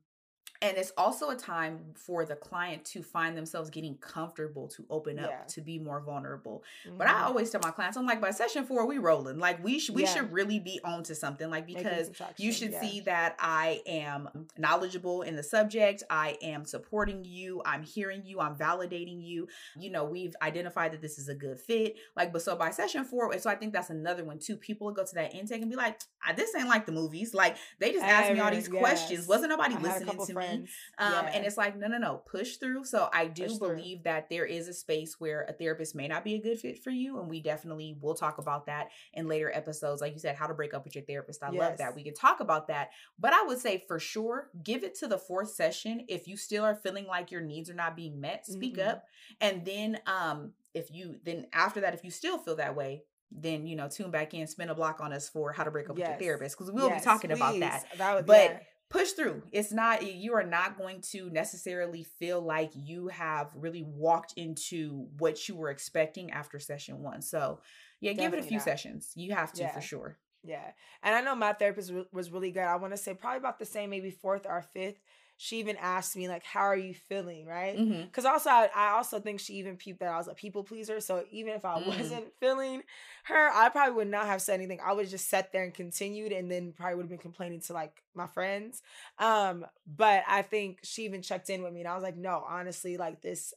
and 0.63 0.77
it's 0.77 0.93
also 0.97 1.31
a 1.31 1.37
time 1.37 1.79
for 1.95 2.25
the 2.25 2.35
client 2.35 2.85
to 2.85 3.03
find 3.03 3.37
themselves 3.37 3.71
getting 3.71 3.97
comfortable 3.99 4.69
to 4.69 4.85
open 4.91 5.19
up 5.19 5.31
yeah. 5.31 5.41
to 5.49 5.61
be 5.61 5.79
more 5.79 6.01
vulnerable 6.01 6.63
mm-hmm. 6.87 6.97
but 6.97 7.07
i 7.07 7.13
mm-hmm. 7.13 7.25
always 7.25 7.51
tell 7.51 7.61
my 7.63 7.71
clients 7.71 7.97
i'm 7.97 8.07
like 8.07 8.21
by 8.21 8.31
session 8.31 8.65
four 8.65 8.87
we 8.87 8.99
rolling 8.99 9.39
like 9.39 9.63
we 9.63 9.79
should 9.79 9.95
we 9.95 10.03
yeah. 10.03 10.15
should 10.15 10.33
really 10.33 10.59
be 10.59 10.81
on 10.85 11.03
to 11.03 11.15
something 11.15 11.51
like 11.51 11.67
because 11.67 12.11
you 12.37 12.53
should 12.53 12.73
yeah. 12.73 12.81
see 12.81 13.01
that 13.01 13.37
i 13.39 13.81
am 13.87 14.29
knowledgeable 14.57 15.23
in 15.23 15.37
the 15.37 15.43
subject 15.43 16.03
i 16.11 16.37
am 16.43 16.65
supporting 16.65 17.25
you 17.25 17.63
i'm 17.65 17.83
hearing 17.83 18.23
you 18.25 18.41
i'm 18.41 18.57
validating 18.57 19.23
you 19.23 19.47
you 19.79 19.91
know 19.91 20.05
we've 20.05 20.35
identified 20.43 20.93
that 20.93 21.03
this 21.03 21.19
is 21.19 21.29
a 21.29 21.35
good 21.35 21.59
fit 21.59 21.97
like 22.17 22.33
but 22.33 22.43
so 22.43 22.57
by 22.57 22.71
session 22.71 23.05
four 23.05 23.37
so 23.39 23.51
i 23.51 23.55
think 23.55 23.73
that's 23.73 23.91
another 23.91 24.25
one 24.25 24.39
too 24.39 24.57
people 24.57 24.91
go 24.91 25.05
to 25.05 25.15
that 25.15 25.35
intake 25.35 25.61
and 25.61 25.71
be 25.71 25.77
like 25.77 26.01
this 26.37 26.55
ain't 26.55 26.69
like 26.69 26.87
the 26.87 26.93
movies 26.93 27.35
like 27.35 27.57
they 27.79 27.93
just 27.93 28.05
asked 28.05 28.33
me 28.33 28.41
all 28.41 28.51
these 28.51 28.69
yes. 28.73 28.81
questions 28.81 29.29
wasn't 29.29 29.51
nobody 29.51 29.75
I 29.75 29.81
listening 29.81 30.27
to 30.27 30.35
me 30.35 30.46
friends. 30.47 30.71
Um, 30.99 31.13
yeah. 31.13 31.31
And 31.35 31.47
it's 31.47 31.57
like, 31.57 31.77
no, 31.77 31.89
no, 31.89 31.99
no, 31.99 32.23
push 32.27 32.57
through. 32.57 32.85
So 32.85 33.09
I 33.13 33.27
do 33.27 33.45
push 33.45 33.59
believe 33.59 33.99
through. 33.99 34.05
that 34.05 34.29
there 34.31 34.45
is 34.45 34.69
a 34.69 34.75
space 34.75 35.17
where 35.19 35.43
a 35.49 35.53
therapist 35.53 35.95
may 35.95 36.09
not 36.09 36.25
be 36.25 36.35
a 36.35 36.41
good 36.41 36.59
fit 36.59 36.83
for 36.83 36.91
you. 36.91 37.19
And 37.19 37.29
we 37.29 37.41
definitely 37.41 37.97
will 38.01 38.15
talk 38.15 38.39
about 38.39 38.67
that 38.67 38.89
in 39.13 39.29
later 39.29 39.51
episodes. 39.53 40.01
Like 40.01 40.13
you 40.13 40.19
said, 40.19 40.37
how 40.37 40.47
to 40.47 40.55
break 40.55 40.75
up 40.75 40.85
with 40.85 40.95
your 40.95 41.05
therapist. 41.05 41.43
I 41.43 41.51
yes. 41.51 41.61
love 41.61 41.79
that. 41.79 41.95
We 41.95 42.05
can 42.05 42.15
talk 42.15 42.41
about 42.41 42.69
that. 42.69 42.91
But 43.19 43.33
I 43.33 43.43
would 43.45 43.59
say 43.59 43.85
for 43.87 43.99
sure, 43.99 44.51
give 44.63 44.85
it 44.85 44.95
to 45.01 45.09
the 45.09 45.19
fourth 45.19 45.51
session. 45.51 46.05
If 46.09 46.27
you 46.27 46.37
still 46.37 46.65
are 46.65 46.75
feeling 46.75 47.07
like 47.07 47.31
your 47.31 47.43
needs 47.43 47.71
are 47.71 47.75
not 47.75 47.97
being 47.97 48.21
met, 48.21 48.47
speak 48.47 48.77
mm-hmm. 48.77 48.89
up. 48.89 49.05
And 49.41 49.65
then 49.65 49.99
um, 50.07 50.53
if 50.75 50.91
you 50.93 51.17
then 51.25 51.47
after 51.53 51.81
that, 51.81 51.95
if 51.95 52.05
you 52.05 52.11
still 52.11 52.39
feel 52.39 52.57
that 52.57 52.77
way, 52.77 53.03
then 53.33 53.67
you 53.67 53.77
know 53.77 53.89
tune 53.89 54.11
back 54.11 54.35
in 54.35 54.47
spend 54.47 54.71
a 54.71 54.75
block 54.75 55.01
on 55.01 55.13
us 55.13 55.29
for 55.29 55.53
how 55.53 55.65
to 55.65 55.71
break 55.71 55.91
up 55.91 55.99
yes. 55.99 56.09
with 56.09 56.21
your 56.21 56.29
therapist 56.29 56.57
because 56.57 56.73
we'll 56.73 56.89
yes, 56.89 57.01
be 57.01 57.05
talking 57.05 57.31
please. 57.31 57.37
about 57.37 57.59
that, 57.59 57.85
that 57.99 58.15
would, 58.15 58.27
but 58.27 58.51
yeah 58.51 58.59
push 58.89 59.13
through. 59.13 59.43
It's 59.53 59.73
not, 59.73 60.07
you 60.07 60.35
are 60.35 60.45
not 60.45 60.79
going 60.79 61.01
to 61.13 61.29
necessarily 61.31 62.05
feel 62.05 62.41
like 62.41 62.71
you 62.75 63.09
have 63.09 63.51
really 63.55 63.83
walked 63.83 64.35
into 64.37 65.09
what 65.19 65.49
you 65.49 65.57
were 65.57 65.71
expecting 65.71 66.31
after 66.31 66.59
session 66.59 67.03
one. 67.03 67.23
So, 67.23 67.61
yeah, 68.01 68.13
Definitely 68.13 68.31
give 68.31 68.39
it 68.39 68.45
a 68.45 68.49
few 68.49 68.59
not. 68.59 68.65
sessions. 68.65 69.13
You 69.15 69.35
have 69.35 69.53
to 69.55 69.63
yeah. 69.63 69.73
for 69.73 69.81
sure. 69.81 70.19
Yeah. 70.45 70.71
And 71.03 71.15
I 71.15 71.21
know 71.21 71.35
my 71.35 71.53
therapist 71.53 71.93
was 72.13 72.31
really 72.31 72.53
good. 72.53 72.63
I 72.63 72.77
want 72.77 72.93
to 72.93 72.97
say 72.97 73.15
probably 73.15 73.39
about 73.39 73.59
the 73.59 73.65
same, 73.65 73.91
maybe 73.91 74.11
fourth 74.11 74.47
or 74.49 74.63
fifth 74.63 75.01
she 75.37 75.59
even 75.59 75.77
asked 75.77 76.17
me 76.17 76.29
like, 76.29 76.45
"How 76.45 76.61
are 76.63 76.77
you 76.77 76.95
feeling?" 76.95 77.47
Right? 77.47 77.83
Because 78.11 78.25
also, 78.25 78.49
I, 78.51 78.71
I 78.75 78.89
also 78.93 79.21
think 79.21 79.41
she 79.41 79.55
even 79.55 79.77
peeped 79.77 80.01
that 80.01 80.09
I 80.09 80.17
was 80.17 80.29
a 80.29 80.35
people 80.35 80.65
pleaser. 80.65 81.01
So 81.01 81.25
even 81.31 81.53
if 81.55 81.65
I 81.65 81.77
Mm. 81.77 81.87
wasn't 81.99 82.33
feeling 82.41 82.83
her, 83.25 83.51
I 83.53 83.69
probably 83.69 83.95
would 83.95 84.09
not 84.09 84.27
have 84.27 84.41
said 84.43 84.55
anything. 84.55 84.81
I 84.83 84.93
would 84.93 85.09
just 85.09 85.29
sat 85.29 85.53
there 85.53 85.65
and 85.65 85.75
continued, 85.75 86.33
and 86.33 86.51
then 86.51 86.73
probably 86.73 86.97
would 86.97 87.03
have 87.05 87.11
been 87.11 87.19
complaining 87.19 87.61
to 87.63 87.73
like 87.75 88.03
my 88.15 88.27
friends. 88.27 88.83
Um, 89.19 89.67
but 89.87 90.25
I 90.27 90.43
think 90.43 90.81
she 90.83 91.05
even 91.05 91.23
checked 91.23 91.51
in 91.51 91.63
with 91.63 91.73
me, 91.73 91.81
and 91.81 91.89
I 91.89 91.95
was 91.95 92.03
like, 92.03 92.17
"No, 92.17 92.45
honestly, 92.49 92.97
like 92.97 93.21
this, 93.23 93.53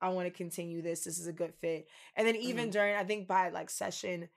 I 0.00 0.10
want 0.10 0.26
to 0.26 0.30
continue 0.30 0.82
this. 0.82 1.04
This 1.04 1.18
is 1.18 1.26
a 1.26 1.32
good 1.32 1.54
fit." 1.54 1.88
And 2.16 2.26
then 2.26 2.36
even 2.36 2.68
Mhm. 2.68 2.70
during, 2.70 2.94
I 2.96 3.04
think 3.04 3.26
by 3.26 3.48
like 3.50 3.70
session 3.70 4.28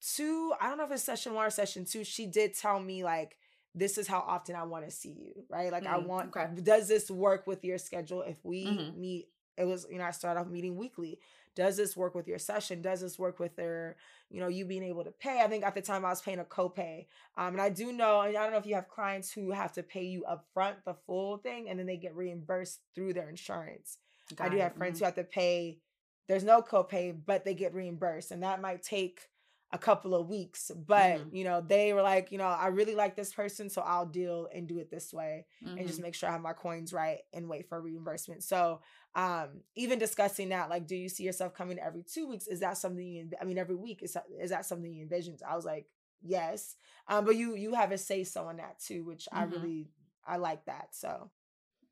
two, 0.00 0.52
I 0.60 0.68
don't 0.68 0.78
know 0.78 0.84
if 0.84 0.92
it's 0.92 1.02
session 1.02 1.34
one 1.34 1.46
or 1.46 1.50
session 1.50 1.84
two, 1.84 2.04
she 2.04 2.26
did 2.26 2.54
tell 2.54 2.80
me 2.80 3.04
like 3.04 3.36
this 3.74 3.98
is 3.98 4.08
how 4.08 4.20
often 4.20 4.56
I 4.56 4.64
want 4.64 4.84
to 4.84 4.90
see 4.90 5.10
you, 5.10 5.44
right? 5.48 5.70
Like 5.72 5.86
I 5.86 5.96
Mm, 5.96 6.06
want 6.06 6.36
okay. 6.36 6.48
does 6.62 6.88
this 6.88 7.10
work 7.10 7.46
with 7.46 7.64
your 7.64 7.78
schedule 7.78 8.22
if 8.22 8.36
we 8.44 8.64
Mhm. 8.66 8.96
meet 8.96 9.28
it 9.56 9.64
was 9.64 9.86
you 9.90 9.98
know 9.98 10.04
I 10.04 10.10
started 10.12 10.40
off 10.40 10.48
meeting 10.48 10.76
weekly. 10.76 11.18
Does 11.54 11.76
this 11.76 11.96
work 11.96 12.14
with 12.14 12.28
your 12.28 12.38
session? 12.38 12.80
Does 12.80 13.00
this 13.00 13.18
work 13.18 13.38
with 13.40 13.56
their, 13.56 13.96
you 14.30 14.40
know, 14.40 14.48
you 14.48 14.64
being 14.64 14.84
able 14.84 15.04
to 15.04 15.10
pay? 15.10 15.40
I 15.42 15.48
think 15.48 15.64
at 15.64 15.74
the 15.74 15.82
time 15.82 16.04
I 16.04 16.10
was 16.10 16.22
paying 16.22 16.38
a 16.38 16.44
copay. 16.44 17.06
Um, 17.36 17.54
and 17.54 17.60
I 17.60 17.68
do 17.70 17.92
know, 17.92 18.20
and 18.20 18.36
I 18.36 18.42
don't 18.44 18.52
know 18.52 18.58
if 18.58 18.66
you 18.66 18.76
have 18.76 18.88
clients 18.88 19.32
who 19.32 19.50
have 19.50 19.72
to 19.72 19.82
pay 19.82 20.04
you 20.04 20.24
upfront 20.30 20.84
the 20.84 20.94
full 20.94 21.38
thing 21.38 21.68
and 21.68 21.78
then 21.78 21.86
they 21.86 21.96
get 21.96 22.14
reimbursed 22.14 22.80
through 22.94 23.14
their 23.14 23.28
insurance. 23.28 23.98
I 24.38 24.48
do 24.48 24.56
it. 24.56 24.62
have 24.62 24.76
friends 24.76 24.98
Mhm. 24.98 25.00
who 25.00 25.04
have 25.06 25.16
to 25.16 25.24
pay. 25.24 25.80
There's 26.28 26.44
no 26.44 26.62
copay, 26.62 27.18
but 27.26 27.44
they 27.44 27.54
get 27.54 27.74
reimbursed, 27.74 28.30
and 28.30 28.42
that 28.44 28.60
might 28.60 28.82
take 28.82 29.28
a 29.72 29.78
couple 29.78 30.14
of 30.14 30.28
weeks. 30.28 30.70
But 30.74 31.22
Mhm. 31.22 31.30
you 31.30 31.44
know, 31.44 31.60
they 31.66 31.92
were 31.92 32.02
like, 32.02 32.32
you 32.32 32.38
know, 32.38 32.44
I 32.44 32.68
really 32.68 32.94
like 32.94 33.16
this 33.16 33.32
person, 33.32 33.68
so 33.70 33.82
I'll 33.82 34.06
deal 34.06 34.48
and 34.54 34.66
do 34.68 34.78
it 34.78 34.90
this 34.90 35.12
way, 35.12 35.46
and 35.76 35.86
just 35.86 35.98
Mhm. 35.98 36.02
make 36.02 36.14
sure 36.14 36.28
I 36.28 36.32
have 36.32 36.40
my 36.42 36.52
coins 36.52 36.92
right 36.92 37.18
and 37.32 37.48
wait 37.48 37.68
for 37.68 37.80
reimbursement. 37.80 38.42
So, 38.42 38.80
um, 39.14 39.60
even 39.76 39.98
discussing 39.98 40.48
that, 40.50 40.70
like, 40.70 40.86
do 40.86 40.96
you 40.96 41.08
see 41.08 41.24
yourself 41.24 41.54
coming 41.54 41.78
every 41.78 42.02
two 42.02 42.26
weeks? 42.28 42.46
Is 42.46 42.60
that 42.60 42.78
something 42.78 43.06
you? 43.06 43.30
I 43.40 43.44
mean, 43.44 43.58
every 43.58 43.76
week 43.76 44.02
is 44.02 44.12
that, 44.14 44.24
is 44.40 44.50
that 44.50 44.66
something 44.66 44.92
you 44.92 45.02
envisioned? 45.02 45.40
I 45.48 45.56
was 45.56 45.64
like, 45.64 45.86
yes. 46.22 46.76
Um, 47.08 47.24
but 47.24 47.36
you 47.36 47.54
you 47.56 47.74
have 47.74 47.92
a 47.92 47.98
say 47.98 48.24
so 48.24 48.44
on 48.46 48.56
that 48.56 48.78
too, 48.80 49.04
which 49.04 49.28
I 49.32 49.42
Mhm. 49.42 49.44
really 49.44 49.88
I 50.26 50.36
like 50.36 50.64
that. 50.66 50.88
So 50.92 51.30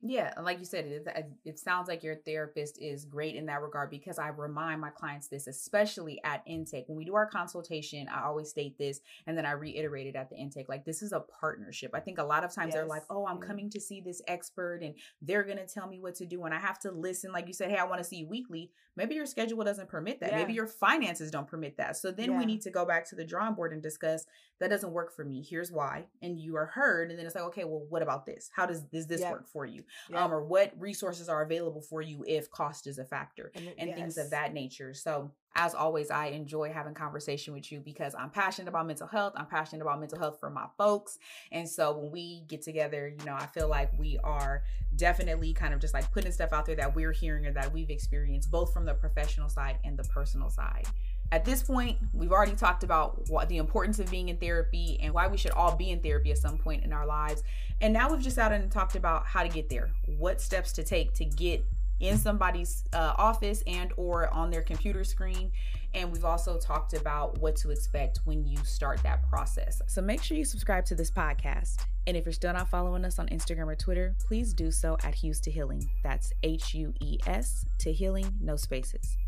Yeah, 0.01 0.33
and 0.37 0.45
like 0.45 0.61
you 0.61 0.65
said, 0.65 0.85
it, 0.87 1.07
it- 1.07 1.27
it 1.45 1.59
sounds 1.59 1.89
like 1.89 2.05
your 2.05 2.17
therapist 2.17 2.81
is 2.81 3.05
great 3.05 3.35
in 3.35 3.47
that 3.47 3.63
regard 3.63 3.91
because 3.91 4.19
I 4.19 4.29
remind 4.29 4.81
my 4.81 4.91
clients 4.91 5.27
this, 5.29 5.47
especially 5.49 6.21
at 6.23 6.43
intake. 6.47 6.85
When 6.89 6.97
we 6.97 7.05
do 7.05 7.15
our 7.17 7.27
consultation, 7.27 8.07
I 8.09 8.23
always 8.25 8.49
state 8.51 8.79
this 8.79 9.01
and 9.27 9.37
then 9.37 9.45
I 9.45 9.53
reiterate 9.53 10.07
it 10.07 10.15
at 10.15 10.31
the 10.31 10.37
intake. 10.37 10.69
Like, 10.69 10.85
this 10.85 11.03
is 11.03 11.13
a 11.13 11.21
partnership. 11.41 11.91
I 11.95 12.01
think 12.01 12.19
a 12.19 12.23
lot 12.25 12.45
of 12.45 12.55
times 12.55 12.75
they're 12.75 12.87
like, 12.87 13.03
oh, 13.11 13.27
I'm 13.27 13.39
coming 13.39 13.71
to 13.71 13.81
see 13.81 14.01
this 14.01 14.23
expert 14.29 14.83
and 14.83 14.95
they're 15.23 15.43
going 15.43 15.59
to 15.59 15.67
tell 15.67 15.89
me 15.89 15.99
what 16.01 16.15
to 16.17 16.27
do. 16.27 16.45
And 16.45 16.55
I 16.55 16.59
have 16.61 16.79
to 16.81 16.93
listen. 16.93 17.33
Like 17.33 17.49
you 17.49 17.53
said, 17.55 17.71
hey, 17.71 17.79
I 17.79 17.85
want 17.85 17.99
to 17.99 18.05
see 18.05 18.19
you 18.19 18.29
weekly. 18.29 18.71
Maybe 18.95 19.15
your 19.15 19.27
schedule 19.27 19.63
doesn't 19.65 19.89
permit 19.89 20.21
that. 20.21 20.33
Maybe 20.35 20.53
your 20.55 20.67
finances 20.67 21.31
don't 21.31 21.47
permit 21.47 21.77
that. 21.79 21.97
So 21.97 22.11
then 22.11 22.37
we 22.37 22.45
need 22.47 22.63
to 22.63 22.71
go 22.71 22.85
back 22.85 23.09
to 23.11 23.15
the 23.17 23.25
drawing 23.25 23.55
board 23.55 23.73
and 23.73 23.81
discuss 23.83 24.27
that 24.59 24.71
doesn't 24.71 24.91
work 24.91 25.15
for 25.15 25.25
me. 25.25 25.41
Here's 25.49 25.71
why. 25.71 26.07
And 26.21 26.39
you 26.39 26.57
are 26.57 26.67
heard. 26.67 27.11
And 27.11 27.19
then 27.19 27.25
it's 27.25 27.37
like, 27.37 27.45
okay, 27.45 27.63
well, 27.65 27.85
what 27.89 28.03
about 28.03 28.27
this? 28.27 28.51
How 28.55 28.67
does, 28.67 28.83
does 28.83 29.07
this 29.07 29.21
Yep. 29.21 29.31
work 29.31 29.49
for 29.49 29.65
you? 29.67 29.85
Yeah. 30.11 30.25
um, 30.25 30.33
or 30.33 30.43
what 30.43 30.73
resources 30.79 31.29
are 31.29 31.43
available 31.43 31.81
for 31.81 32.03
you 32.03 32.25
if 32.27 32.51
cost 32.51 32.87
is 32.87 32.99
a 32.99 33.05
factor 33.05 33.53
And, 33.55 33.73
and 33.79 33.95
things 33.95 34.19
of 34.19 34.31
that 34.31 34.53
nature. 34.53 34.95
So, 34.95 35.31
as 35.57 35.75
always, 35.75 36.11
I 36.11 36.27
enjoy 36.27 36.73
having 36.73 36.95
conversation 36.95 37.53
with 37.53 37.73
you 37.73 37.81
because 37.81 38.15
I'm 38.15 38.31
passionate 38.31 38.69
about 38.69 38.87
mental 38.87 39.09
health. 39.09 39.33
I'm 39.35 39.47
passionate 39.47 39.83
about 39.83 39.99
mental 39.99 40.19
health 40.19 40.39
for 40.39 40.51
my 40.51 40.67
folks. 40.77 41.19
And 41.51 41.69
so, 41.69 41.97
when 41.97 42.13
we 42.13 42.45
get 42.49 42.63
together, 42.63 43.09
you 43.09 43.25
know, 43.25 43.35
I 43.35 43.47
feel 43.47 43.69
like 43.69 43.91
we 43.99 44.19
are 44.23 44.63
definitely 44.97 45.53
kind 45.53 45.75
of 45.75 45.81
just 45.81 45.95
like 45.95 46.11
putting 46.13 46.33
stuff 46.33 46.53
out 46.53 46.67
there 46.67 46.77
that 46.77 46.95
we're 46.95 47.13
hearing 47.13 47.47
or 47.47 47.53
that 47.53 47.73
we've 47.73 47.91
experienced, 47.91 48.51
both 48.51 48.73
from 48.73 48.85
the 48.85 48.95
professional 48.95 49.49
side 49.49 49.79
and 49.85 49.97
the 49.97 50.05
personal 50.05 50.51
side. 50.51 50.87
At 51.31 51.45
this 51.45 51.63
point, 51.63 51.99
we've 52.15 52.33
already 52.33 52.57
talked 52.57 52.83
about 52.83 53.29
what 53.29 53.49
the 53.51 53.59
importance 53.59 53.99
of 53.99 54.11
being 54.11 54.31
in 54.31 54.39
therapy 54.39 54.99
and 55.03 55.13
why 55.13 55.27
we 55.27 55.37
should 55.37 55.51
all 55.51 55.77
be 55.77 55.91
in 55.91 56.01
therapy 56.01 56.31
at 56.31 56.39
some 56.39 56.57
point 56.57 56.85
in 56.85 56.93
our 56.93 57.07
lives. 57.07 57.43
And 57.83 57.93
now 57.93 58.11
we've 58.11 58.23
just 58.23 58.37
sat 58.37 58.51
and 58.51 58.71
talked 58.71 58.97
about 58.97 59.27
how 59.27 59.43
to 59.43 59.49
get 59.49 59.69
there, 59.69 59.91
what 60.07 60.41
steps 60.41 60.73
to 60.73 60.83
take 60.83 61.13
to 61.15 61.27
get 61.27 61.65
in 62.01 62.17
somebody's 62.17 62.85
uh, 62.93 63.13
office 63.19 63.63
and 63.67 63.93
or 63.97 64.33
on 64.33 64.51
their 64.51 64.63
computer 64.63 65.05
screen. 65.05 65.51
And 65.95 66.13
we've 66.13 66.25
also 66.25 66.59
talked 66.59 66.95
about 66.95 67.39
what 67.39 67.57
to 67.57 67.71
expect 67.71 68.21
when 68.25 68.47
you 68.47 68.57
start 68.65 69.03
that 69.03 69.29
process. 69.29 69.83
So 69.87 70.01
make 70.01 70.23
sure 70.23 70.37
you 70.37 70.45
subscribe 70.45 70.87
to 70.87 70.95
this 70.95 71.11
podcast. 71.11 71.77
And 72.07 72.17
if 72.17 72.25
you're 72.25 72.33
still 72.33 72.53
not 72.55 72.71
following 72.71 73.05
us 73.05 73.19
on 73.19 73.29
instagram 73.29 73.67
or 73.67 73.75
twitter 73.75 74.15
please 74.19 74.55
do 74.55 74.71
so 74.71 74.97
at 75.05 75.15
Hues 75.17 75.41
to 75.41 75.51
Healing. 75.51 75.91
That's 76.03 76.33
h-u-e-s 76.43 77.67
to 77.81 77.93
healing 77.93 78.33
no 78.41 78.57
spaces 78.57 79.19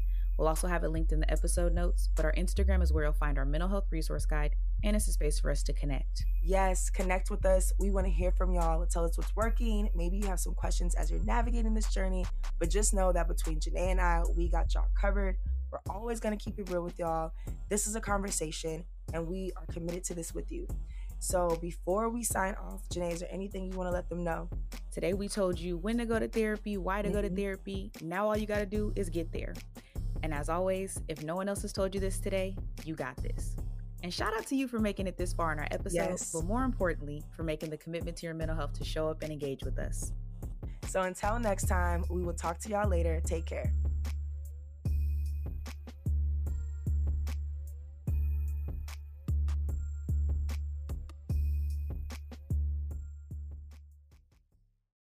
we'll 0.40 0.48
also 0.48 0.66
have 0.66 0.82
it 0.84 0.88
linked 0.88 1.12
in 1.12 1.20
the 1.20 1.30
episode 1.30 1.72
notes 1.74 2.08
but 2.16 2.24
our 2.24 2.32
instagram 2.32 2.82
is 2.82 2.92
where 2.92 3.04
you'll 3.04 3.12
find 3.12 3.36
our 3.38 3.44
mental 3.44 3.68
health 3.68 3.84
resource 3.90 4.24
guide 4.24 4.56
and 4.82 4.96
it's 4.96 5.06
a 5.06 5.12
space 5.12 5.38
for 5.38 5.50
us 5.50 5.62
to 5.62 5.72
connect 5.74 6.24
Yes, 6.42 6.88
connect 6.88 7.30
with 7.30 7.44
us. 7.44 7.70
We 7.78 7.90
want 7.90 8.06
to 8.06 8.10
hear 8.10 8.32
from 8.32 8.54
y'all. 8.54 8.84
Tell 8.86 9.04
us 9.04 9.18
what's 9.18 9.36
working. 9.36 9.90
Maybe 9.94 10.16
you 10.16 10.26
have 10.26 10.40
some 10.40 10.54
questions 10.54 10.94
as 10.94 11.10
you're 11.10 11.22
navigating 11.22 11.74
this 11.74 11.92
journey, 11.92 12.24
but 12.58 12.70
just 12.70 12.94
know 12.94 13.12
that 13.12 13.28
between 13.28 13.60
Janai 13.60 13.90
and 13.90 14.00
I, 14.00 14.22
we 14.34 14.48
got 14.48 14.72
y'all 14.74 14.88
covered. 14.98 15.36
We're 15.70 15.80
always 15.90 16.18
going 16.18 16.36
to 16.36 16.42
keep 16.42 16.58
it 16.58 16.70
real 16.70 16.82
with 16.82 16.98
y'all. 16.98 17.32
This 17.68 17.86
is 17.86 17.94
a 17.94 18.00
conversation, 18.00 18.84
and 19.12 19.26
we 19.26 19.52
are 19.58 19.66
committed 19.70 20.02
to 20.04 20.14
this 20.14 20.34
with 20.34 20.50
you. 20.50 20.66
So 21.18 21.58
before 21.60 22.08
we 22.08 22.24
sign 22.24 22.54
off, 22.54 22.88
Janai, 22.88 23.12
is 23.12 23.20
there 23.20 23.28
anything 23.30 23.70
you 23.70 23.76
want 23.76 23.88
to 23.88 23.92
let 23.92 24.08
them 24.08 24.24
know? 24.24 24.48
Today 24.90 25.12
we 25.12 25.28
told 25.28 25.60
you 25.60 25.76
when 25.76 25.98
to 25.98 26.06
go 26.06 26.18
to 26.18 26.26
therapy, 26.26 26.78
why 26.78 27.02
to 27.02 27.10
go 27.10 27.20
to 27.20 27.28
Mhm. 27.28 27.36
therapy. 27.36 27.92
Now 28.00 28.26
all 28.28 28.36
you 28.36 28.46
got 28.46 28.60
to 28.60 28.66
do 28.66 28.94
is 28.96 29.10
get 29.10 29.30
there. 29.30 29.52
And 30.22 30.34
as 30.34 30.48
always, 30.48 31.00
if 31.08 31.22
no 31.22 31.34
one 31.36 31.48
else 31.48 31.62
has 31.62 31.72
told 31.72 31.94
you 31.94 32.00
this 32.00 32.18
today, 32.18 32.56
you 32.84 32.94
got 32.94 33.16
this. 33.16 33.56
And 34.02 34.12
shout 34.12 34.34
out 34.34 34.46
to 34.46 34.56
you 34.56 34.66
for 34.66 34.78
making 34.78 35.06
it 35.06 35.16
this 35.18 35.32
far 35.32 35.52
in 35.52 35.58
our 35.58 35.68
episode, 35.70 35.94
Yes. 35.96 36.32
but 36.32 36.44
more 36.44 36.64
importantly, 36.64 37.22
for 37.36 37.42
making 37.42 37.70
the 37.70 37.76
commitment 37.76 38.16
to 38.18 38.26
your 38.26 38.34
mental 38.34 38.56
health 38.56 38.72
to 38.74 38.84
show 38.84 39.08
up 39.08 39.22
and 39.22 39.30
engage 39.32 39.62
with 39.62 39.78
us. 39.78 40.12
So 40.86 41.02
until 41.02 41.38
next 41.38 41.68
time, 41.68 42.04
we 42.10 42.22
will 42.22 42.32
talk 42.34 42.58
to 42.60 42.68
y'all 42.70 42.88
later. 42.88 43.20
Take 43.24 43.46
care. 43.46 43.72